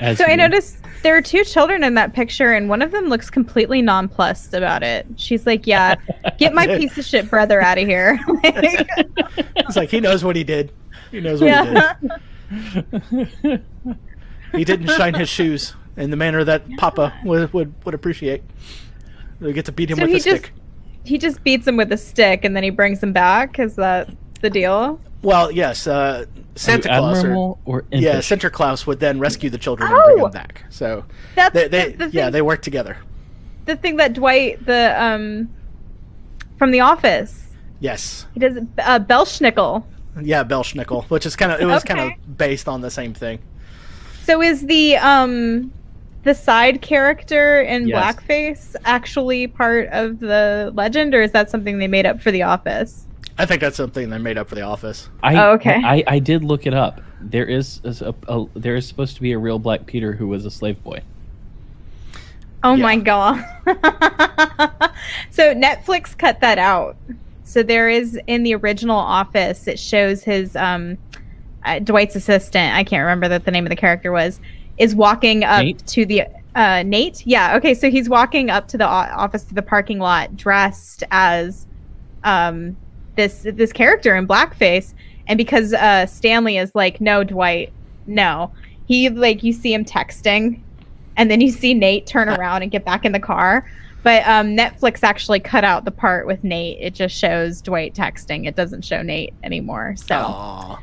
[0.00, 3.08] As So I noticed there are two children in that picture, and one of them
[3.08, 5.06] looks completely nonplussed about it.
[5.16, 5.96] She's like, "Yeah,
[6.38, 8.88] get my piece of shit brother out of here." Like,
[9.56, 10.72] It's like he knows what he did.
[11.10, 11.94] He knows what yeah.
[13.10, 13.64] he did.
[14.52, 18.42] He didn't shine his shoes in the manner that Papa would would, would appreciate.
[19.40, 20.52] We get to beat him So with he a just stick.
[21.04, 23.58] he just beats him with a stick, and then he brings him back.
[23.58, 24.08] Is that
[24.40, 25.00] the deal?
[25.22, 28.26] Well, yes, uh, Santa Claus or or yeah, impish?
[28.26, 30.22] Santa Claus would then rescue the children and bring Oh!
[30.24, 30.64] them back.
[30.70, 31.04] So
[31.34, 32.98] That's they, they the, the yeah thing, they work together.
[33.64, 35.48] the thing that Dwight the um
[36.56, 37.44] from The Office
[37.80, 39.84] Yes, he does uh, Belsnickel.
[40.22, 43.38] yeah, Belsnickel, which is kind of it was kind of based on the same thing.
[44.24, 45.72] So is the um
[46.28, 48.16] the side character in Yes.
[48.16, 52.42] blackface actually part of the legend, or is that something they made up for The
[52.42, 53.06] Office?
[53.38, 55.08] I think that's something they made up for The Office.
[55.22, 55.80] I, Oh, okay.
[55.82, 57.00] I, I did look it up.
[57.22, 60.44] There is a, a, there is supposed to be a real Black Peter who was
[60.44, 61.00] a slave boy.
[62.62, 62.82] Oh Yeah.
[62.82, 63.36] my god.
[65.30, 66.96] so Netflix cut that out.
[67.44, 70.98] So there is in the original Office, it shows his um,
[71.64, 72.74] uh, Dwight's assistant.
[72.74, 74.40] I can't remember that the name of the character was.
[74.78, 75.86] Is walking up Nate?
[75.88, 76.24] to the
[76.54, 77.26] uh, Nate.
[77.26, 77.56] Yeah.
[77.56, 77.74] Okay.
[77.74, 81.66] So he's walking up to the office to the parking lot dressed as
[82.24, 82.76] um,
[83.16, 84.94] this this character in blackface,
[85.26, 87.72] and because uh, Stanley is like, no, Dwight,
[88.06, 88.52] no.
[88.86, 90.60] He like you see him texting
[91.18, 93.68] and then you see Nate turn around and get back in the car.
[94.04, 96.78] But um, Netflix actually cut out the part with Nate.
[96.80, 98.46] It just shows Dwight texting.
[98.46, 99.96] It doesn't show Nate anymore.
[99.96, 100.80] So Aw.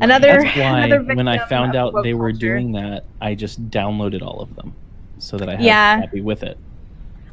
[0.00, 3.70] Another That's why another when I found out woke they were doing that, I just
[3.70, 4.74] downloaded all of them
[5.18, 5.98] so that I had Yeah.
[5.98, 6.58] a copy with it.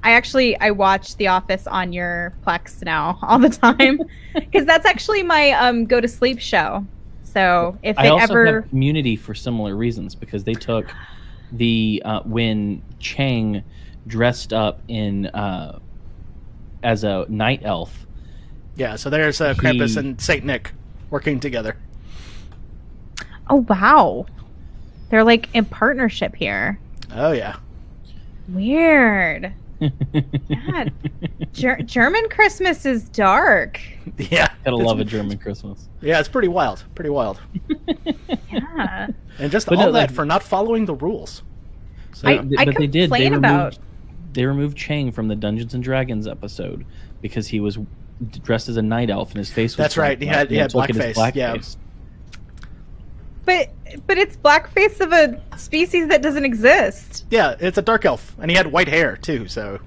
[0.04, 4.00] I actually I watch The Office on your Plex now all the time
[4.36, 6.86] because that's actually my um go to sleep show.
[7.24, 10.94] So if I it also ever have Community for similar reasons because they took
[11.52, 13.64] the uh, when Chang
[14.08, 15.80] dressed up in uh,
[16.84, 18.06] as a night elf.
[18.78, 20.72] Yeah, so there's uh, Krampus He- and Saint Nick
[21.10, 21.78] working together.
[23.50, 24.26] Oh wow,
[25.10, 26.80] they're like in partnership here.
[27.14, 27.56] Oh yeah,
[28.50, 29.54] Weird.
[29.82, 30.94] God,
[31.52, 33.82] Ger- German Christmas is dark.
[34.18, 34.48] yeah.
[34.64, 35.90] Gotta love a German Christmas.
[36.02, 37.40] Yeah, it's pretty wild, pretty wild,
[38.52, 39.08] Yeah.
[39.40, 41.44] and just But all no, that like- for not following the rules.
[42.14, 43.10] So, I- But- but they did.
[43.12, 43.80] They complain removed, about-
[44.34, 46.86] they removed Chang from the Dungeons and Dragons episode
[47.22, 47.78] because he was
[48.44, 50.72] dressed as a night elf and his face was That's right, he had- he and
[50.72, 51.54] had they took it as yeah.
[51.56, 51.78] blackface.
[53.46, 53.70] But
[54.08, 57.26] but it's blackface of a species that doesn't exist.
[57.30, 59.48] yeah, it's a dark elf, and he had white hair too.
[59.48, 59.80] So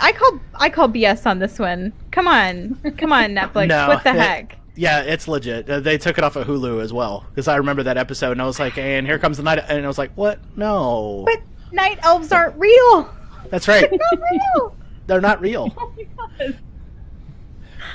[0.00, 1.92] I call I call BS on this one.
[2.12, 3.68] Come on, come on, Netflix.
[3.68, 4.56] No, what the it- heck?
[4.76, 5.68] yeah, it's legit.
[5.68, 8.40] Uh, they took it off of Hulu as well because I remember that episode, and
[8.42, 10.38] I was like, "And here comes the night," and I was like, "What?
[10.56, 11.40] No, But
[11.72, 13.12] night elves aren't real.
[13.50, 13.90] that's right.
[13.90, 14.76] They're not real.
[15.06, 15.92] They're not real." Oh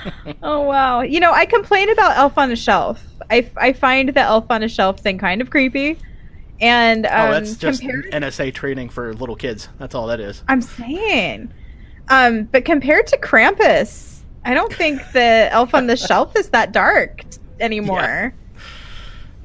[0.42, 1.00] oh wow.
[1.00, 3.02] You know, I complain about Elf on the Shelf.
[3.30, 5.98] I, I find the Elf on a Shelf thing kind of creepy.
[6.60, 9.68] And um, oh, that's just compared, NSA training for little kids.
[9.78, 10.42] That's all that is.
[10.48, 11.52] I'm saying,
[12.08, 16.72] um, but compared to Krampus, I don't think the Elf on the Shelf is that
[16.72, 17.22] dark
[17.60, 18.32] anymore.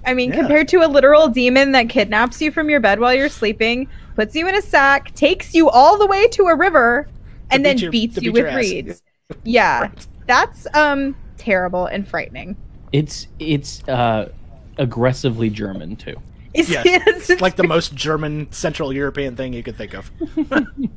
[0.06, 0.38] I mean, Yeah.
[0.38, 4.34] compared to a literal demon that kidnaps you from your bed while you're sleeping, puts
[4.36, 7.08] you in a sack, takes you all the way to a river,
[7.50, 8.58] and beat then your- beats to you beat with ass.
[8.58, 9.02] reeds.
[9.44, 9.92] Yeah,
[10.28, 12.56] that's um terrible and frightening.
[12.92, 14.32] It's it's uh,
[14.78, 16.16] aggressively German too.
[16.54, 20.12] It's, Yes, it's It's like the most German Central European thing you could think of.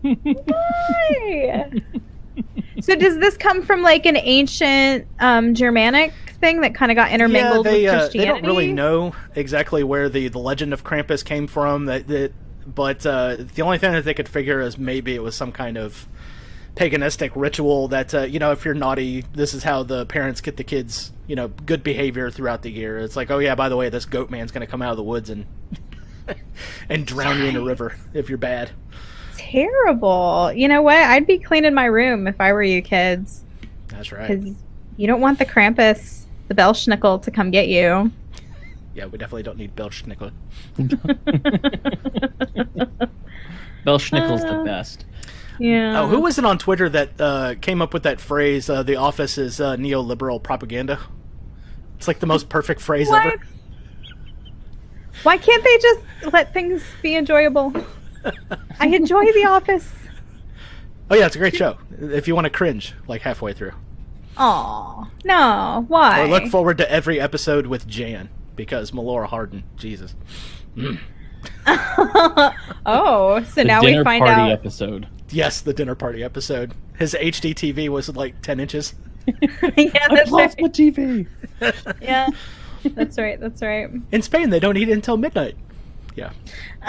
[0.03, 1.71] Why?
[2.81, 7.13] so does this come from like an ancient um, Germanic thing that kind of got
[7.13, 8.19] intermingled yeah, they, with uh, Christianity?
[8.19, 11.85] they don't really know exactly where the, the legend of Krampus came from.
[11.87, 12.33] That, that
[12.67, 15.77] but uh, the only thing that they could figure is maybe it was some kind
[15.79, 16.09] of
[16.77, 20.57] paganistic ritual that uh, you know if you're naughty, this is how the parents get
[20.57, 22.99] the kids you know good behavior throughout the year.
[22.99, 24.97] It's like oh yeah, by the way, this goat man's going to come out of
[24.97, 25.47] the woods and
[26.89, 28.71] and drown you in a river if you're bad.
[29.37, 30.53] Terrible.
[30.55, 30.97] You know what?
[30.97, 33.45] I'd be cleaning my room if I were you kids,
[33.89, 34.29] That's right.
[34.29, 34.55] because
[34.97, 38.11] you don't want the Krampus, the Belsnickel, to come get you.
[38.95, 40.31] Yeah, we definitely don't need Belsnickel.
[43.85, 45.05] Belsnickel's the Uh, best.
[45.59, 46.01] Yeah.
[46.03, 48.69] Oh, who was it on Twitter that uh, came up with that phrase?
[48.69, 50.99] Uh, the office is uh, neoliberal propaganda.
[51.97, 53.25] It's like the most perfect phrase What?
[53.27, 53.43] ever.
[55.23, 57.73] Why can't they just let things be enjoyable?
[58.81, 59.91] I enjoy The Office.
[61.11, 61.77] Oh yeah, it's a great show.
[62.01, 63.73] If you want to cringe like halfway through,
[64.39, 65.85] Aw, no.
[65.87, 66.23] Why?
[66.23, 70.15] or look forward to every episode with Jan because Melora Hardin, Jesus.
[71.67, 74.51] oh, so The now we find party out.
[74.53, 75.07] Episode.
[75.35, 76.75] Yes, the dinner party episode.
[76.97, 78.95] His HD TV was like ten inches.
[79.27, 80.63] yeah, that's I that's lost right.
[80.63, 81.27] my TV.
[82.03, 82.29] Yeah,
[82.83, 83.41] that's right.
[83.41, 83.89] That's right.
[84.13, 85.57] In Spain, they don't eat until midnight.
[86.15, 86.31] Yeah.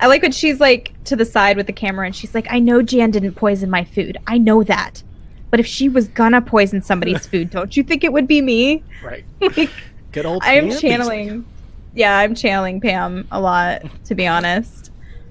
[0.00, 2.58] I like when she's like to the side with the camera and she's like, I
[2.58, 4.18] know Jan didn't poison my food.
[4.26, 5.02] I know that.
[5.50, 8.84] But if she was gonna poison somebody's food, don't you think it would be me?
[9.02, 9.24] Right.
[9.40, 9.70] like,
[10.12, 10.42] Good old.
[10.44, 11.46] I am Pam channeling.
[11.94, 14.87] Yeah, I'm channeling Pam a lot, to be honest.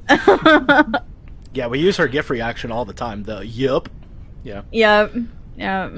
[0.08, 1.00] Beasley.
[1.54, 3.24] Yeah, we use her GIF reaction all the time.
[3.24, 3.90] The yup.
[4.44, 4.62] Yeah.
[4.72, 5.16] Yep.
[5.58, 5.94] Yep.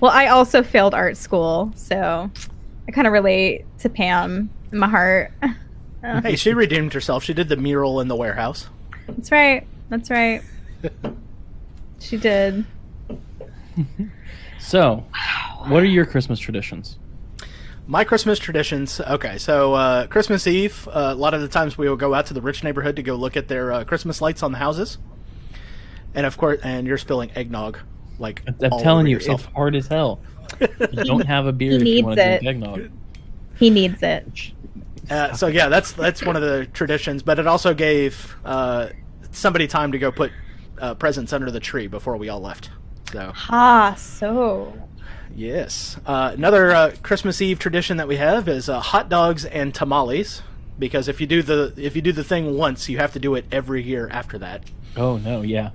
[0.00, 2.30] Well, I also failed art school, so
[2.86, 5.32] I kind of relate to Pam in my heart.
[6.22, 7.24] Hey, she redeemed herself.
[7.24, 8.68] She did the mural in the warehouse.
[9.08, 9.66] That's right.
[9.88, 10.42] That's right.
[11.98, 12.66] She did.
[14.60, 15.02] So,
[15.66, 16.98] what are your Christmas traditions?
[17.86, 18.98] My Christmas traditions.
[19.00, 22.26] Okay, so uh, Christmas Eve, uh, a lot of the times we will go out
[22.26, 24.96] to the rich neighborhood to go look at their uh, Christmas lights on the houses,
[26.14, 27.78] and of course, and you're spilling eggnog,
[28.18, 29.44] like I'm, I'm all telling over you, yourself.
[29.44, 30.20] it's hard as hell.
[30.60, 30.66] you
[31.04, 32.48] don't have a beer He if you needs want to drink it.
[32.48, 32.90] eggnog.
[33.56, 34.52] He needs it.
[35.10, 37.22] Uh, so yeah, that's that's one of the traditions.
[37.22, 38.88] But it also gave uh,
[39.30, 40.32] somebody time to go put
[40.78, 42.70] uh, presents under the tree before we all left.
[43.12, 44.83] So Ha, so.
[45.34, 49.74] Yes, uh, another uh, Christmas Eve tradition that we have is uh, hot dogs and
[49.74, 50.42] tamales.
[50.78, 53.34] Because if you do the if you do the thing once, you have to do
[53.36, 54.64] it every year after that.
[54.96, 55.70] Oh no, yeah,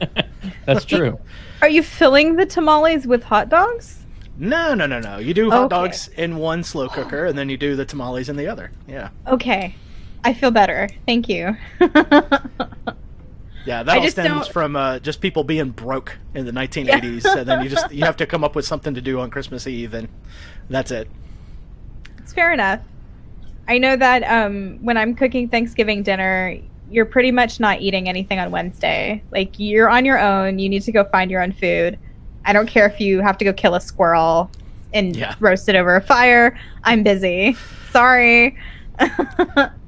[0.66, 1.20] that's true.
[1.62, 4.00] Are you filling the tamales with hot dogs?
[4.36, 5.18] No, no, no, no.
[5.18, 5.68] You do hot Okay.
[5.76, 8.72] dogs in one slow cooker, and then you do the tamales in the other.
[8.88, 9.76] Yeah, Okay.
[10.24, 10.88] I feel better.
[11.06, 11.56] Thank you.
[13.66, 13.82] yeah.
[13.82, 17.62] That all stems don't- from uh, just people being broke in the 1980s, and then
[17.62, 20.08] you just you have to come up with something to do on Christmas Eve, and
[20.68, 21.08] that's it.
[22.18, 22.80] it's fair enough.
[23.68, 26.56] I know that um, when I'm cooking Thanksgiving dinner,
[26.90, 29.22] you're pretty much not eating anything on Wednesday.
[29.30, 30.58] Like you're on your own.
[30.58, 31.98] You need to go find your own food.
[32.44, 34.50] I don't care if you have to go kill a squirrel
[34.92, 35.34] and Yeah.
[35.40, 36.58] roast it over a fire.
[36.84, 37.56] I'm busy.
[37.90, 38.56] Sorry.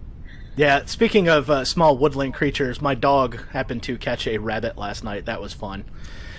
[0.56, 0.84] Yeah.
[0.86, 5.26] Speaking of uh, small woodland creatures, my dog happened to catch a rabbit last night.
[5.26, 5.84] That was fun.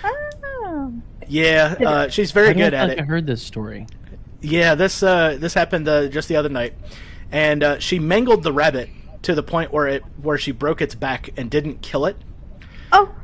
[0.04, 0.92] Oh.
[1.28, 3.02] Yeah, uh, she's very I good at think it.
[3.02, 3.86] I heard this story.
[4.40, 6.74] Yeah, this uh, this happened uh, just the other night,
[7.30, 8.88] and uh, she mangled the rabbit
[9.22, 12.16] to the point where it where she broke its back and didn't kill it.
[12.92, 13.14] Oh.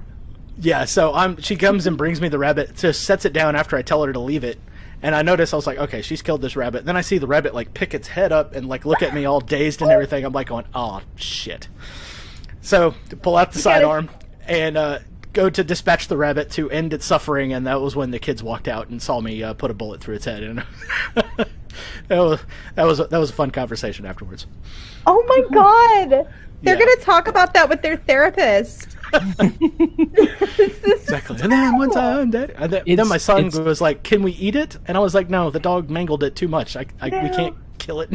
[0.58, 3.76] Yeah, so I'm she comes and brings me the rabbit, just sets it down after
[3.76, 4.58] I tell her to leave it.
[5.04, 6.86] And I notice I was like, okay, she's killed this rabbit.
[6.86, 9.26] Then I see the rabbit like pick its head up and like look at me
[9.26, 10.24] all dazed and everything.
[10.24, 11.68] I'm like going, oh shit.
[12.62, 14.08] So pull out the sidearm
[14.46, 15.00] and uh,
[15.34, 18.42] go to dispatch the rabbit to end its suffering, and that was when the kids
[18.42, 20.42] walked out and saw me uh, put a bullet through its head.
[20.42, 20.64] And
[22.08, 22.40] that was
[22.74, 24.46] that was that was a fun conversation afterwards.
[25.06, 26.26] Oh my god.
[26.62, 26.80] They're Yeah.
[26.86, 28.93] going to talk about that with their therapist.
[30.24, 31.36] Exactly.
[31.42, 34.32] And then one time, Daddy, and then, then my son it's- was like, "Can we
[34.32, 36.76] eat it?" And I was like, "No, the dog mangled it too much.
[36.76, 38.10] I, I we can't kill it."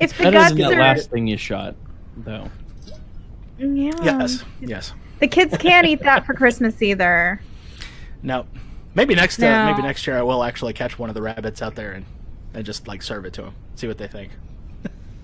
[0.00, 1.74] It's the That guts isn't the are- last thing you shot,
[2.16, 2.50] though.
[3.58, 3.92] Yeah.
[4.02, 4.92] yes, yes.
[5.18, 7.40] The kids can't eat that for Christmas either.
[8.22, 8.46] No,
[8.94, 11.74] maybe next uh, maybe next year I will actually catch one of the rabbits out
[11.74, 12.04] there and
[12.54, 14.32] and just like serve it to them, see what they think.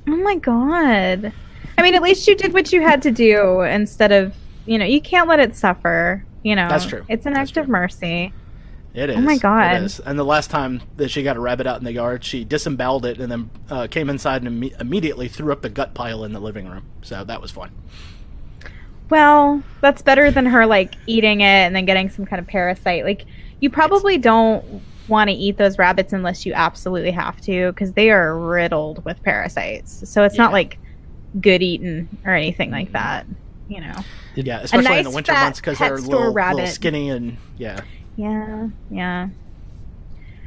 [0.09, 1.32] Oh my god.
[1.78, 4.35] I mean, at least you did what you had to do instead of,
[4.66, 6.24] you know, you can't let it suffer.
[6.43, 7.05] You know, That's true.
[7.09, 8.32] It's an That's act of mercy.
[8.94, 9.16] It is.
[9.16, 9.76] Oh my God.
[9.76, 10.01] It is.
[10.01, 13.06] And the last time that she got a rabbit out in the yard, she disemboweled
[13.06, 16.32] it and then uh, came inside and imme- immediately threw up the gut pile in
[16.32, 16.84] the living room.
[17.01, 17.70] So that was fun.
[19.09, 23.05] Well, that's better than her like eating it and then getting some kind of parasite.
[23.05, 23.24] Like,
[23.60, 28.10] you probably don't want to eat those rabbits unless you absolutely have to because they
[28.10, 30.09] are riddled with parasites.
[30.09, 30.44] So it's Yeah.
[30.44, 30.78] not like
[31.40, 33.26] good eating or anything like that.
[33.68, 33.94] You know.
[34.34, 37.80] Yeah, especially in the winter months because they're store little, little skinny and yeah.
[38.16, 39.28] Yeah, yeah.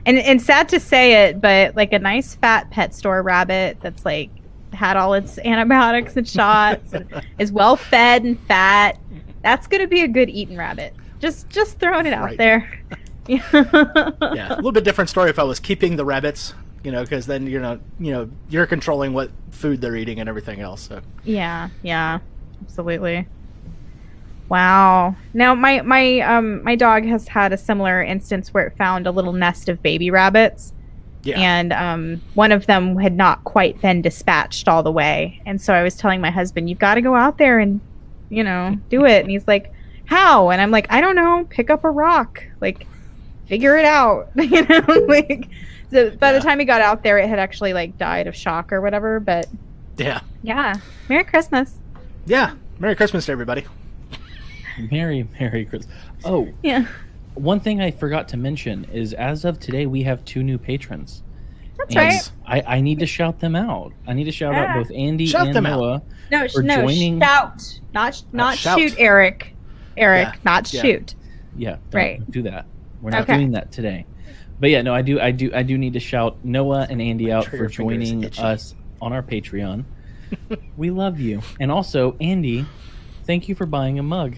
[0.06, 4.06] And and sad to say it, but like a nice fat pet store rabbit that's
[4.06, 4.30] like
[4.74, 7.08] had all its antibiotics and shots and
[7.40, 9.00] is well fed and fat.
[9.42, 10.94] That's gonna be a good eating rabbit.
[11.20, 12.38] Just just throwing it out Right.
[12.38, 12.80] there.
[13.28, 16.54] yeah, a little bit different story if I was keeping the rabbits,
[16.84, 20.30] you know, because then you're not, you know, you're controlling what food they're eating and
[20.30, 20.82] everything else.
[20.84, 22.20] So Yeah, yeah,
[22.62, 23.26] absolutely.
[24.50, 25.16] Wow.
[25.34, 29.12] Now my my um my dog has had a similar instance where it found a
[29.12, 30.72] little nest of baby rabbits.
[31.24, 35.42] yeah, and um, one of them had not quite been dispatched all the way.
[35.48, 37.82] And so I was telling my husband, "You've got to go out there and,
[38.30, 39.74] you know, do it." And he's like,
[40.06, 41.48] "How?" And I'm like, "I don't know.
[41.50, 42.44] Pick up a rock.
[42.62, 42.86] Like,
[43.48, 45.48] figure it out." you know, like.
[45.92, 46.34] So by Yeah.
[46.34, 49.20] the time he got out there, it had actually like died of shock or whatever.
[49.20, 49.48] But
[49.98, 50.76] yeah, yeah,
[51.10, 51.74] Merry Christmas.
[52.28, 52.54] yeah.
[52.78, 53.66] Merry Christmas to everybody.
[54.92, 55.96] Merry, Merry Christmas.
[56.24, 56.86] Oh, Yeah,
[57.36, 61.22] one thing I forgot to mention is as of today, we have two new patrons.
[61.78, 62.32] that's And right.
[62.68, 63.92] I, I need to shout them out.
[64.08, 64.66] I need to shout Yeah.
[64.66, 65.46] out both Andy and Noah for joining.
[65.46, 65.80] Shout and them out.
[65.80, 66.02] Noah.
[66.32, 68.80] No, sh- for no, joining- shout, not sh- uh, not shout.
[68.80, 69.56] shoot, Eric.
[69.98, 70.82] Eric, Yeah, not yeah.
[70.82, 71.16] shoot.
[71.58, 72.32] Yeah, don't Right.
[72.32, 72.66] do that.
[73.02, 73.36] We're not Okay.
[73.38, 74.06] doing that today.
[74.60, 77.32] But yeah, no, I do, I do, I do need to shout Noah and Andy
[77.32, 79.84] out for joining us on our Patreon.
[80.78, 82.66] we love you, and also Andy,
[83.26, 84.38] thank you for buying a mug.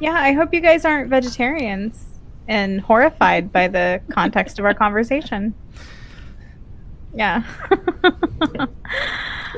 [0.00, 2.06] Yeah, I hope you guys aren't vegetarians
[2.46, 5.54] and horrified by the context of our conversation.
[7.14, 7.42] Yeah.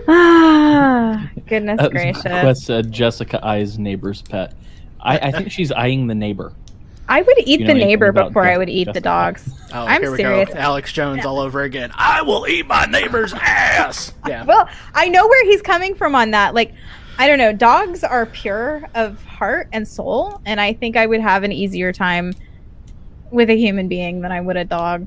[0.09, 2.23] ah, goodness gracious.
[2.23, 4.55] That's uh, Jessica I's neighbor's pet.
[5.01, 6.53] I, I think she's eyeing the neighbor.
[7.09, 9.53] I would eat You the know anything neighbor about before I would eat the dogs.
[9.75, 10.49] Oh, I'm here we serious.
[10.49, 10.55] go.
[10.55, 11.91] Alex Jones all over again.
[11.97, 14.13] I will eat my neighbor's ass.
[14.29, 14.45] Yeah.
[14.45, 16.55] Well, I know where he's coming from on that.
[16.55, 16.73] Like,
[17.19, 17.53] I don't know.
[17.53, 21.93] Dogs are pure of heart and soul, and I think I would have an easier
[21.93, 22.33] time
[23.31, 25.07] with a human being than I would a dog.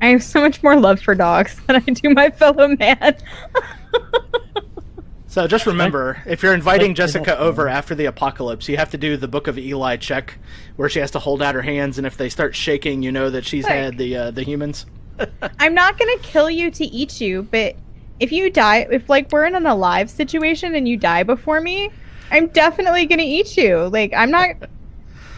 [0.00, 3.16] I have so much more love for dogs than I do my fellow man.
[5.26, 9.16] So just remember, if you're inviting Jessica over after the apocalypse, you have to do
[9.16, 10.38] the Book of Eli check,
[10.76, 13.30] where she has to hold out her hands, and if they start shaking, you know
[13.30, 14.84] that she's Like- had the uh, the humans.
[15.58, 17.76] I'm not gonna kill you to eat you, but
[18.22, 21.90] if you die, if like we're in an alive situation and you die before me,
[22.30, 23.88] I'm definitely gonna eat you.
[23.88, 24.50] Like I'm not,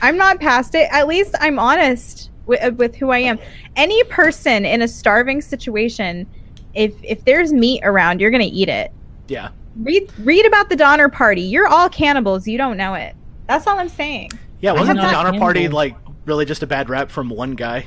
[0.03, 0.87] I'm not past it.
[0.93, 3.39] At least I'm honest with, uh, with who I am.
[3.75, 6.27] Any person in a starving situation,
[6.75, 8.93] if if there's meat around, you're gonna eat it.
[9.29, 9.49] Yeah.
[9.77, 11.41] Read read about the Donner Party.
[11.41, 12.47] You're all cannibals.
[12.47, 13.17] You don't know it.
[13.49, 14.31] That's all I'm saying.
[14.61, 15.97] Yeah, wasn't the not Donner Party like
[16.27, 17.87] really just a bad rap from one guy?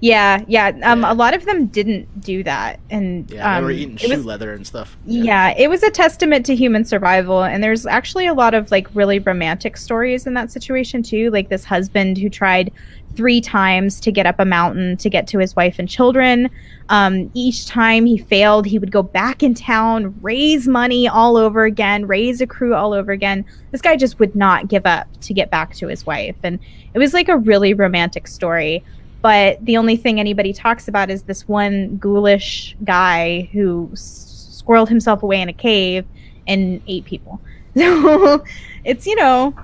[0.00, 0.68] Yeah, yeah.
[0.82, 1.12] Um, Yeah.
[1.12, 4.24] a lot of them didn't do that, and Yeah, um, they were eating shoe was-
[4.24, 4.96] leather and stuff.
[5.06, 7.42] Yeah, it was a testament to human survival.
[7.44, 11.30] And there's actually a lot of like really romantic stories in that situation too.
[11.30, 12.70] Like this husband who tried
[13.16, 16.48] three times to get up a mountain to get to his wife and children.
[16.88, 21.64] Um, each time he failed, he would go back in town, raise money all over
[21.64, 23.44] again, raise a crew all over again.
[23.72, 26.36] This guy just would not give up to get back to his wife.
[26.42, 26.58] And
[26.94, 28.82] it was like a really romantic story.
[29.22, 34.88] But the only thing anybody talks about is this one ghoulish guy who s- squirreled
[34.88, 36.04] himself away in a cave
[36.46, 37.40] and ate people.
[37.76, 38.44] So
[38.84, 39.54] it's, you know,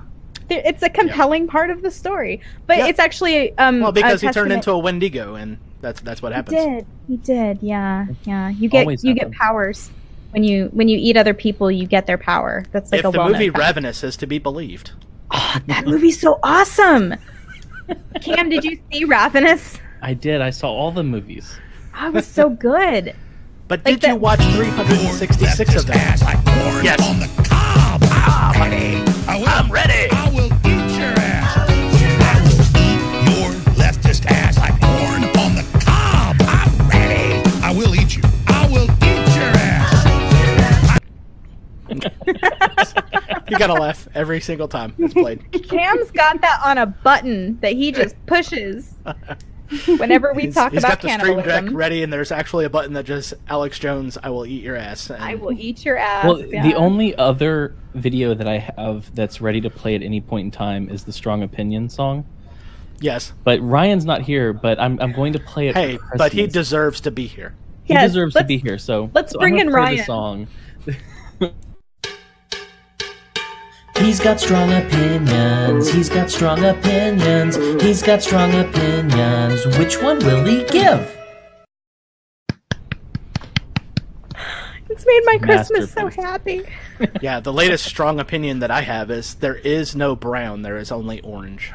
[0.47, 2.39] there- it's a compelling part of the story.
[2.67, 2.87] But Yeah.
[2.87, 6.31] it's actually um Well, a because he turned into a Wendigo, and that's that's what
[6.33, 6.57] happens.
[6.57, 6.85] he did.
[7.09, 7.59] He did.
[7.61, 8.05] Yeah.
[8.23, 8.49] Yeah.
[8.49, 9.91] You get Always you get powers
[10.31, 11.69] when you when you eat other people.
[11.69, 12.63] You get their power.
[12.71, 13.59] That's like if a the well-known movie fact.
[13.59, 14.91] Ravenous is to be believed.
[15.31, 17.15] Oh, that movie's so awesome.
[18.21, 19.77] Cam, did you see Ravenous?
[20.01, 20.41] I did.
[20.41, 21.57] I saw all the movies.
[21.99, 23.15] Oh, it was so good.
[23.67, 25.95] But Like did you watch 366 of them?
[25.95, 27.01] Yes.
[27.01, 28.01] On the cob.
[28.03, 29.03] Ah, I'm ready.
[29.27, 29.96] I I'm ready.
[43.49, 45.41] You gotta laugh every single time it's played.
[45.69, 48.93] Cam's got that on a button that he just pushes
[49.97, 52.69] whenever we He's- talk he's about got the stream deck ready, and there's actually a
[52.69, 55.09] button that just Alex Jones, I will eat your ass.
[55.09, 56.25] And I will eat your ass.
[56.25, 56.61] Well, yeah.
[56.61, 60.51] the only other video that I have that's ready to play at any point in
[60.51, 62.25] time is the Strong Opinion song.
[62.99, 63.31] Yes.
[63.45, 65.75] But Ryan's not here, but I'm, I'm going to play it.
[65.75, 67.55] Hey, but he deserves to be here.
[67.85, 68.77] he Yes, deserves to be here.
[68.77, 69.97] So let's so I'm bring gonna in play Ryan.
[69.97, 70.47] The song.
[73.99, 75.89] He's got strong opinions.
[75.91, 77.55] He's got strong opinions.
[77.81, 79.65] He's got strong opinions.
[79.77, 81.13] Which one will he give?
[84.89, 86.63] it's made my Christmas so happy.
[87.21, 90.91] Yeah, the latest strong opinion that I have is there is no brown, there is
[90.91, 91.71] only orange.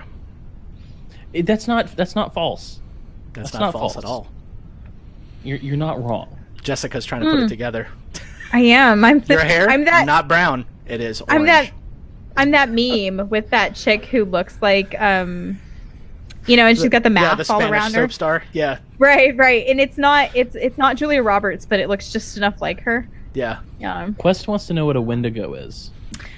[1.32, 2.81] It- that's not that's not false.
[3.32, 4.05] That's, That's not, not false, false.
[4.05, 4.28] at all.
[5.44, 6.36] You're you're not wrong.
[6.62, 7.49] Jessica's trying to put it hmm.
[7.49, 7.89] together.
[8.53, 9.05] I am.
[9.05, 10.07] I'm the, Your hair, I'm that.
[10.07, 10.66] not brown.
[10.86, 11.40] It is orange.
[11.40, 11.70] I'm that.
[12.36, 15.59] I'm that meme with that chick who looks like um,
[16.46, 18.09] you know, and she's got the yeah, mask the all Spanish around her.
[18.09, 18.42] star.
[18.52, 20.30] Yeah, Right, right, and it's not.
[20.34, 23.09] It's it's not Julia Roberts, but it looks just enough like her.
[23.34, 23.60] yeah.
[23.80, 24.10] Yeah.
[24.18, 25.90] Quest wants to know what a Wendigo is.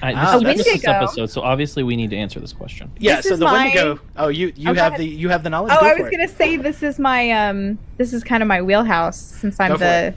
[0.03, 0.91] I, this, Ah, is- that's- this is Wendigo?
[0.93, 2.91] episode, so obviously we need to answer this question.
[2.99, 4.01] Yeah, This so the my- Wendigo.
[4.17, 5.01] Oh, you you Oh, go have ahead.
[5.01, 5.73] the you have the knowledge.
[5.77, 8.63] Oh, Go I was gonna say this is my um this is kind of my
[8.63, 10.15] wheelhouse since I'm Go the it.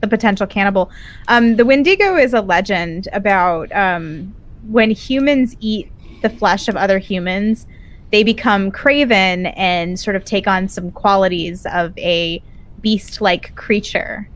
[0.00, 0.90] the potential cannibal.
[1.28, 4.34] Um, the Wendigo is a legend about um
[4.68, 5.90] when humans eat
[6.22, 7.66] the flesh of other humans,
[8.10, 12.42] they become craven and sort of take on some qualities of a
[12.80, 14.28] beast-like creature.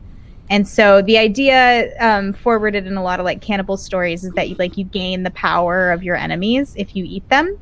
[0.49, 4.49] And so the idea um, forwarded in a lot of like cannibal stories is that
[4.49, 7.57] you like you gain the power of your enemies if you eat them.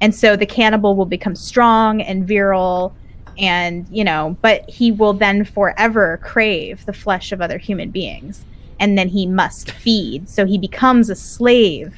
[0.00, 2.94] And so the cannibal will become strong and virile
[3.38, 8.44] and, you know, but he will then forever crave the flesh of other human beings.
[8.82, 10.28] And then he must feed.
[10.28, 11.94] So he becomes a slave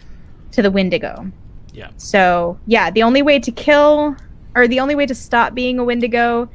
[0.52, 1.30] to the Wendigo.
[1.72, 1.88] Yeah.
[1.96, 4.14] So, yeah, the only way to kill
[4.54, 6.48] or the only way to stop being a Wendigo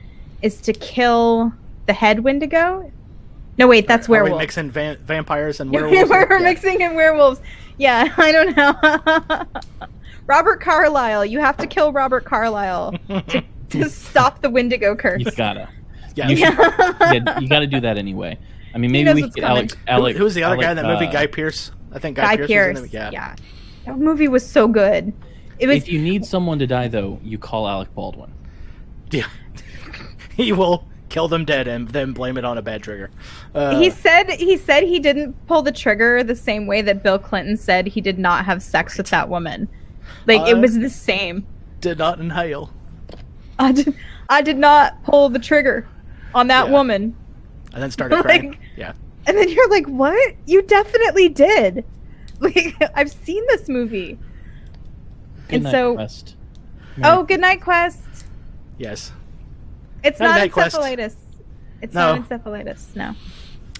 [0.43, 1.51] is to kill
[1.87, 2.91] the head Wendigo.
[3.57, 4.39] No, wait, that's Are we werewolf.
[4.39, 6.09] mixing van- vampires and werewolves?
[6.09, 6.43] we're Yeah.
[6.43, 7.41] mixing in werewolves.
[7.79, 9.61] Yeah, I don't know.
[10.27, 11.25] Robert Carlyle.
[11.25, 15.21] You have to kill Robert Carlyle to, to stop the Wendigo curse.
[15.25, 15.67] You gotta.
[16.15, 16.27] Yeah.
[16.29, 17.11] You, should, Yeah.
[17.13, 18.37] yeah, you gotta do that anyway.
[18.73, 19.57] I mean, maybe knows we could coming.
[19.57, 19.73] Alex.
[19.73, 21.05] Who, Alex who's the other guy in that movie?
[21.07, 21.71] uh, Guy Pearce.
[21.91, 22.47] I think Guy, Guy Pearce.
[22.47, 22.81] Pearce.
[22.81, 22.93] Was in it.
[22.93, 23.09] Yeah.
[23.11, 23.35] yeah.
[23.85, 25.11] That movie was so good.
[25.57, 28.31] it was if you need someone to die, though, you call Alec Baldwin.
[29.11, 29.27] Yeah.
[30.37, 33.09] he will kill them dead and then blame it on a bad trigger.
[33.55, 37.17] Uh, he said he said he didn't pull the trigger the same way that Bill
[37.17, 39.67] Clinton said he did not have sex with that woman.
[40.27, 41.47] Like it Uh, was the same.
[41.81, 42.71] did not inhale.
[43.57, 43.95] I did
[44.29, 45.87] I did not pull the trigger
[46.35, 46.73] on that Yeah.
[46.73, 47.15] woman.
[47.73, 48.49] And then started crying.
[48.51, 48.93] Like- yeah.
[49.27, 50.35] And then you're like, "What?
[50.45, 51.85] You definitely did."
[52.41, 54.17] Like I've seen this movie.
[55.49, 56.35] Good And night, so- Quest.
[57.03, 57.99] Oh, good night, Quest.
[58.77, 59.11] Yes.
[60.05, 60.77] It's Good not night, Quest.
[60.77, 61.15] encephalitis.
[61.81, 62.15] It's No.
[62.15, 62.95] not encephalitis.
[62.95, 63.13] No.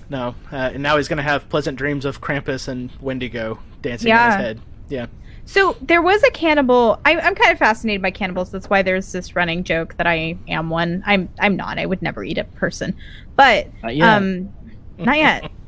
[0.10, 0.36] No.
[0.52, 4.18] Uh, and now he's going to have pleasant dreams of Krampus and Wendigo dancing in
[4.18, 4.62] his head.
[4.90, 5.06] Yeah.
[5.50, 7.00] So there was a cannibal.
[7.06, 8.52] I, I'm kind of fascinated by cannibals.
[8.52, 11.02] That's why there's this running joke that I am one.
[11.08, 11.80] I'm I'm not.
[11.80, 12.96] I would never eat a person,
[13.36, 14.08] but Not yet.
[14.10, 14.54] um,
[15.00, 15.52] not yet.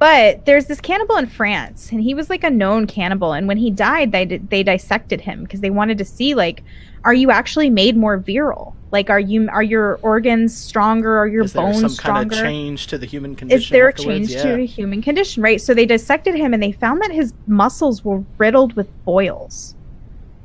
[0.00, 3.34] But there's this cannibal in France, and he was like a known cannibal.
[3.34, 6.64] And when he died, they they dissected him because they wanted to see like,
[7.04, 8.74] are you actually made more virile?
[8.92, 11.16] Like, are you are your organs stronger?
[11.18, 12.20] Are your Is there bones some stronger?
[12.20, 13.62] kind of change to the human condition?
[13.62, 14.42] is there a change yeah.
[14.42, 18.04] to the human condition right so they dissected him and they found that his muscles
[18.04, 19.74] were riddled with boils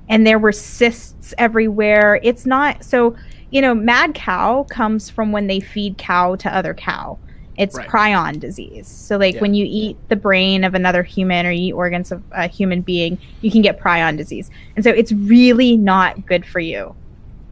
[0.10, 3.16] and there were cysts everywhere it's not so
[3.52, 7.18] you know mad cow comes from when they feed cow to other cow
[7.58, 7.88] it's Right.
[7.88, 9.42] prion disease so like Yeah.
[9.42, 12.82] when you eat the brain of another human or you eat organs of a human
[12.82, 16.96] being you can get prion disease and so it's really not good for you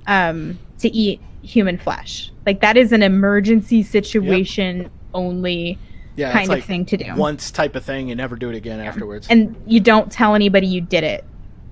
[0.07, 5.77] um, to eat human flesh like that is an emergency situation only
[6.15, 7.14] Yeah, kind of like thing to do.
[7.15, 9.27] Once type of thing, you never do it again afterwards.
[9.30, 11.23] and you don't tell anybody you did it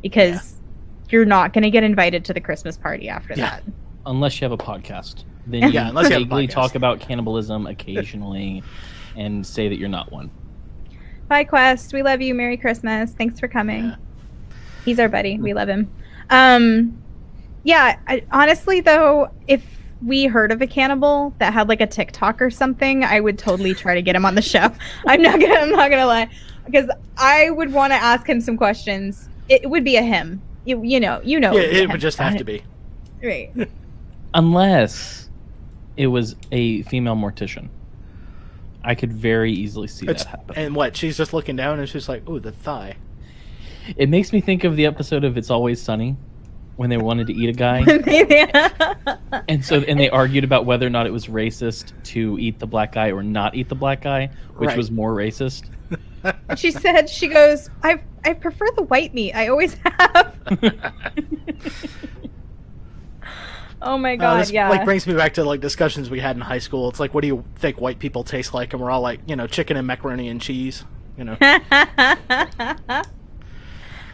[0.02, 0.56] because
[1.10, 3.50] you're not going to get invited to the Christmas party after Yeah.
[3.50, 3.64] that.
[4.06, 5.24] Unless you have a podcast.
[5.46, 6.52] Then you Yeah, unless you have a vaguely podcast.
[6.52, 8.64] talk about cannibalism occasionally
[9.16, 10.30] and say that you're not one.
[11.28, 11.94] Bye, Quest.
[11.94, 12.34] We love you.
[12.34, 13.12] Merry Christmas.
[13.12, 13.86] Thanks for coming.
[13.86, 13.96] Yeah.
[14.86, 15.40] He's our buddy.
[15.40, 15.92] We love him.
[16.30, 17.03] Um,
[17.64, 17.98] yeah.
[18.08, 19.66] I, honestly, though, if
[20.06, 23.74] we heard of a cannibal that had like a TikTok or something, I would totally
[23.74, 24.72] try to get him on the show.
[25.08, 25.56] I'm not gonna.
[25.56, 26.30] I'm not gonna lie,
[26.66, 29.30] because I would want to ask him some questions.
[29.50, 30.42] It, would be a him.
[30.66, 31.22] You, you know.
[31.24, 31.52] You know.
[31.52, 32.64] yeah, would it would just have to be.
[33.24, 33.52] right.
[34.34, 35.30] Unless
[35.96, 37.70] it was a female mortician.
[38.84, 40.56] I could very easily see It's, that happen.
[40.58, 40.98] and what?
[40.98, 42.98] She's just looking down and she's like, "Ooh, the thigh."
[43.96, 46.16] It makes me think of the episode of It's Always Sunny
[46.76, 47.80] when they wanted to eat a guy.
[49.48, 52.68] and so and they argued about whether or not it was racist to eat the
[52.68, 54.78] black guy or not eat the black guy, which Right.
[54.78, 55.70] was more racist.
[56.58, 60.34] she said she goes i i prefer the white meat i always have
[63.82, 66.36] oh my Uh, god this yeah like brings me back to like discussions we had
[66.36, 66.90] in high school.
[66.90, 68.74] It's like, what do you think white people taste like?
[68.74, 70.86] And we're all like, you know, chicken and macaroni and cheese.
[71.18, 71.38] You know.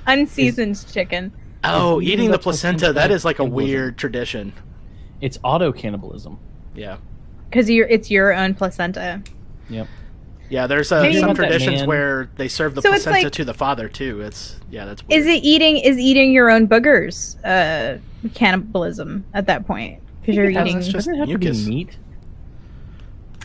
[0.07, 1.31] unseasoned chicken
[1.63, 2.77] oh, eating eating the the placenta.
[2.79, 4.53] placenta That is like a weird tradition.
[5.21, 6.39] It's auto cannibalism.
[6.75, 6.97] Yeah.
[7.49, 9.21] because you're it's your own placenta
[9.69, 9.87] Yep.
[10.49, 13.87] Yeah, there's uh, some traditions where they serve the So placenta like- to the father
[13.87, 14.21] too.
[14.21, 15.19] It's yeah, that's weird.
[15.21, 17.99] is it eating is eating your own boogers uh
[18.33, 21.59] cannibalism at that point because you're eating it's just Doesn't it have mucus.
[21.59, 21.97] to be meat?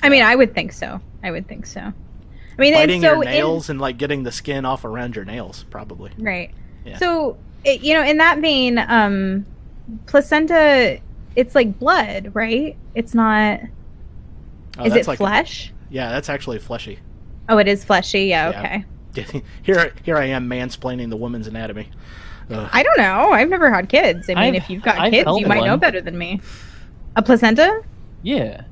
[0.02, 1.92] i mean i would think so i would think so i
[2.58, 5.24] mean biting it's so your in- nails and like getting the skin off around your
[5.24, 6.10] nails, probably.
[6.18, 6.50] Right.
[6.84, 6.98] Yeah.
[6.98, 9.46] So, it, you know, in that vein, um,
[10.06, 11.00] placenta,
[11.36, 12.76] it's like blood, right?
[12.94, 13.60] It's not.
[14.78, 15.72] Oh, is it like flesh?
[15.90, 16.98] yeah, that's actually fleshy.
[17.48, 18.24] Oh, it is fleshy.
[18.24, 18.50] Yeah.
[19.14, 19.22] Yeah.
[19.22, 19.42] Okay.
[19.62, 21.90] here, here I am mansplaining the woman's anatomy.
[22.50, 22.68] Ugh.
[22.72, 23.30] I don't know.
[23.32, 24.28] I've never had kids.
[24.28, 26.40] I mean, I've- if you've got I've kids, you might know better than me.
[27.16, 27.82] A placenta?
[28.22, 28.62] Yeah.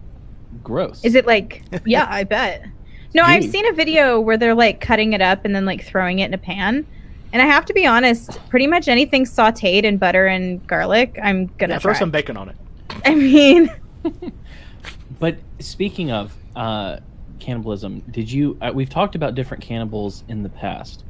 [0.64, 1.04] Gross.
[1.04, 1.62] Is it like?
[1.86, 2.66] Yeah, I bet.
[3.14, 6.18] No, I've seen a video where they're like cutting it up and then like throwing
[6.20, 6.86] it in a pan.
[7.32, 11.46] And I have to be honest, pretty much anything sautéed in butter and garlic, I'm
[11.58, 11.98] gonna Yeah, throw try.
[11.98, 12.56] some bacon on it.
[13.06, 13.70] I mean,
[15.18, 16.98] But speaking of uh,
[17.38, 18.58] cannibalism, did you?
[18.60, 21.04] Uh, we've talked about different cannibals in the past,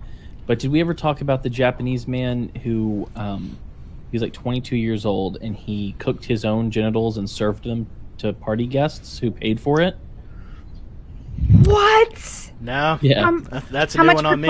[0.47, 3.57] but did we ever talk about the Japanese man who um,
[4.11, 7.87] he was like 22 years old and he cooked his own genitals and served them
[8.19, 9.97] to party guests who paid for it?
[11.65, 12.51] what?
[12.61, 13.27] No, Yeah.
[13.27, 14.49] Um, that's a How new much one per on me.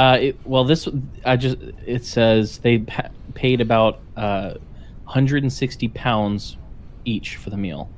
[0.00, 0.22] Plate?
[0.22, 0.88] Uh, it, well, this
[1.24, 1.56] I just
[1.86, 4.54] it says they pa- paid about uh,
[5.04, 6.56] 160 pounds
[7.04, 7.90] each for the meal,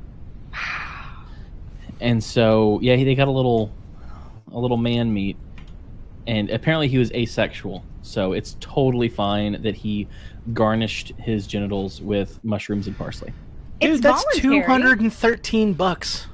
[2.00, 3.72] and so yeah, they got a little
[4.52, 5.36] a little man meat,
[6.26, 10.08] and apparently he was asexual, so it's totally fine that he
[10.52, 13.32] garnished his genitals with mushrooms and parsley.
[13.80, 16.26] It's Dude, that's two hundred and thirteen bucks.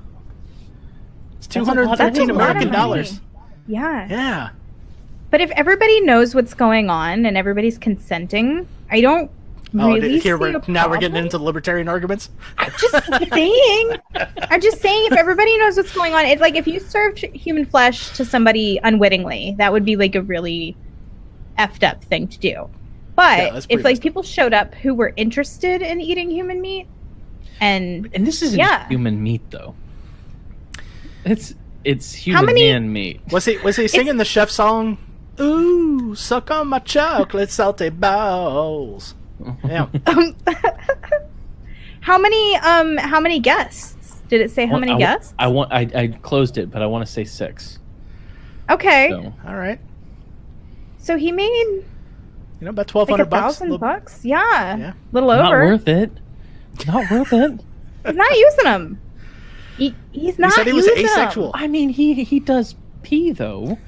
[1.38, 3.20] It's two That's a hundred lot- and that's a thirteen lot of American dollars.
[3.66, 4.06] Yeah.
[4.08, 4.48] Yeah,
[5.30, 9.30] But if everybody knows what's going on and everybody's consenting, I don't
[9.78, 11.24] Oh, really here see we're, a now we're getting problem.
[11.24, 12.30] into libertarian arguments.
[12.56, 13.96] I'm just saying.
[14.50, 15.08] I'm just saying.
[15.12, 18.80] If everybody knows what's going on, it's like if you served human flesh to somebody
[18.82, 20.74] unwittingly, that would be like a really
[21.58, 22.70] effed up thing to do.
[23.14, 26.86] But that's if like people showed up who were interested in eating human meat,
[27.60, 28.88] and And this isn't Yeah.
[28.88, 29.74] human meat though.
[31.26, 33.20] It's it's human many- man meat.
[33.30, 34.96] Was he was he singing the chef song?
[35.40, 39.14] Ooh, suck on my chocolate salty balls.
[39.64, 39.86] Yeah.
[40.06, 40.36] um,
[42.00, 44.66] how many um how many guests did it say?
[44.66, 45.34] How Well, many I, guests?
[45.38, 47.78] I want I, I closed it, but I want to say six.
[48.70, 49.80] okay, So All right.
[50.98, 51.84] so he made You
[52.62, 53.42] know, about twelve hundred like a bucks.
[53.56, 54.24] thousand Little- bucks.
[54.24, 54.92] Yeah, Yeah.
[55.12, 55.42] little over.
[55.42, 55.64] not over.
[55.66, 56.10] worth it.
[56.86, 57.60] Not worth it.
[58.06, 59.00] He's not using them.
[59.76, 60.52] He, he's not.
[60.52, 61.10] said he was using 'em.
[61.10, 61.50] asexual.
[61.54, 63.78] I mean, he he does pee though,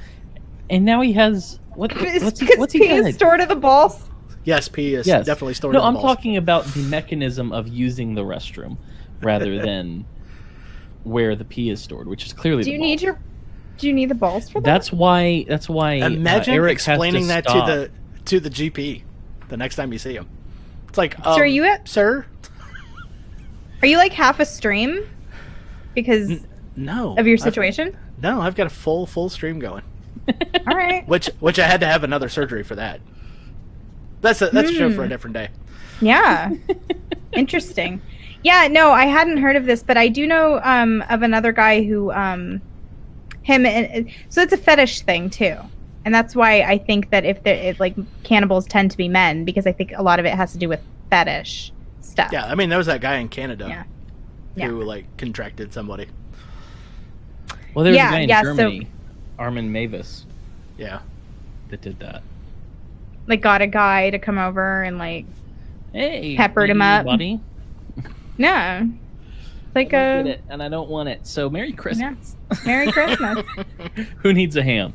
[0.70, 1.94] and now he has what?
[2.02, 3.06] Is What's he, what's he pee got?
[3.06, 4.02] is stored at the balls.
[4.44, 5.26] Yes, P is Yes.
[5.26, 5.74] definitely stored.
[5.74, 6.04] No, the I'm balls.
[6.04, 8.78] talking about the mechanism of using the restroom
[9.22, 10.06] rather than
[11.04, 12.62] where the pee is stored, which is clearly.
[12.62, 13.02] Do the you need balls.
[13.02, 13.18] your?
[13.78, 14.64] Do you need the balls for that?
[14.64, 15.44] That's why.
[15.48, 15.94] That's why.
[15.94, 17.66] Imagine uh, Eric has explaining that stop.
[17.66, 17.90] to the
[18.26, 19.02] to the GP
[19.48, 20.28] the next time you see him.
[20.88, 21.88] It's like, um, so are you at?
[21.88, 22.26] sir?
[23.82, 25.06] Are you like half a stream
[25.94, 26.44] because
[26.76, 27.16] No.
[27.18, 27.96] of your I've- situation?
[28.20, 29.82] no, I've got a full full stream going.
[30.66, 31.06] All right.
[31.08, 33.00] Which which I had to have another surgery for that.
[34.20, 35.08] That's a that's a show for a Hmm.
[35.10, 35.48] different day.
[36.00, 36.52] Yeah.
[37.32, 38.00] Interesting.
[38.42, 41.82] Yeah, no, I hadn't heard of this, but I do know um, of another guy
[41.84, 42.60] who um,
[43.42, 45.56] him and so it's a fetish thing too,
[46.04, 47.94] and that's why I think that if they if like
[48.24, 50.68] cannibals tend to be men because I think a lot of it has to do
[50.68, 50.80] with
[51.10, 52.30] fetish stuff.
[52.32, 53.84] Yeah, I mean there was that guy in Canada Yeah.
[54.56, 54.68] Yeah.
[54.68, 56.06] who like contracted somebody.
[57.74, 58.88] Well, there's Yeah, a guy in yeah, so- Germany,
[59.40, 60.24] Armin Meiwes,
[60.76, 61.00] Yeah.
[61.70, 62.22] that did that.
[63.26, 65.24] Like got a guy to come over and like
[65.92, 67.04] Hey, Peppered you him up.
[67.06, 67.40] buddy.
[68.38, 68.88] no,
[69.66, 71.26] It's like I don't a get it, and I don't want it.
[71.26, 72.36] So Merry Christmas.
[72.64, 73.44] Merry Christmas.
[74.18, 74.92] Who needs a ham?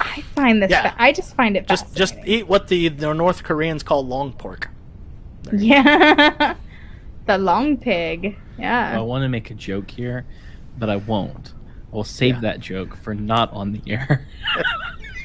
[0.00, 0.70] I find this.
[0.70, 0.90] Yeah.
[0.90, 4.32] fa- I just find it Just just eat what the, the North Koreans call long
[4.32, 4.70] pork.
[5.52, 6.54] Yeah.
[7.26, 8.36] the long pig.
[8.58, 8.98] Yeah.
[8.98, 10.24] I want to make a joke here,
[10.78, 11.52] but I won't.
[11.94, 12.40] I will save Yeah.
[12.40, 14.26] that joke for not on the air.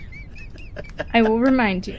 [1.16, 1.98] I will remind you.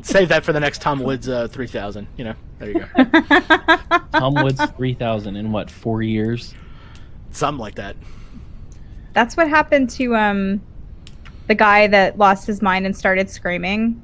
[0.00, 2.06] Save that for the next Tom Woods uh, 3000.
[2.16, 3.04] You know, there you go.
[4.18, 6.54] Tom Woods 3000 in what, four years?
[7.30, 7.94] Something like that.
[9.12, 10.62] That's what happened to um
[11.48, 14.00] the guy that lost his mind and started screaming.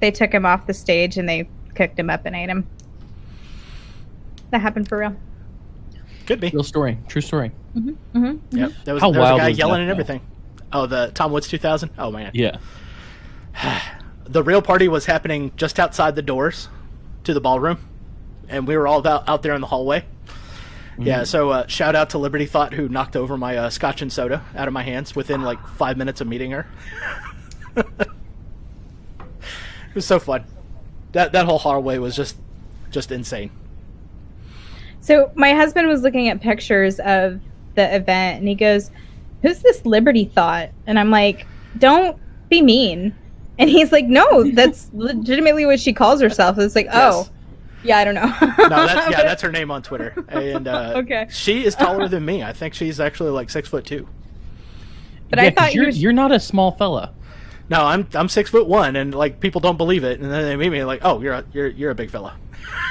[0.00, 2.66] They took him off the stage and they cooked him up and ate him.
[4.50, 5.16] That happened for real.
[6.32, 6.50] Could be.
[6.50, 6.98] Real story.
[7.08, 7.52] True story.
[7.76, 8.56] Mm-hmm.
[8.56, 8.72] Yep.
[8.84, 9.92] There was, How there was a guy was yelling that, and though?
[9.92, 10.20] everything.
[10.72, 11.90] Oh, the Tom Woods 2000?
[11.98, 12.30] Oh, man.
[12.34, 12.58] Yeah.
[14.24, 16.68] The real party was happening just outside the doors
[17.24, 17.78] to the ballroom.
[18.48, 20.06] And we were all out, out there in the hallway.
[20.96, 21.06] Mm.
[21.06, 24.12] Yeah, so uh, shout out to Liberty Thought who knocked over my uh, scotch and
[24.12, 26.66] soda out of my hands within like five minutes of meeting her.
[27.76, 28.08] it
[29.94, 30.44] was so fun.
[31.12, 32.36] That that whole hallway was just
[32.90, 33.50] just insane.
[35.02, 37.40] So my husband was looking at pictures of
[37.74, 38.90] the event and he goes,
[39.42, 40.70] Who's this Liberty Thought?
[40.86, 41.46] And I'm like,
[41.78, 42.16] Don't
[42.48, 43.14] be mean.
[43.58, 46.56] And he's like, No, that's legitimately what she calls herself.
[46.58, 47.28] It's like, Oh,
[47.84, 48.32] yeah, I don't know.
[48.68, 50.24] No, that's yeah, that's her name on Twitter.
[50.28, 51.26] And uh, Okay.
[51.30, 52.42] she is taller than me.
[52.44, 54.06] I think she's actually like six foot two.
[55.30, 57.12] But I thought you you're, were- you're not a small fella.
[57.68, 60.56] No, I'm I'm six foot one, and like people don't believe it, and then they
[60.56, 62.36] meet me like, oh, you're a, you're you're a big fella.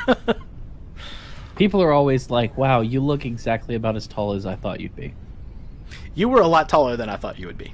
[1.61, 4.95] People are always like, wow, you look exactly about as tall as I thought you'd
[4.95, 5.13] be.
[6.15, 7.71] You were a lot taller than I thought you would be.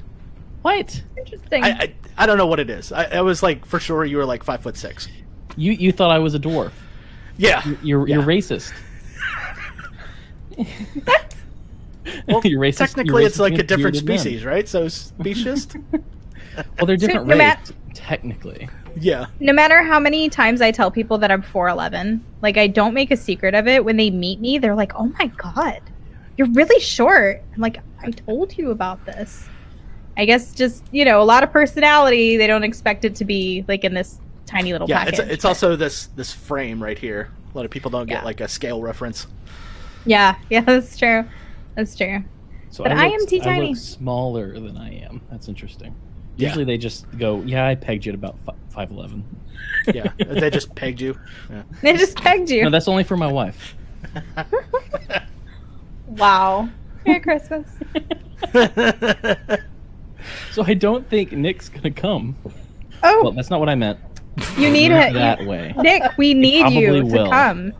[0.61, 1.01] What?
[1.18, 1.64] interesting.
[1.64, 2.91] I I, I don't know what it is.
[2.91, 5.07] I, I was like for sure you were like five foot six.
[5.55, 6.73] You you thought I was a dwarf.
[7.38, 8.26] Yeah, You're you're Yeah.
[8.26, 8.73] racist.
[12.27, 14.18] Well, You're racist- technically, you're it's like a different bearded men.
[14.19, 14.68] species, right?
[14.68, 15.76] So speciest.
[15.91, 18.69] Well, they're different no race, mat- technically.
[19.02, 19.28] Yeah.
[19.40, 23.11] no matter how many times I tell people that I'm 4'11, like I don't make
[23.11, 23.84] a secret of it.
[23.84, 25.82] When they meet me, they're like, oh my God,
[26.38, 27.41] you're really short.
[27.53, 29.49] I'm like, I told you about this.
[30.18, 32.38] I guess just, you know, a lot of personality.
[32.38, 35.19] They don't expect it to be like in this tiny little Yeah, package.
[35.19, 37.32] it's it's also this this frame right here.
[37.53, 38.15] A lot of people don't Yeah.
[38.15, 39.28] get like a scale reference.
[40.06, 41.26] yeah, yeah, that's true.
[41.76, 42.24] That's true.
[42.69, 43.68] So But I, I am teeny-tiny.
[43.69, 45.22] look smaller than I am.
[45.30, 45.95] That's interesting.
[46.38, 46.47] Yeah.
[46.49, 48.38] Usually they just go, yeah, I pegged you at about
[48.69, 49.23] five eleven.
[49.93, 51.18] Yeah, they just pegged you.
[51.49, 51.64] Yeah.
[51.81, 52.64] They just pegged you.
[52.64, 53.76] No, that's only for my wife.
[56.07, 56.69] wow.
[57.05, 57.68] Merry Christmas.
[60.51, 62.35] So I don't think Nick's gonna come.
[63.03, 63.99] Oh, Well, that's not what I meant.
[64.57, 65.14] you need Not it.
[65.14, 65.73] that way.
[65.77, 67.30] Nick, we need you to will.
[67.30, 67.72] come.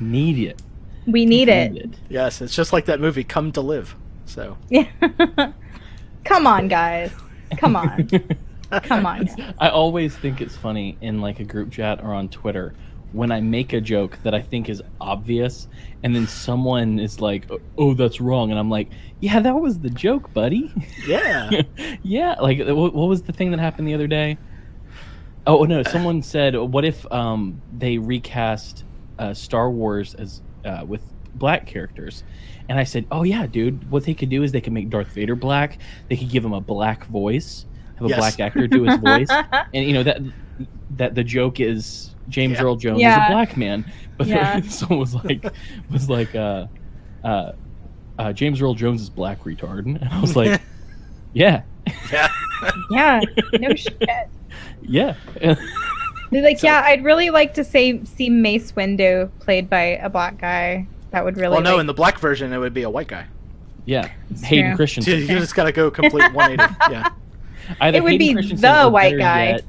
[0.00, 0.60] Need it.
[1.06, 1.72] We need it.
[1.72, 3.94] Need Yes, it's just like that movie Come to Live.
[4.24, 4.86] So Yeah.
[6.24, 7.12] Come on, guys.
[7.58, 8.08] Come on.
[8.70, 9.28] Come on.
[9.58, 12.74] I always think it's funny in like a group chat or on Twitter
[13.12, 15.68] when I make a joke that I think is obvious,
[16.02, 18.88] and then someone is like, "Oh, that's wrong," and I'm like,
[19.20, 20.72] "Yeah, that was the joke, buddy."
[21.06, 21.62] yeah,
[22.02, 24.38] yeah, like what, what was the thing that happened the other day?
[25.46, 28.84] Oh no, someone said, "What if um, they recast
[29.18, 31.02] uh, Star Wars as uh, with
[31.34, 32.24] black characters?"
[32.68, 33.90] And I said, "Oh yeah, dude.
[33.90, 35.78] What they could do is they could make Darth Vader black.
[36.08, 37.66] They could give him a black voice,
[37.96, 38.18] have a Yes.
[38.18, 39.28] black actor do his voice,
[39.74, 40.20] and you know that
[40.96, 42.62] that the joke is James Yeah.
[42.64, 43.84] Earl Jones is a black man."
[44.16, 44.60] But Yeah.
[44.68, 45.44] someone was like,
[45.90, 46.66] was like, uh,
[47.24, 47.52] uh,
[48.18, 50.60] uh, James Earl Jones is black retard, and I was like,
[51.32, 51.62] "Yeah,
[52.12, 52.28] yeah.
[52.90, 53.20] Yeah.
[53.58, 54.00] No shit.
[54.82, 55.14] yeah."
[56.30, 60.38] They're like, yeah, I'd really like to say see Mace Windu played by a black
[60.38, 60.86] guy.
[61.12, 61.52] That would really.
[61.52, 63.26] Well, no, like- in the black version, it would be a white guy.
[63.84, 64.10] Yeah,
[64.44, 64.76] Hayden true.
[64.76, 65.20] Christensen.
[65.20, 66.74] You just got to go complete 180.
[66.92, 67.08] Yeah.
[67.80, 69.44] Either It would Hayden be the white guy.
[69.50, 69.64] yet,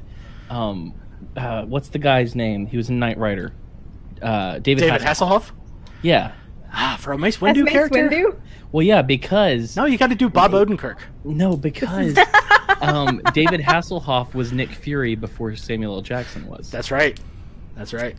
[0.50, 0.94] um,
[1.36, 2.66] uh, what's the guy's name?
[2.66, 3.52] He was in Knight Rider.
[4.22, 4.82] Uh, David.
[4.82, 5.46] David Hasselhoff.
[5.46, 5.50] Hasselhoff?
[6.02, 6.32] Yeah.
[6.72, 8.08] Ah, for a Mace That's Windu Mace character?
[8.08, 8.40] Windu?
[8.72, 10.98] Well, yeah, because No, you got to do Bob Odenkirk.
[11.24, 12.16] no, because
[12.80, 16.02] um, David Hasselhoff was Nick Fury before Samuel L.
[16.02, 16.70] Jackson was.
[16.70, 17.18] That's right.
[17.76, 18.16] That's right.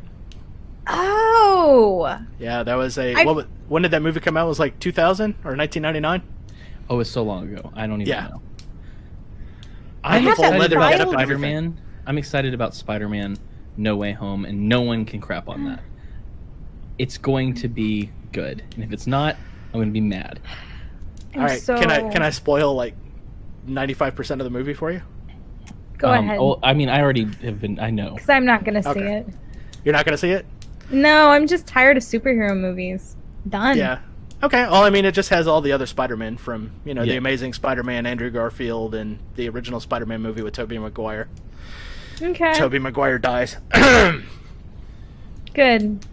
[0.87, 3.15] Oh, Yeah, that was a.
[3.15, 4.45] I- What, was- when did that movie come out?
[4.45, 6.21] It was like 2000 or 1999?
[6.89, 7.71] oh, it's so long ago.
[7.75, 8.27] I don't even Yeah.
[8.27, 8.41] know.
[10.03, 11.81] I I'm have that excited leather about Spider Man.
[12.05, 13.37] I'm excited about Spider Man
[13.75, 15.79] No Way Home, and no one can crap on that.
[16.99, 19.35] It's going to be good, and if it's not,
[19.73, 20.39] I'm going to be mad.
[21.33, 21.59] I'm All right.
[21.59, 21.75] so...
[21.75, 22.93] Can I can I spoil like
[23.67, 25.01] 95% of the movie for you?
[25.97, 26.37] go Um, ahead?
[26.39, 27.79] Oh, I mean, I already have been.
[27.79, 28.13] I know.
[28.13, 29.17] Because I'm not gonna see Okay.
[29.17, 29.27] it.
[29.83, 30.45] You're not going to see it?
[30.89, 33.15] No, I'm just tired of superhero movies.
[33.49, 33.77] Done.
[33.77, 33.99] Yeah.
[34.43, 34.63] Okay.
[34.63, 37.53] Well, I mean, it just has all the other Spider-Man from you know the Amazing
[37.53, 41.27] Spider-Man, Andrew Garfield, and the original Spider-Man movie with Tobey Maguire.
[42.21, 42.53] Okay.
[42.53, 43.57] Tobey Maguire dies.
[45.53, 46.05] Good.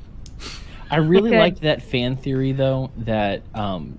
[0.90, 1.38] I really Okay.
[1.38, 3.98] liked that fan theory though that um,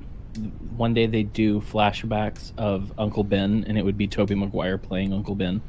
[0.77, 5.11] one day they do flashbacks of Uncle Ben, and it would be Tobey Maguire playing
[5.13, 5.61] Uncle Ben.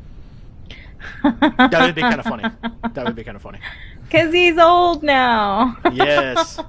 [1.23, 2.45] that would be kind of funny.
[2.95, 3.59] That would be kind of funny.
[4.05, 5.77] Because he's old now.
[5.93, 6.61] Yes.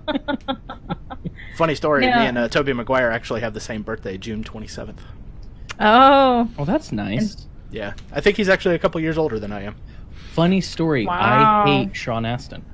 [1.55, 2.05] Funny story.
[2.05, 2.19] Yeah.
[2.19, 4.97] Me and uh, Tobey Maguire actually have the same birthday, June 27th.
[5.79, 6.49] Oh.
[6.57, 7.45] Oh, that's nice.
[7.69, 9.75] Yeah, I think he's actually a couple years older than I am.
[10.31, 11.05] Funny story.
[11.05, 11.63] Wow.
[11.63, 12.65] I hate Sean Astin.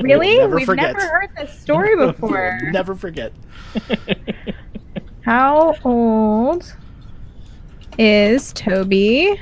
[0.00, 0.38] Really?
[0.38, 0.94] never We've forget.
[0.96, 2.60] never heard this story before.
[2.72, 3.32] Never forget.
[5.22, 6.74] How old
[7.98, 9.40] is Toby?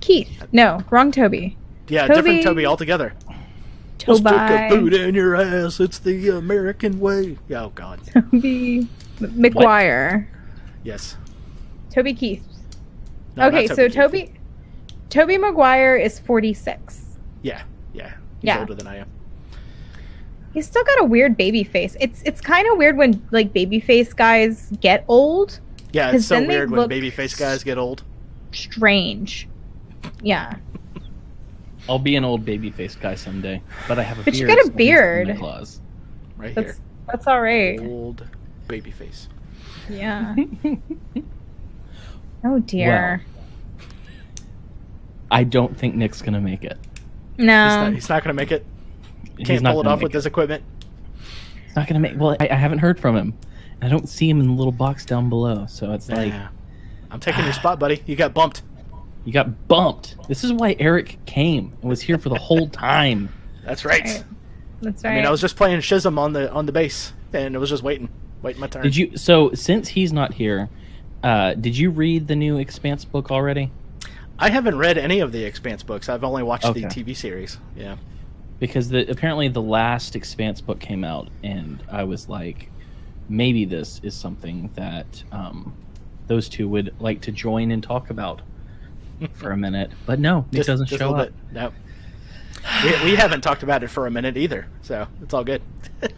[0.00, 0.44] Keith.
[0.52, 1.56] No, wrong Toby.
[1.88, 3.14] Yeah, Toby- different Toby altogether.
[4.06, 5.02] Let's stick a boot Toby.
[5.08, 5.78] in your ass.
[5.78, 7.38] It's the American way.
[7.54, 8.00] Oh God.
[8.12, 8.88] Toby
[9.20, 10.28] M- Maguire.
[10.82, 11.16] Yes.
[11.90, 12.42] Toby Keith.
[13.36, 13.94] No, not okay, so Keith.
[13.94, 14.34] Toby
[15.08, 17.18] Tobey Maguire is 46.
[17.42, 18.08] Yeah, yeah.
[18.08, 18.14] He's
[18.48, 18.58] Yeah.
[18.60, 19.08] older than I am.
[20.52, 21.96] He's still got a weird baby face.
[22.00, 25.60] It's it's kind of weird when like baby face guys get old.
[25.92, 28.02] Yeah, 'Cause it's so weird when look babyface guys get old.
[28.52, 29.48] Strange.
[30.22, 30.54] Yeah.
[31.88, 34.26] I'll be an old baby-faced guy someday, but I have a beard.
[34.26, 35.26] But you got a beard.
[35.26, 35.80] Santa Claus.
[36.36, 36.84] Right That's here.
[37.08, 37.80] that's all right.
[37.80, 38.26] Old
[38.68, 39.26] babyface.
[39.90, 40.34] Yeah.
[42.44, 43.22] oh dear.
[45.30, 46.78] I don't think Nick's gonna make it.
[47.36, 47.66] He's no.
[47.84, 48.64] not, he's not going to make it.
[49.38, 50.62] He's Can't not pull it gonna off with make this equipment.
[51.66, 52.18] He's not gonna make.
[52.18, 53.34] Well, I, I haven't heard from him.
[53.82, 56.48] I don't see him in the little box down below, so it's like Yeah.
[57.10, 58.02] I'm taking your spot, buddy.
[58.06, 58.62] You got bumped.
[59.24, 60.16] you got bumped.
[60.28, 63.28] This is why Eric came and was here for the whole time.
[63.64, 64.02] That's right.
[64.02, 64.24] Right.
[64.80, 65.12] That's right.
[65.12, 67.70] I mean, I was just playing Schism on the on the bass, and it was
[67.70, 68.08] just waiting,
[68.42, 68.82] waiting my turn.
[68.82, 69.16] Did you?
[69.16, 70.68] So since he's not here,
[71.22, 73.70] uh, did you read the new Expanse book already?
[74.38, 76.08] I haven't read any of the Expanse books.
[76.08, 77.58] I've only watched the TV series.
[77.76, 77.96] Yeah.
[78.58, 82.68] Because the apparently the last Expanse book came out, and I was like,
[83.32, 85.74] maybe this is something that um,
[86.26, 88.42] those two would like to join and talk about
[89.32, 89.90] for a minute.
[90.06, 91.28] But no, it Just- doesn't just show little up.
[91.28, 91.52] bit.
[91.54, 91.72] No.
[92.84, 95.62] we, we haven't talked about it for a minute either, so it's all good.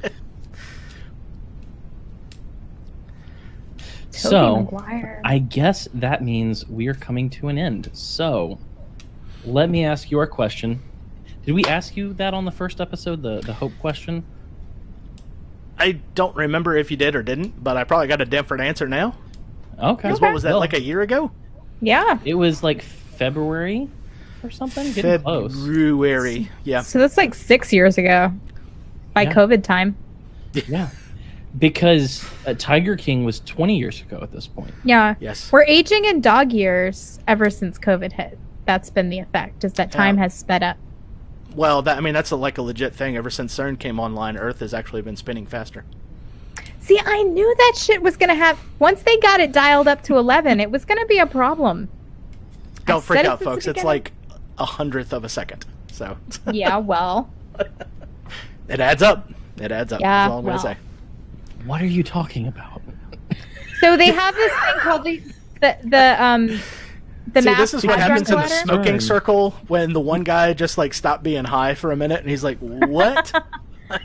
[4.11, 5.21] So Maguire.
[5.25, 7.91] I guess that means we are coming to an end.
[7.93, 8.59] So
[9.45, 10.81] let me ask you your question.
[11.45, 14.25] Did we ask you that on the first episode, the the hope question?
[15.79, 18.63] I I don't remember if you did or didn't, but I probably got a different
[18.65, 19.15] answer now.
[19.79, 20.09] Okay.
[20.09, 21.31] 'Cause what was that, Well, like a year ago?
[21.81, 22.19] Yeah.
[22.25, 23.89] It was like February
[24.43, 24.93] or something.
[24.93, 25.53] Getting close.
[25.55, 26.49] February.
[26.65, 26.83] Yeah.
[26.83, 28.33] So that's like six years ago
[29.15, 29.33] by Yeah.
[29.35, 29.97] COVID time.
[30.69, 30.91] Yeah.
[31.59, 34.73] Because uh, Tiger King was 20 years ago at this point.
[34.85, 35.15] Yeah.
[35.21, 35.51] Yes.
[35.53, 38.39] We're aging in dog years ever since COVID hit.
[38.67, 40.23] That's been the effect, is that time Yeah.
[40.23, 40.77] has sped up.
[41.55, 43.17] Well, that I mean that's a, like a legit thing.
[43.17, 45.85] Ever since CERN came online, Earth has actually been spinning faster.
[46.81, 48.59] See, I knew that shit was going to have.
[48.79, 51.89] Once they got it dialed up to 11, it was going to be a problem.
[52.85, 53.67] Don't said freak it out, since folks.
[53.67, 54.13] It's like
[54.59, 55.65] a hundredth of a second.
[55.93, 56.19] So
[56.53, 57.31] Yeah, well.
[58.69, 59.31] it adds up.
[59.59, 60.01] It adds up.
[60.01, 60.59] Yeah, That's all I'm well.
[60.59, 60.81] gonna say.
[61.65, 62.83] What are you talking about?
[63.81, 65.23] So they have this thing called the
[65.61, 66.61] the, the um
[67.33, 68.63] the See, this is what happens in the collider.
[68.63, 69.01] smoking Stern.
[69.01, 72.45] circle when the one guy just like stopped being high for a minute, and he's
[72.45, 73.33] like, "What?"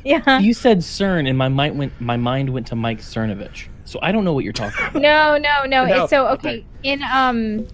[0.03, 0.39] Yeah.
[0.39, 1.99] You said CERN, and my mind went.
[2.01, 3.67] My mind went to Mike Cernovich.
[3.85, 5.01] So I don't know what you're talking about.
[5.01, 5.85] No, no, no.
[5.85, 6.49] No, It's so okay.
[6.49, 6.65] okay.
[6.83, 7.65] In um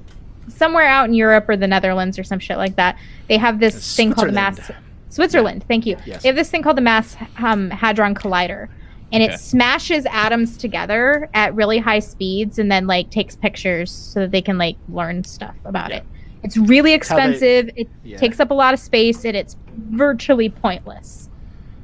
[0.48, 2.98] somewhere out in Europe or the Netherlands or some shit like that,
[3.28, 4.86] they have this thing called the mass Switzerland.
[5.10, 5.66] Switzerland.
[5.68, 5.98] Thank you.
[6.06, 6.22] Yes.
[6.22, 8.70] They have this thing called the Mass um, Hadron Collider,
[9.16, 9.34] and Okay.
[9.34, 14.32] it smashes atoms together at really high speeds, and then like takes pictures so that
[14.32, 15.98] they can like learn stuff about Yeah.
[15.98, 16.04] it.
[16.44, 17.70] It's really how they- expensive.
[17.76, 18.18] it Yeah.
[18.18, 19.56] takes up a lot of space, and it's
[19.92, 21.30] virtually pointless.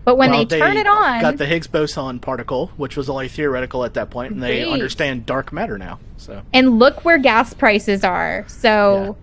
[0.04, 3.28] But when Well, they turn it on, got the Higgs boson particle, which was only
[3.28, 4.74] theoretical at that point, and they Great.
[4.74, 6.00] understand dark matter now.
[6.18, 8.44] So, and look where gas prices are.
[8.48, 9.16] So,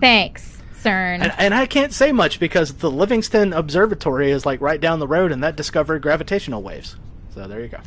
[0.00, 1.20] thanks, CERN.
[1.22, 5.06] and, and I can't say much because the Livingston Observatory is like right down the
[5.06, 6.96] road, and that discovered gravitational waves.
[7.34, 7.78] So there you go.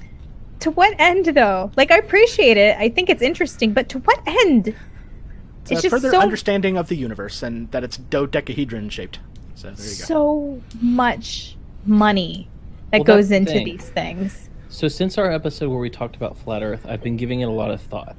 [0.61, 1.71] to what end, though?
[1.75, 2.75] Like, I appreciate it.
[2.77, 4.69] I think it's interesting, but to what end?
[4.69, 9.19] It's, It's a just further so understanding of the universe and that it's dodecahedron shaped.
[9.55, 10.05] So there you go.
[10.05, 11.55] so much
[11.85, 12.47] money
[12.91, 13.65] that Well, goes into thing.
[13.65, 14.49] these things.
[14.69, 17.51] So since our episode where we talked about flat Earth, I've been giving it a
[17.51, 18.15] lot of thought.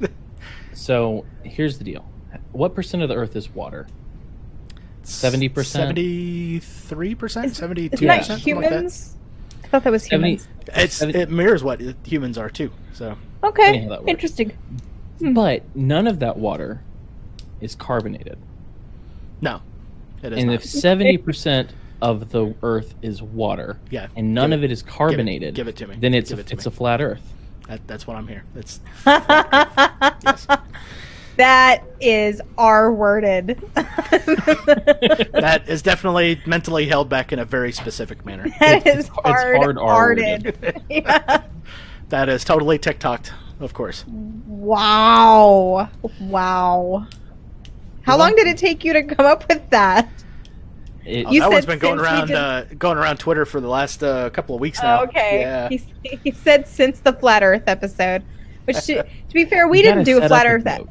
[0.72, 2.04] so here's the deal:
[2.52, 3.86] what percent of the Earth is water?
[5.04, 5.64] 70%?
[5.64, 9.16] Seventy-three percent, seventy-two Isn't that percent, humans?
[9.68, 10.48] I thought that was 70 humans.
[10.74, 12.70] It's Seventy- it mirrors what humans are too.
[12.94, 14.10] So Okay, Funny how that works.
[14.10, 14.52] interesting.
[15.18, 15.34] Hmm.
[15.34, 16.80] But none of that water
[17.60, 18.38] is carbonated.
[19.40, 19.60] no,
[20.22, 20.54] it is and not.
[20.54, 21.70] if seventy percent
[22.00, 25.76] of the Earth is water, Yeah, and none give of it is carbonated, give it
[25.76, 25.96] to me.
[26.00, 26.68] Then it's Give a, it it's me.
[26.68, 27.34] a flat Earth.
[27.68, 28.44] that, that's what I'm here.
[28.56, 28.80] It's
[31.38, 33.60] That is R worded.
[33.74, 38.48] that is definitely mentally held back in a very specific manner.
[38.60, 40.82] That It's- is it's hard, hard R-worded.
[40.90, 41.42] yeah.
[42.08, 44.04] That is totally TikToked, of course.
[44.08, 45.88] Wow.
[46.20, 47.06] Wow.
[48.02, 50.08] How You're long did it take you to come up with that?
[51.04, 53.60] It, Oh, You that one's said been going around did- uh, going around Twitter for
[53.60, 55.00] the last uh, couple of weeks now.
[55.00, 55.40] Oh, okay.
[55.40, 55.68] Yeah.
[55.68, 55.80] He,
[56.24, 58.24] he said since the flat Earth episode,
[58.64, 60.64] which to, to be fair, we didn't do a flat Earth.
[60.64, 60.88] joke.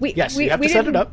[0.00, 1.12] We, Yes, we, you have we to set it up.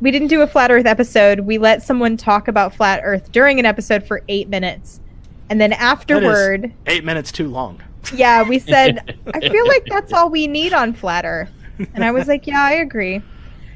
[0.00, 1.40] We didn't do a flat Earth episode.
[1.40, 5.00] We let someone talk about flat Earth during an episode for eight minutes,
[5.48, 7.80] and then afterward, Eight minutes too long.
[8.14, 11.50] yeah, we said, "I feel like that's all we need on flat Earth,"
[11.94, 13.22] and I was like, "Yeah, I agree."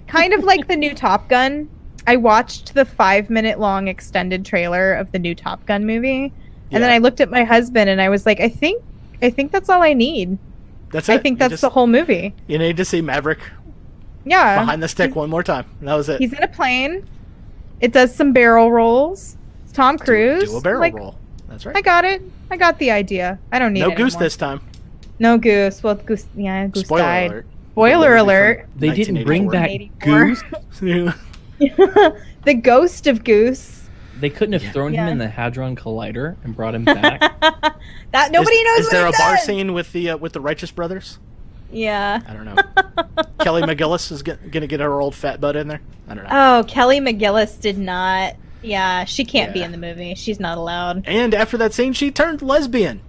[0.08, 1.68] Kind of like the new Top Gun.
[2.06, 6.32] I watched the five-minute long extended trailer of the new Top Gun movie,
[6.70, 8.82] and then I looked at my husband and I was like, "I think,
[9.22, 10.36] I think that's all I need.
[10.92, 11.12] That's it.
[11.14, 13.38] I think that's just- the whole movie." You need to see Maverick
[14.24, 15.64] Yeah, behind the stick one more time.
[15.80, 16.20] That was it.
[16.20, 17.06] he's in a plane.
[17.80, 19.36] It does some barrel rolls.
[19.64, 20.50] It's Tom Cruise.
[20.50, 21.16] Do a barrel Like, roll.
[21.48, 21.76] That's right.
[21.76, 22.22] I got it.
[22.50, 23.38] I got the idea.
[23.50, 24.22] I don't need no it goose anymore.
[24.26, 24.60] this time.
[25.18, 25.82] No goose.
[25.82, 26.26] Well, goose.
[26.34, 27.30] Yeah, goose Spoiler died.
[27.30, 27.46] alert.
[27.72, 28.68] Spoiler alert.
[28.76, 29.70] They didn't bring back
[30.00, 30.42] Goose.
[30.80, 33.88] the ghost of Goose.
[34.18, 37.20] They couldn't have thrown him in the Hadron Collider and brought him back.
[38.12, 38.78] that nobody is, knows.
[38.80, 41.18] Is what there it a bar scene with the uh, with the Righteous Brothers?
[41.72, 42.20] Yeah.
[42.26, 42.56] I don't know.
[43.40, 45.80] Kelly McGillis is get, gonna get her old fat butt in there.
[46.08, 46.30] I don't know.
[46.30, 48.36] Oh, Kelly McGillis did not.
[48.62, 50.14] Yeah, she can't be in the movie.
[50.14, 51.04] She's not allowed.
[51.06, 53.00] and after that scene, she turned lesbian.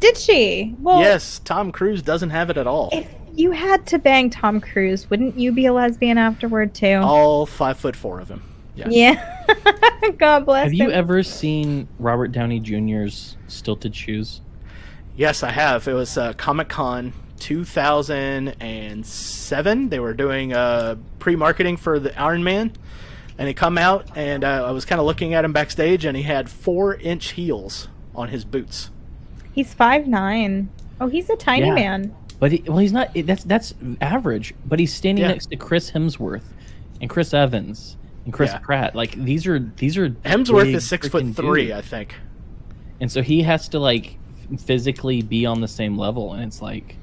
[0.00, 0.74] Did she?
[0.80, 2.90] Well, yes, Tom Cruise doesn't have it at all.
[2.92, 7.00] If you had to bang Tom Cruise, wouldn't you be a lesbian afterward too?
[7.02, 8.42] All five foot four of him.
[8.74, 8.88] Yeah.
[8.88, 10.10] Yeah.
[10.18, 14.42] God bless have you ever seen Robert Downey Jr.'s stilted shoes?
[15.16, 15.88] Yes, I have.
[15.88, 19.88] It was uh, Comic Con 2007.
[19.88, 22.72] They were doing uh, pre-marketing for the Iron Man,
[23.38, 26.16] and he come out, and uh, I was kind of looking at him backstage, and
[26.16, 28.90] he had four-inch heels on his boots.
[29.52, 30.68] He's five nine.
[31.00, 31.74] Oh, he's a tiny Yeah.
[31.74, 32.14] man.
[32.38, 33.10] But he, well, he's not.
[33.14, 34.54] That's that's average.
[34.66, 35.28] But he's standing Yeah.
[35.28, 36.42] next to Chris Hemsworth
[37.00, 37.96] and Chris Evans
[38.26, 38.58] and Chris Yeah.
[38.58, 38.94] Pratt.
[38.94, 41.78] Like these are these are Hemsworth is six foot three, dudes.
[41.78, 42.14] I think.
[43.00, 44.18] and so he has to like
[44.58, 46.96] physically be on the same level, and it's like,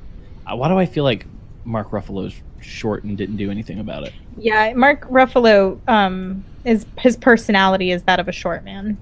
[0.51, 1.25] why do I feel like
[1.65, 4.13] Mark Ruffalo's short and didn't do anything about it?
[4.37, 8.97] Yeah, Mark Ruffalo um is his personality is that of a short man.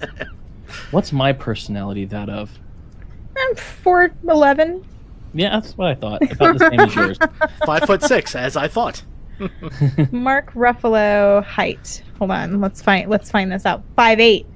[0.90, 2.58] What's my personality that of?
[3.36, 4.84] I'm four eleven.
[5.34, 6.22] Yeah, that's what I thought.
[6.32, 7.18] About the same as yours.
[7.66, 9.02] Five foot six, as I thought.
[10.10, 12.02] Mark Ruffalo height.
[12.18, 13.82] Hold on, let's find let's find this out.
[13.94, 14.46] Five eight.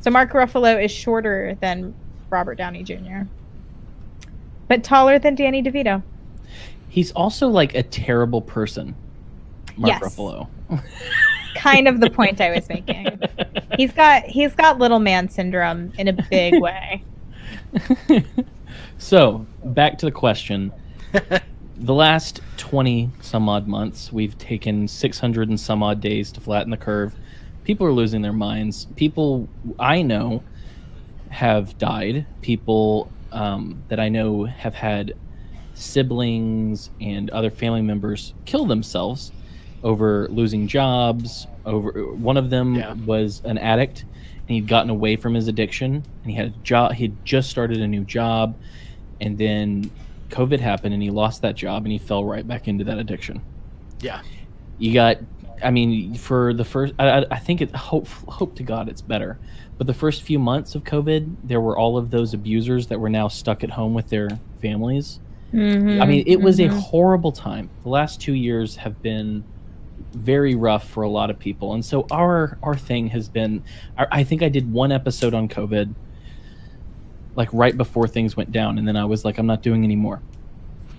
[0.00, 1.94] So Mark Ruffalo is shorter than
[2.30, 3.22] Robert Downey Jr.
[4.68, 6.02] But taller than Danny DeVito.
[6.88, 8.94] He's also like a terrible person.
[9.76, 10.16] Mark Yes.
[10.16, 10.48] Ruffalo.
[11.54, 13.18] Kind of the point I was making.
[13.76, 17.02] He's got he's got little man syndrome in a big way.
[18.98, 20.72] so back to the question.
[21.76, 26.70] the last 20 some odd months, we've taken 600 and some odd days to flatten
[26.70, 27.14] the curve.
[27.64, 28.86] People are losing their minds.
[28.96, 30.42] People I know
[31.30, 32.26] have died.
[32.40, 35.14] People um, that I know have had
[35.74, 39.32] siblings and other family members kill themselves
[39.84, 41.46] over losing jobs.
[41.64, 42.94] Over one of them Yeah.
[43.06, 44.04] was an addict,
[44.48, 46.92] and he'd gotten away from his addiction, and he had a job.
[46.94, 48.56] He'd just started a new job,
[49.20, 49.90] and then
[50.30, 53.40] COVID happened, and he lost that job, and he fell right back into that addiction.
[54.00, 54.20] Yeah.
[54.78, 55.18] You got,
[55.62, 59.02] I mean, for the first, I, I- I think it hope hope to God it's
[59.02, 59.38] better,
[59.76, 63.08] but the first few months of COVID, there were all of those abusers that were
[63.08, 64.28] now stuck at home with their
[64.60, 65.20] families.
[65.52, 66.78] Mm-hmm, I mean, it was a mm-hmm.
[66.78, 67.70] horrible time.
[67.82, 69.44] The last two years have been
[70.12, 73.62] very rough for a lot of people, and so our our thing has been.
[73.96, 75.94] I, I think I did one episode on COVID,
[77.34, 79.96] like right before things went down, and then I was like, I'm not doing any
[79.96, 80.20] more.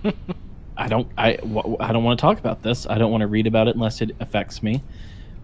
[0.80, 1.08] I don't.
[1.18, 2.86] I w- I don't want to talk about this.
[2.88, 4.82] I don't want to read about it unless it affects me.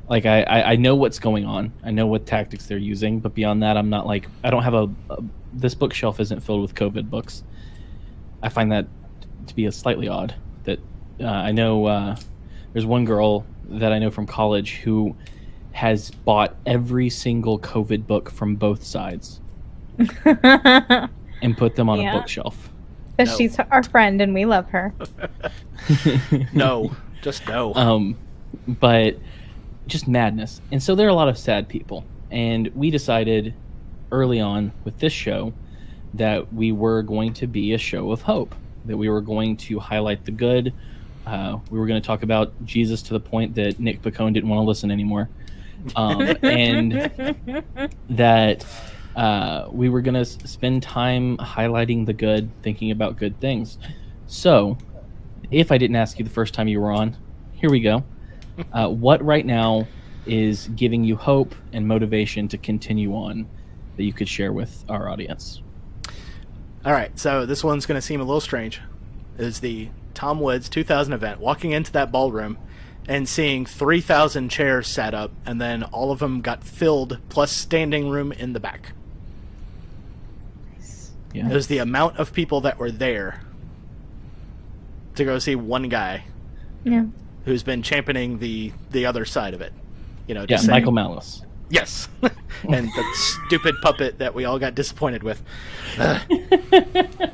[0.08, 1.72] Like I, I, I know what's going on.
[1.84, 4.74] I know what tactics they're using, but beyond that, I'm not like I don't have
[4.74, 5.22] a, a
[5.52, 7.42] this bookshelf isn't filled with COVID books.
[8.42, 8.86] I find that
[9.48, 10.34] to be a slightly odd.
[10.64, 10.78] That
[11.20, 12.16] uh, I know uh,
[12.72, 15.14] there's one girl that I know from college who
[15.72, 19.40] has bought every single COVID book from both sides
[20.24, 22.14] and put them on Yeah.
[22.14, 22.70] a bookshelf.
[23.16, 23.36] But No.
[23.36, 24.92] she's our friend and we love her.
[26.52, 27.72] No, just no.
[27.74, 28.16] um,
[28.66, 29.16] but
[29.86, 30.60] just madness.
[30.72, 32.04] And so there are a lot of sad people.
[32.30, 33.54] And we decided
[34.10, 35.52] early on with this show
[36.14, 38.54] that we were going to be a show of hope,
[38.86, 40.72] that we were going to highlight the good.
[41.26, 44.48] Uh, we were going to talk about Jesus to the point that Nick Pacone didn't
[44.48, 45.28] want to listen anymore.
[45.94, 46.92] Um, and
[48.10, 48.64] that
[49.16, 53.78] uh, we were going to s- spend time highlighting the good, thinking about good things.
[54.26, 54.76] So,
[55.50, 57.16] if I didn't ask you the first time you were on,
[57.52, 58.04] here we go.
[58.72, 59.86] Uh, what right now
[60.24, 63.46] is giving you hope and motivation to continue on
[63.96, 65.60] that you could share with our audience?
[66.82, 68.80] All right, so this one's going to seem a little strange.
[69.36, 72.56] Is the Tom Woods 2000 event walking into that ballroom
[73.06, 78.08] and seeing 3,000 chairs set up, and then all of them got filled, plus standing
[78.08, 78.92] room in the back.
[81.36, 81.50] Yeah.
[81.50, 83.40] It was the amount of people that were there
[85.16, 86.24] to go see one guy
[86.84, 87.04] Yeah.
[87.44, 89.72] who's been championing the the other side of it.
[90.26, 91.42] You know, Yeah, just saying- Michael Malice.
[91.68, 95.42] Yes, and the stupid puppet that we all got disappointed with.
[95.98, 96.20] Ugh.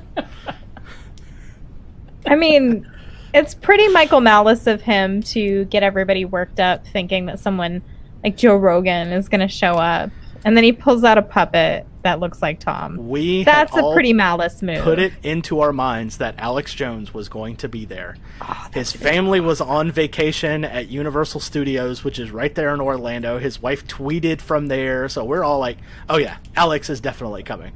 [2.26, 2.90] I mean,
[3.34, 7.82] it's pretty Michael Malice of him to get everybody worked up thinking that someone
[8.24, 10.10] like Joe Rogan is going to show up.
[10.44, 13.08] And then he pulls out a puppet that looks like Tom.
[13.08, 14.82] we That's a pretty Malice move.
[14.82, 18.16] put it into our minds that Alex Jones was going to be there.
[18.40, 23.38] Ah, His family was on vacation at Universal Studios, which is right there in Orlando.
[23.38, 27.72] His wife tweeted from there, so we're all like, "Oh yeah, Alex is definitely coming."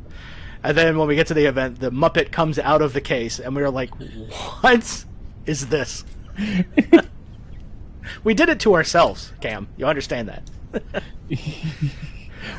[0.62, 3.38] And then when we get to the event, the Muppet comes out of the case,
[3.38, 3.90] and we are like,
[4.60, 5.04] "What
[5.46, 6.04] is this?"
[8.24, 9.68] we did it to ourselves, Cam.
[9.76, 11.02] You understand that?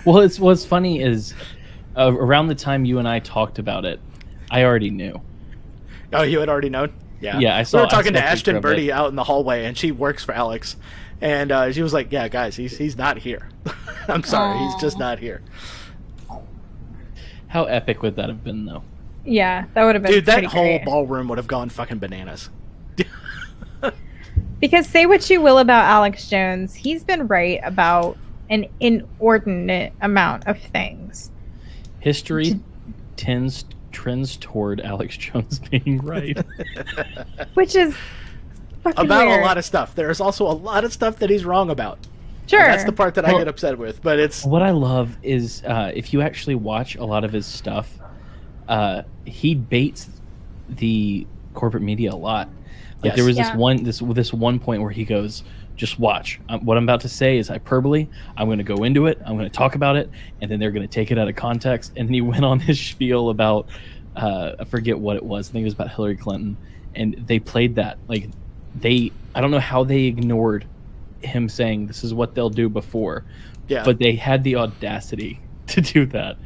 [0.06, 1.34] Well, it's what's funny is
[1.98, 4.00] uh, around the time you and I talked about it,
[4.52, 5.20] I already knew.
[6.14, 6.94] Oh, you had already known?
[7.20, 7.40] Yeah.
[7.40, 8.92] Yeah, I saw- We were talking to Ashton Birdie it.
[8.92, 10.76] out in the hallway, and she works for Alex.
[11.20, 13.50] And uh, she was like, "Yeah, guys, he's he's not here.
[14.08, 15.42] I'm sorry, he's just not here."
[17.48, 18.84] How epic would that have been, though?
[19.26, 20.86] Yeah, that would have been Dude, that whole great.
[20.86, 22.50] ballroom would have gone fucking bananas.
[24.60, 28.18] Because say what you will about Alex Jones, he's been right about
[28.50, 31.30] an inordinate amount of things.
[32.00, 32.60] History
[33.16, 36.38] tends trends toward Alex Jones being right.
[37.56, 37.96] Which is
[38.84, 39.42] fucking About weird.
[39.42, 39.96] a lot of stuff.
[39.96, 42.00] There's also a lot of stuff that he's wrong about.
[42.48, 42.62] Sure.
[42.62, 44.02] And that's the part that I get upset with.
[44.02, 47.46] But it's what I love is uh, if you actually watch a lot of his
[47.46, 48.00] stuff,
[48.70, 50.10] uh, he baits
[50.70, 52.50] the corporate media a lot.
[53.04, 53.50] Like there was Yeah.
[53.52, 55.44] this one this this one point where he goes,
[55.78, 56.40] "Just watch.
[56.50, 58.08] Um, what I'm about to say is hyperbole.
[58.36, 59.20] I'm going to go into it.
[59.26, 60.10] I'm going to talk about it,
[60.42, 62.60] and then they're going to take it out of context." And then he went on
[62.60, 63.68] his spiel about
[64.16, 65.50] uh, I forget what it was.
[65.50, 66.58] I think it was about Hillary Clinton,
[66.96, 68.30] and they played that like
[68.76, 69.12] they.
[69.34, 70.66] I don't know how they ignored
[71.22, 73.24] him saying this is what they'll do before,
[73.68, 73.84] Yeah.
[73.84, 76.38] but they had the audacity to do that,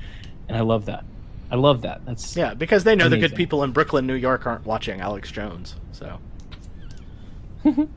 [0.48, 1.06] and I love that.
[1.50, 2.06] I love that.
[2.06, 5.32] That's yeah, because they know the good people in Brooklyn, New York aren't watching Alex
[5.32, 5.76] Jones.
[5.92, 6.20] So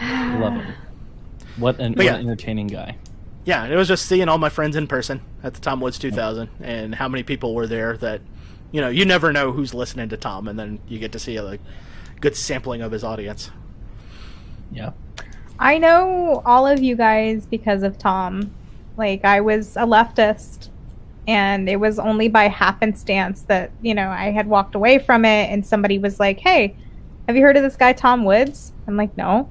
[0.40, 0.74] love him.
[1.56, 2.16] What an, what yeah.
[2.16, 2.96] an entertaining guy.
[3.44, 6.48] yeah, it was just seeing all my friends in person at the Tom Woods 2000
[6.60, 8.20] and how many people were there that,
[8.72, 11.36] you know, you never know who's listening to Tom, and then you get to see
[11.36, 11.60] a like,
[12.20, 13.50] good sampling of his audience.
[14.72, 14.92] Yeah.
[15.58, 18.54] I know all of you guys because of Tom.
[18.96, 20.70] Like I was a leftist
[21.28, 25.50] and it was only by happenstance that, you know, I had walked away from it
[25.50, 26.76] and somebody was like, "Hey,
[27.26, 29.48] have you heard of this guy Tom Woods?" I'm like, "No."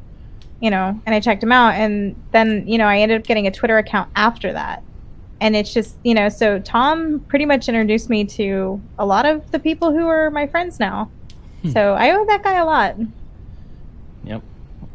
[0.61, 3.45] You know, and I checked him out and then, you know, I ended up getting
[3.45, 4.83] a Twitter account after that.
[5.41, 9.51] And it's just, you know, so Tom pretty much introduced me to a lot of
[9.51, 11.11] the people who are my friends now.
[11.61, 11.71] Hmm.
[11.71, 12.95] So I owe that guy a lot.
[14.23, 14.41] Yep.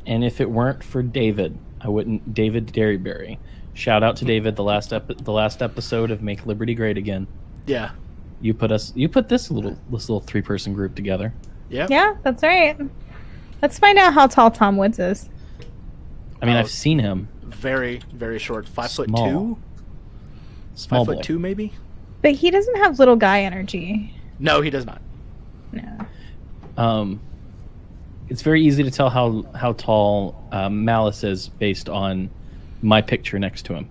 [0.06, 2.34] And if it weren't for David, I wouldn't.
[2.34, 3.38] David Derryberry.
[3.74, 4.56] Shout out to David.
[4.56, 7.26] The last ep- the last episode of Make Liberty Great Again.
[7.66, 7.90] Yeah.
[8.40, 8.92] You put us.
[8.96, 11.32] You put this little this little three person group together.
[11.68, 11.86] Yeah.
[11.88, 12.76] Yeah, that's right.
[13.62, 15.28] Let's find out how tall Tom Woods is.
[16.42, 16.60] I mean, Oh.
[16.60, 17.28] I've seen him.
[17.44, 18.68] Very, very short.
[18.68, 19.58] Five foot two?
[20.74, 21.14] Small Five boy.
[21.16, 21.72] foot two, maybe?
[22.22, 24.14] But he doesn't have little guy energy.
[24.38, 25.00] No, he does not.
[25.72, 26.06] No.
[26.76, 27.20] Um,
[28.28, 32.30] it's very easy to tell how how tall um, Malice is based on
[32.82, 33.88] my picture next to him.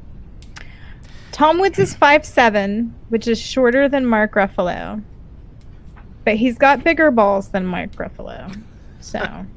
[1.32, 5.04] Tom Woods is five seven, which is shorter than Mark Ruffalo.
[6.26, 8.60] But he's got bigger balls than Mark Ruffalo.
[9.00, 9.46] So.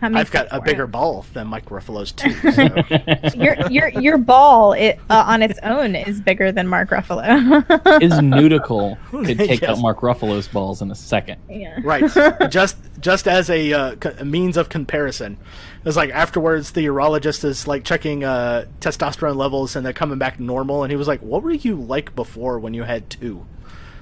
[0.00, 0.90] That makes I've got a for bigger him.
[0.92, 2.30] ball than Mike Ruffalo's too.
[2.52, 3.34] So.
[3.42, 8.00] Your your your ball it, uh, on its own is bigger than Mark Ruffalo.
[8.00, 9.70] His nudicle could take Yes.
[9.70, 11.40] out Mark Ruffalo's balls in a second.
[11.48, 11.78] yeah.
[11.82, 12.04] right.
[12.50, 15.36] Just just as a, uh, co- a means of comparison.
[15.84, 20.38] It's like afterwards the urologist is like checking uh, testosterone levels and they're coming back
[20.40, 23.46] normal and he was like, "What were you like before when you had two?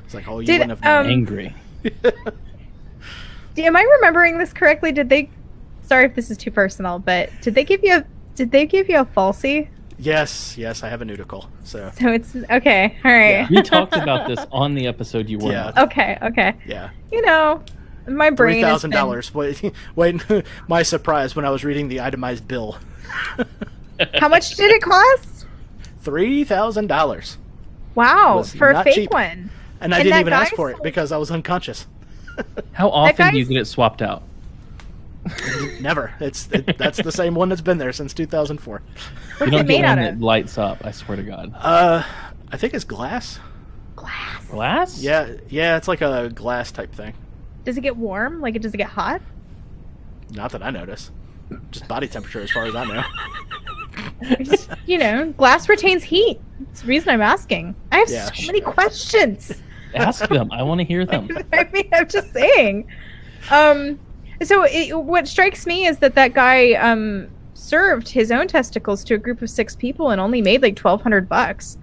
[0.04, 1.54] It's like, "Oh, you Did, wouldn't have known." um, Angry.
[3.58, 4.92] Am I remembering this correctly?
[4.92, 5.30] Did they?
[5.86, 8.04] Sorry if this is too personal, but did they give you a?
[8.34, 9.68] Did they give you a falsie?
[9.98, 11.46] yes, yes, I have a nudicle.
[11.64, 12.98] So, So it's okay.
[13.02, 13.48] All right.
[13.48, 15.68] We talked about this on the episode you were Yeah.
[15.74, 15.84] on.
[15.84, 16.18] Okay.
[16.20, 16.54] Okay.
[16.66, 16.90] yeah.
[17.10, 17.62] You know,
[18.06, 18.56] my brain.
[18.56, 19.32] Three has thousand been- dollars.
[19.34, 19.62] Wait,
[19.96, 20.22] wait!
[20.68, 22.78] My surprise when I was reading the itemized bill.
[24.20, 25.46] How much did it cost?
[26.00, 27.38] Three thousand dollars,
[27.94, 29.10] Wow, for a fake cheap.
[29.10, 29.50] one.
[29.80, 31.86] and I And didn't even ask guy for it because I was unconscious.
[32.72, 34.22] How often do you get it swapped out?
[35.80, 36.12] Never.
[36.20, 38.82] It's it, that's the same one that's been there since 2004.
[39.38, 40.18] What's you don't made get out one of?
[40.18, 40.84] that lights up.
[40.84, 41.52] I swear to God.
[41.56, 42.02] Uh,
[42.50, 43.38] I think it's glass.
[43.96, 44.44] Glass.
[44.48, 45.02] Glass?
[45.02, 47.14] Yeah, yeah, it's like a glass type thing.
[47.64, 48.40] Does it get warm?
[48.40, 49.20] Like, does it get hot?
[50.30, 51.10] Not that I notice.
[51.70, 53.02] Just body temperature, as far as I know.
[54.44, 56.38] Just, you know, glass retains heat.
[56.60, 57.74] That's the reason I'm asking.
[57.92, 58.30] I have Yeah.
[58.32, 59.52] so many questions.
[59.94, 60.50] Ask them.
[60.52, 61.28] I want to hear them.
[61.52, 62.88] I mean, I'm just saying.
[63.50, 63.98] Um,
[64.42, 69.14] so it, what strikes me is that that guy um served his own testicles to
[69.14, 71.78] a group of six people and only made like twelve hundred bucks.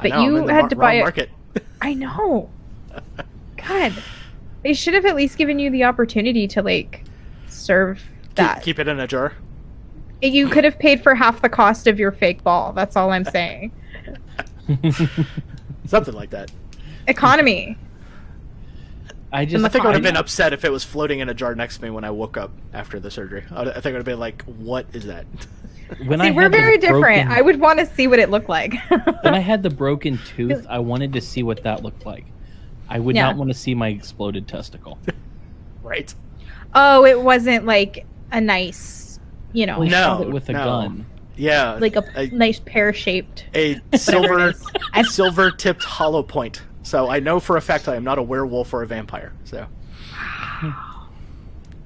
[0.00, 1.00] But know, you had to buy it.
[1.00, 1.30] market.
[1.80, 2.50] I know.
[3.56, 3.92] God,
[4.62, 7.04] they should have at least given you the opportunity to like
[7.48, 8.02] serve
[8.36, 8.56] that.
[8.56, 9.34] Keep, keep it in a jar.
[10.22, 12.72] You could have paid for half the cost of your fake ball.
[12.72, 13.70] That's all I'm saying.
[15.86, 16.50] Something like that.
[17.06, 17.76] Economy.
[19.32, 21.34] I just I think I would have been upset if it was floating in a
[21.34, 23.44] jar next to me when I woke up after the surgery.
[23.50, 25.26] I I think I would have been like, "What is that?"
[26.04, 27.00] When See, I we're had the very different.
[27.02, 28.74] broken- I would want to see what it looked like.
[29.22, 32.26] when I had the broken tooth, I wanted to see what that looked like.
[32.90, 33.22] I would Yeah.
[33.28, 34.98] not want to see my exploded testicle.
[35.82, 36.14] right.
[36.74, 39.18] oh, it wasn't like a nice,
[39.54, 40.64] you know, Well, he shot No, it with a no.
[40.64, 41.06] gun.
[41.36, 41.72] Yeah.
[41.80, 43.46] like a, a, nice pear shaped.
[43.54, 44.66] a silver it is.
[44.92, 46.60] I- silver tipped hollow point.
[46.82, 49.32] So I know for a fact I am not a werewolf or a vampire.
[49.44, 49.66] So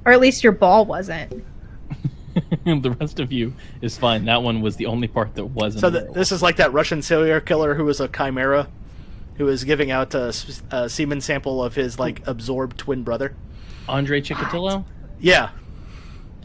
[0.04, 1.44] Or at least your ball wasn't.
[2.64, 4.24] the rest of you is fine.
[4.24, 5.80] That one was the only part that wasn't.
[5.82, 6.16] So a th- werewolf.
[6.16, 8.68] this is like that Russian serial killer who was a chimera,
[9.36, 10.32] who was giving out a
[10.88, 13.34] semen sample of his like absorbed twin brother.
[13.88, 14.84] Andrei Chikatilo.
[15.20, 15.50] Yeah,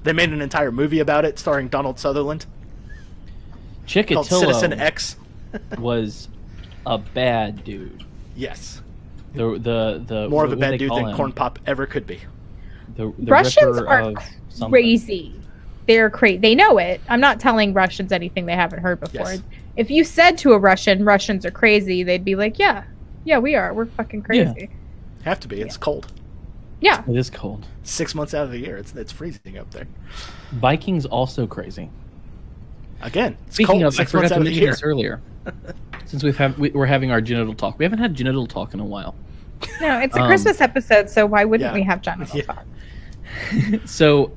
[0.03, 2.45] they made an entire movie about it, starring Donald Sutherland,
[3.88, 5.15] called Citizen Chikatilo X.
[5.78, 6.30] was
[6.86, 8.03] a bad dude.
[8.38, 8.81] Yes.
[9.34, 11.15] The the the More of a bad dude than him?
[11.15, 12.22] Corn Pop ever could be.
[12.95, 14.14] The, the Russians are
[14.69, 15.35] crazy.
[15.88, 16.38] They're crazy.
[16.38, 17.01] They know it.
[17.09, 19.34] I'm not telling Russians anything they haven't heard before.
[19.34, 19.41] Yes.
[19.76, 22.84] If you said to a Russian, Russians are crazy, they'd be like, yeah,
[23.26, 23.73] yeah, we are.
[23.73, 24.69] We're fucking crazy.
[25.23, 25.61] Have to be.
[25.61, 26.11] It's cold.
[26.80, 27.03] Yeah.
[27.07, 27.65] It is cold.
[27.84, 29.88] Six months out of the year, it's it's freezing up there.
[30.51, 31.89] Vikings also crazy.
[33.02, 35.22] Again, Speaking cold of, I six months forgot to out of the mention this earlier.
[36.06, 38.80] Since we've have we, we're having our genital talk, we haven't had genital talk in
[38.80, 39.15] a while.
[39.82, 41.74] No, it's a Um, Christmas episode, so why wouldn't yeah.
[41.74, 42.44] we have genital Yeah.
[42.45, 42.65] talk?
[43.86, 44.32] So,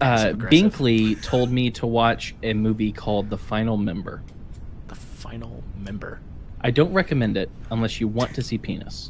[0.00, 0.32] uh.
[0.34, 4.22] Binkley told me to watch a movie called The Final Member.
[4.88, 6.20] The final member.
[6.60, 9.08] I don't recommend it unless you want to see penis,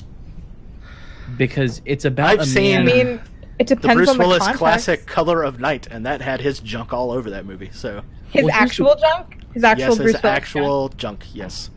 [1.37, 3.21] because it's about I've a seen- I mean,
[3.59, 4.59] it The depends Bruce on the Willis context.
[4.59, 7.71] classic "Color of Night," and that had his junk all over that movie.
[7.73, 8.03] So
[8.35, 9.41] His Well, here's actual junk?
[9.55, 11.25] His actual yes, Bruce his Willis actual junk.
[11.33, 11.71] Yes.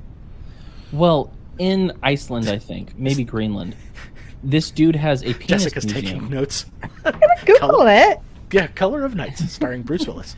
[0.92, 3.76] Well, in Iceland, I think maybe Greenland,
[4.44, 6.06] this dude has a penis Jessica's museum.
[6.06, 6.66] taking notes.
[7.04, 7.46] junk.
[7.46, 8.20] Google Color- it.
[8.52, 10.36] Yeah, "Color of Night," starring Bruce Willis.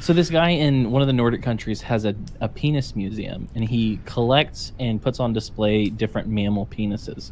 [0.00, 3.62] So this guy in one of the Nordic countries has a, a penis museum, and
[3.64, 7.30] he collects and puts on display different mammal penises.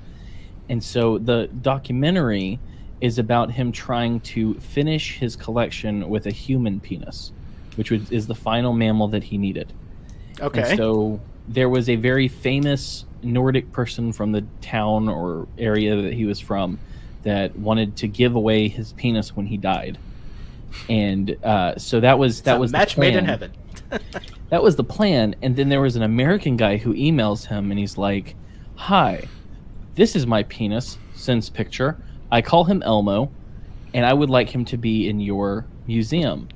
[0.69, 2.59] And so the documentary
[3.01, 7.33] is about him trying to finish his collection with a human penis,
[7.81, 9.73] which was, is the final mammal that he needed.
[10.39, 10.69] Okay.
[10.69, 16.13] And so there was a very famous Nordic person from the town or area that
[16.13, 16.79] he was from
[17.23, 19.97] that wanted to give away his penis when he died.
[20.91, 23.51] And uh, so that was that was match made in heaven.
[24.51, 25.37] That was the plan.
[25.41, 28.35] And then there was an American guy who emails him and he's like,
[28.75, 29.27] Hi,
[29.95, 31.97] this is my penis, sends picture.
[32.31, 33.31] I call him Elmo,
[33.95, 36.49] and I would like him to be in your museum.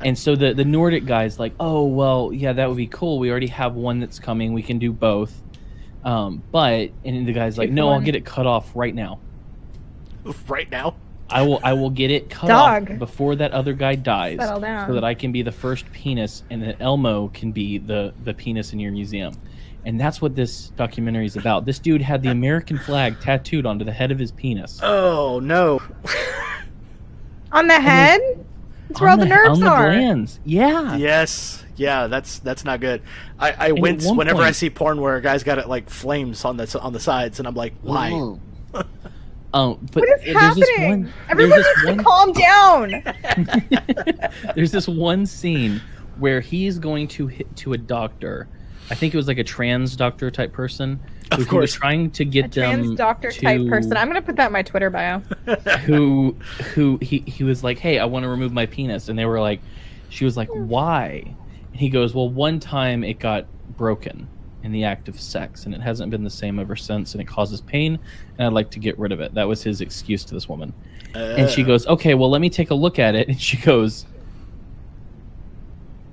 [0.00, 3.18] And so the, the Nordic guy's like, Oh, well, yeah, that would be cool.
[3.18, 4.52] We already have one that's coming.
[4.52, 5.42] We can do both.
[6.04, 9.20] Um, but, and the guy's like, No, I'll get it cut off right now.
[10.48, 10.94] right now.
[11.32, 12.90] I will I will get it cut Dog.
[12.90, 14.86] off before that other guy dies, Settle down.
[14.86, 18.34] so that I can be the first penis, and that Elmo can be the the
[18.34, 19.32] penis in your museum.
[19.84, 21.64] And that's what this documentary is about.
[21.64, 24.78] This dude had the American flag tattooed onto the head of his penis.
[24.82, 25.80] Oh no!
[27.52, 28.20] On the head?
[28.92, 29.90] It's where all On the, nerves on the are.
[29.90, 30.38] glands.
[30.44, 30.96] Yeah.
[30.96, 33.02] Yes, yeah, that's that's not good.
[33.38, 36.44] I, I wince one whenever I see porn where a guy's got it like flames
[36.44, 38.12] on the on the sides, and I'm like, why?
[38.12, 38.40] Um,
[39.92, 40.88] but What is there's this happening?
[41.04, 41.12] one.
[41.28, 43.02] Everyone needs this to calm down.
[44.54, 45.80] there's this one scene
[46.18, 48.48] where he's going to hit to a doctor.
[48.92, 51.00] I think it was like a trans doctor type person.
[51.30, 51.72] Of who he was course.
[51.72, 53.96] trying to get A them trans doctor type person.
[53.96, 55.20] I'm gonna put that in my Twitter bio.
[55.86, 56.36] who
[56.74, 59.40] who he, he was like hey i want to remove my penis and they were
[59.40, 59.60] like
[60.10, 61.24] she was like why
[61.72, 63.46] and he goes well one time it got
[63.78, 64.28] broken
[64.62, 67.24] in the act of sex and it hasn't been the same ever since and it
[67.26, 67.98] causes pain
[68.38, 70.72] and i'd like to get rid of it that was his excuse to this woman
[71.14, 73.56] and she Uh, goes okay well let me take a look at it and she
[73.56, 74.04] goes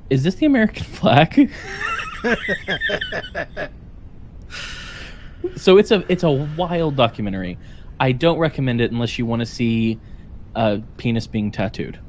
[0.09, 1.51] is this the american flag
[5.55, 7.57] so it's a it's a wild documentary
[7.99, 9.99] i don't recommend it unless you want to see
[10.55, 11.99] a penis being tattooed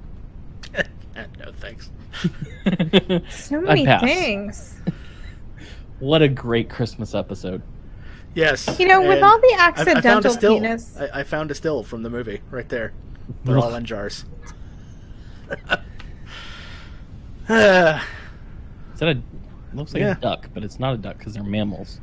[1.17, 1.91] no thanks.
[3.31, 4.03] So many pass.
[4.03, 4.81] things.
[6.01, 7.63] what a great christmas episode
[8.33, 8.79] Yes.
[8.79, 10.55] You know, with all the I- I found a still.
[10.55, 10.97] penis.
[10.97, 12.93] I, I found a still from the movie right there.
[13.45, 14.25] They're all in jars.
[15.51, 15.57] Is
[17.49, 18.03] that
[19.03, 19.21] a
[19.75, 20.13] looks like Yeah.
[20.13, 22.01] a duck but it's not a duck because they're mammals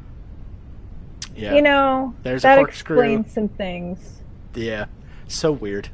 [1.36, 1.54] yeah.
[1.54, 2.98] You know, There's a that corkscrew.
[2.98, 4.22] explains some things.
[4.56, 4.86] Yeah.
[5.28, 5.90] So weird.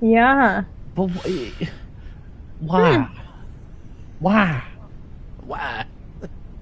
[0.00, 0.62] Yeah.
[0.94, 1.62] but wh-
[2.60, 3.18] why hmm.
[4.20, 4.62] why
[5.44, 5.86] Why?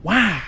[0.03, 0.43] why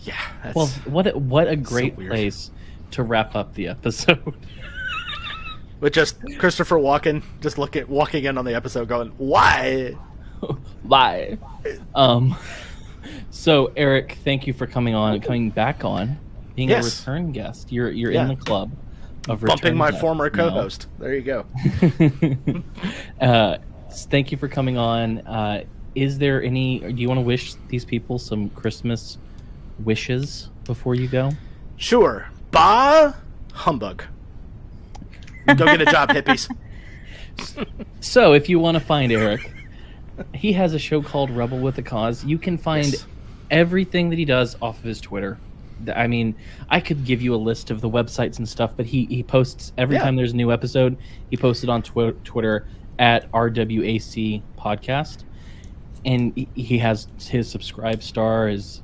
[0.00, 0.14] Yeah.
[0.42, 2.10] That's, well what a, what a great weird.
[2.10, 2.50] place
[2.92, 4.34] to wrap up the episode
[5.80, 9.94] with just Christopher Walken just look at walking in on the episode, going, "Why?"
[10.84, 11.38] Bye.
[11.94, 12.36] Um.
[13.30, 16.18] So Eric, thank you for coming on, coming back on,
[16.56, 16.86] being Yes.
[16.86, 17.72] a return guest.
[17.72, 18.22] You're you're Yeah.
[18.22, 18.70] in the club
[19.28, 20.86] of Bumping my former co-host.
[20.98, 21.44] There you go.
[23.20, 23.58] uh,
[23.90, 25.18] thank you for coming on.
[25.20, 26.78] Uh, is there any?
[26.80, 29.18] Do you want to wish these people some Christmas
[29.84, 31.30] wishes before you go?
[31.76, 32.28] Sure.
[32.50, 33.12] Bah
[33.52, 34.04] humbug.
[35.46, 36.48] Go get a job, hippies.
[38.00, 39.52] So, if you want to find Eric,
[40.34, 42.24] he has a show called Rebel with a Cause.
[42.24, 43.06] You can find Yes.
[43.50, 45.38] everything that he does off of his Twitter.
[45.94, 46.34] I mean,
[46.68, 49.72] I could give you a list of the websites and stuff, but he, he posts
[49.78, 50.02] every Yeah.
[50.02, 50.96] time there's a new episode.
[51.30, 52.66] He posted on twi- Twitter
[52.98, 55.18] at RWAC Podcast.
[56.04, 58.82] And he- he has his subscribe star is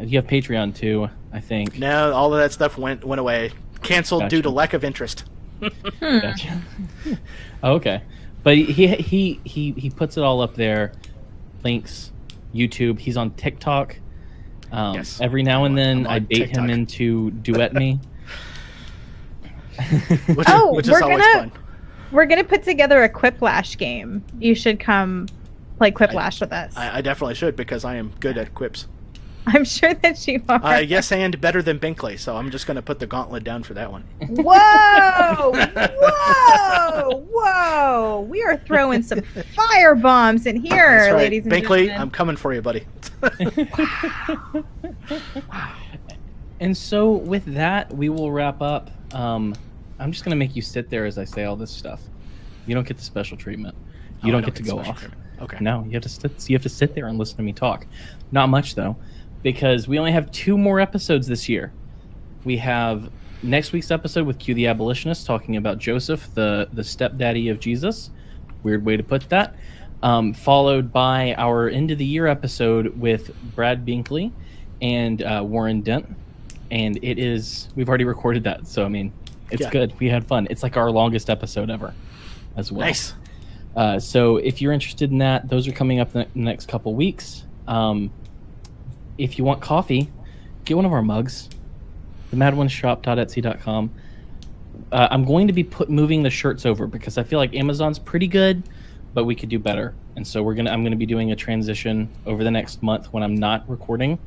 [0.00, 1.78] You have Patreon too, I think.
[1.78, 3.50] No, all of that stuff went went away.
[3.82, 5.24] Canceled due to lack of interest.
[6.00, 6.60] Gotcha.
[7.64, 8.02] Okay,
[8.42, 10.92] but he he he he puts it all up there.
[11.64, 12.12] Links,
[12.54, 12.98] YouTube.
[12.98, 13.96] He's on TikTok.
[14.72, 15.20] Um, Yes.
[15.20, 16.64] Every now and then, I'm on I bait TikTok.
[16.64, 18.00] him into duet me.
[20.34, 21.52] Which, Oh, is, which we're always gonna- fun.
[22.10, 24.22] We're gonna put together a Quiplash game.
[24.38, 25.28] You should come
[25.78, 26.76] play Quiplash with us.
[26.76, 28.86] I, I definitely should because I am good at quips.
[29.46, 30.62] I'm sure that you are.
[30.64, 33.62] Uh, yes, and better than Binkley, so I'm just going to put the gauntlet down
[33.64, 34.04] for that one.
[34.28, 35.52] Whoa!
[36.00, 37.24] Whoa!
[37.30, 38.20] Whoa!
[38.28, 39.20] We are throwing some
[39.56, 41.16] fire bombs in here, right.
[41.16, 41.88] ladies and Binkley, gentlemen.
[41.88, 42.86] Binkley, I'm coming for you, buddy.
[46.60, 48.90] And so with that, we will wrap up.
[49.14, 49.54] Um,
[49.98, 52.00] I'm just gonna make you sit there as I say all this stuff.
[52.66, 53.74] You don't get the special treatment.
[54.22, 55.00] You Oh, don't don't get to go off.
[55.00, 55.20] treatment.
[55.42, 55.58] Okay.
[55.60, 56.48] No, you have to sit.
[56.48, 57.84] You have to sit there and listen to me talk.
[58.30, 58.96] Not much though,
[59.42, 61.72] because we only have two more episodes this year.
[62.44, 63.10] We have
[63.42, 68.10] next week's episode with Q the abolitionist talking about Joseph, the the stepdaddy of Jesus.
[68.62, 69.54] Weird way to put that.
[70.02, 74.32] Um, followed by our end of the year episode with Brad Binkley
[74.80, 76.06] and uh, Warren Dent.
[76.72, 79.12] And it is we've already recorded that, so I mean,
[79.50, 79.70] it's Yeah.
[79.70, 79.92] good.
[80.00, 80.46] We had fun.
[80.50, 81.92] It's like our longest episode ever,
[82.56, 82.86] as well.
[82.86, 83.14] Nice.
[83.76, 86.94] Uh, so if you're interested in that, those are coming up in the next couple
[86.94, 87.44] weeks.
[87.68, 88.10] Um,
[89.22, 90.10] if you want coffee,
[90.64, 91.48] get one of our mugs.
[92.30, 93.90] The madonesshop.etsy.com.
[94.90, 97.98] Uh, I'm going to be put moving the shirts over because I feel like Amazon's
[97.98, 98.62] pretty good,
[99.14, 99.94] but we could do better.
[100.16, 103.22] And so we're gonna I'm gonna be doing a transition over the next month when
[103.22, 104.18] I'm not recording,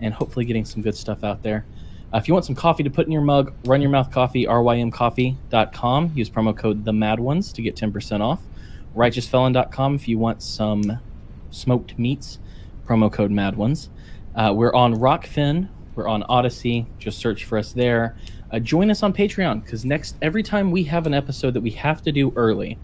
[0.00, 1.66] and hopefully getting some good stuff out there.
[2.12, 4.46] Uh, if you want some coffee to put in your mug, run your mouth coffee,
[4.46, 6.12] rymcoffee.com.
[6.14, 8.40] Use promo code the Mad Ones to get 10% off.
[8.94, 11.00] Righteousfelon.com if you want some
[11.50, 12.38] smoked meats,
[12.86, 13.90] promo code Mad Ones.
[14.34, 15.68] Uh, we're on Rokfin.
[15.94, 16.86] We're on Odysee.
[16.98, 18.16] Just search for us there.
[18.50, 21.70] Uh, join us on Patreon because next every time we have an episode that we
[21.70, 22.78] have to do early,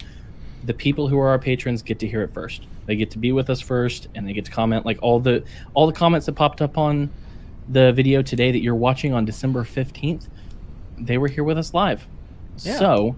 [0.63, 2.65] the people who are our patrons get to hear it first.
[2.85, 5.43] They get to be with us first, and they get to comment like all the
[5.73, 7.09] all the comments that popped up on
[7.69, 10.27] the video today that you're watching on December fifteenth.
[10.97, 12.05] They were here with us live.
[12.59, 12.77] Yeah.
[12.77, 13.15] So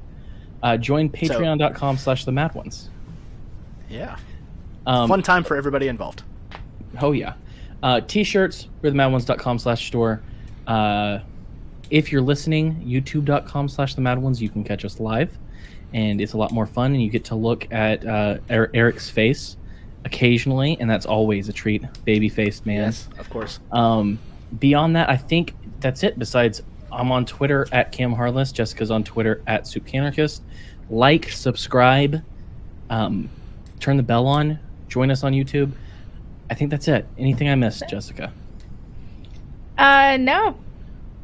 [0.61, 2.89] uh, join patreon.com slash the mad ones.
[3.89, 4.17] Yeah.
[4.85, 6.23] Um, Fun time for everybody involved.
[7.01, 7.33] Oh yeah.
[7.83, 10.21] Uh, t-shirts, we're the madones.com slash store.
[10.65, 11.19] Uh,
[11.89, 15.37] if you're listening, youtube.com slash the mad ones, you can catch us live.
[15.93, 19.09] And it's a lot more fun, and you get to look at uh, Er- Eric's
[19.09, 19.57] face
[20.05, 21.83] occasionally, and that's always a treat.
[22.05, 22.83] Baby faced man.
[22.85, 23.59] Yes, of course.
[23.71, 24.17] Um,
[24.59, 26.17] beyond that, I think that's it.
[26.17, 28.51] Besides, I'm on Twitter at Cam Harless.
[28.51, 30.41] Jessica's on Twitter at SoupCanarchist.
[30.89, 32.23] Like, subscribe,
[32.89, 33.29] um,
[33.79, 35.73] turn the bell on, join us on YouTube.
[36.53, 37.07] I think that's it.
[37.17, 38.31] Anything I missed, Jessica?
[39.75, 40.55] Uh, no,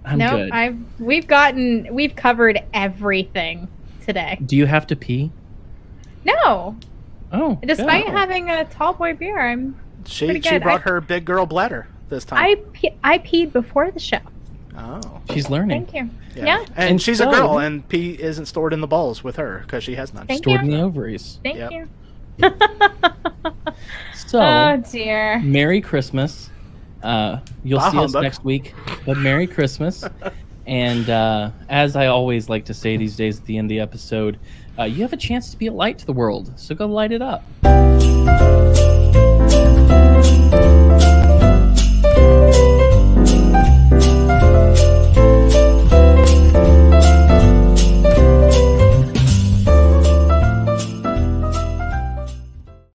[0.04, 0.38] I'm no.
[0.38, 0.50] good.
[0.52, 3.68] I've we've gotten we've covered everything
[4.04, 4.40] today.
[4.44, 5.30] Do you have to pee?
[6.26, 6.76] No,
[7.32, 8.16] Oh, despite good.
[8.16, 9.76] having a tall boy beer, I'm
[10.08, 12.40] She Pretty she brought I- her big girl bladder this time.
[12.40, 14.18] I pe- I peed before the show.
[14.76, 15.22] oh.
[15.32, 15.86] she's learning.
[15.86, 16.10] Thank you.
[16.36, 16.46] Yeah.
[16.46, 16.66] Yeah.
[16.76, 19.60] And, And she's so- a girl, and pee isn't stored in the balls with her
[19.64, 20.26] because she has none.
[20.26, 20.66] Thank Stored you.
[20.72, 21.40] in the ovaries.
[21.44, 21.72] Thank Yep.
[21.72, 21.88] you.
[24.30, 25.40] So, oh dear.
[25.40, 26.52] Merry Christmas.
[27.02, 28.76] Uh, you'll Bah see us next week,
[29.06, 30.04] but Merry Christmas.
[30.68, 33.80] and uh, as I always like to say these days at the end of the
[33.80, 34.38] episode,
[34.78, 37.12] uh, you have a chance to be a light to the world, so go light
[37.12, 37.44] it up.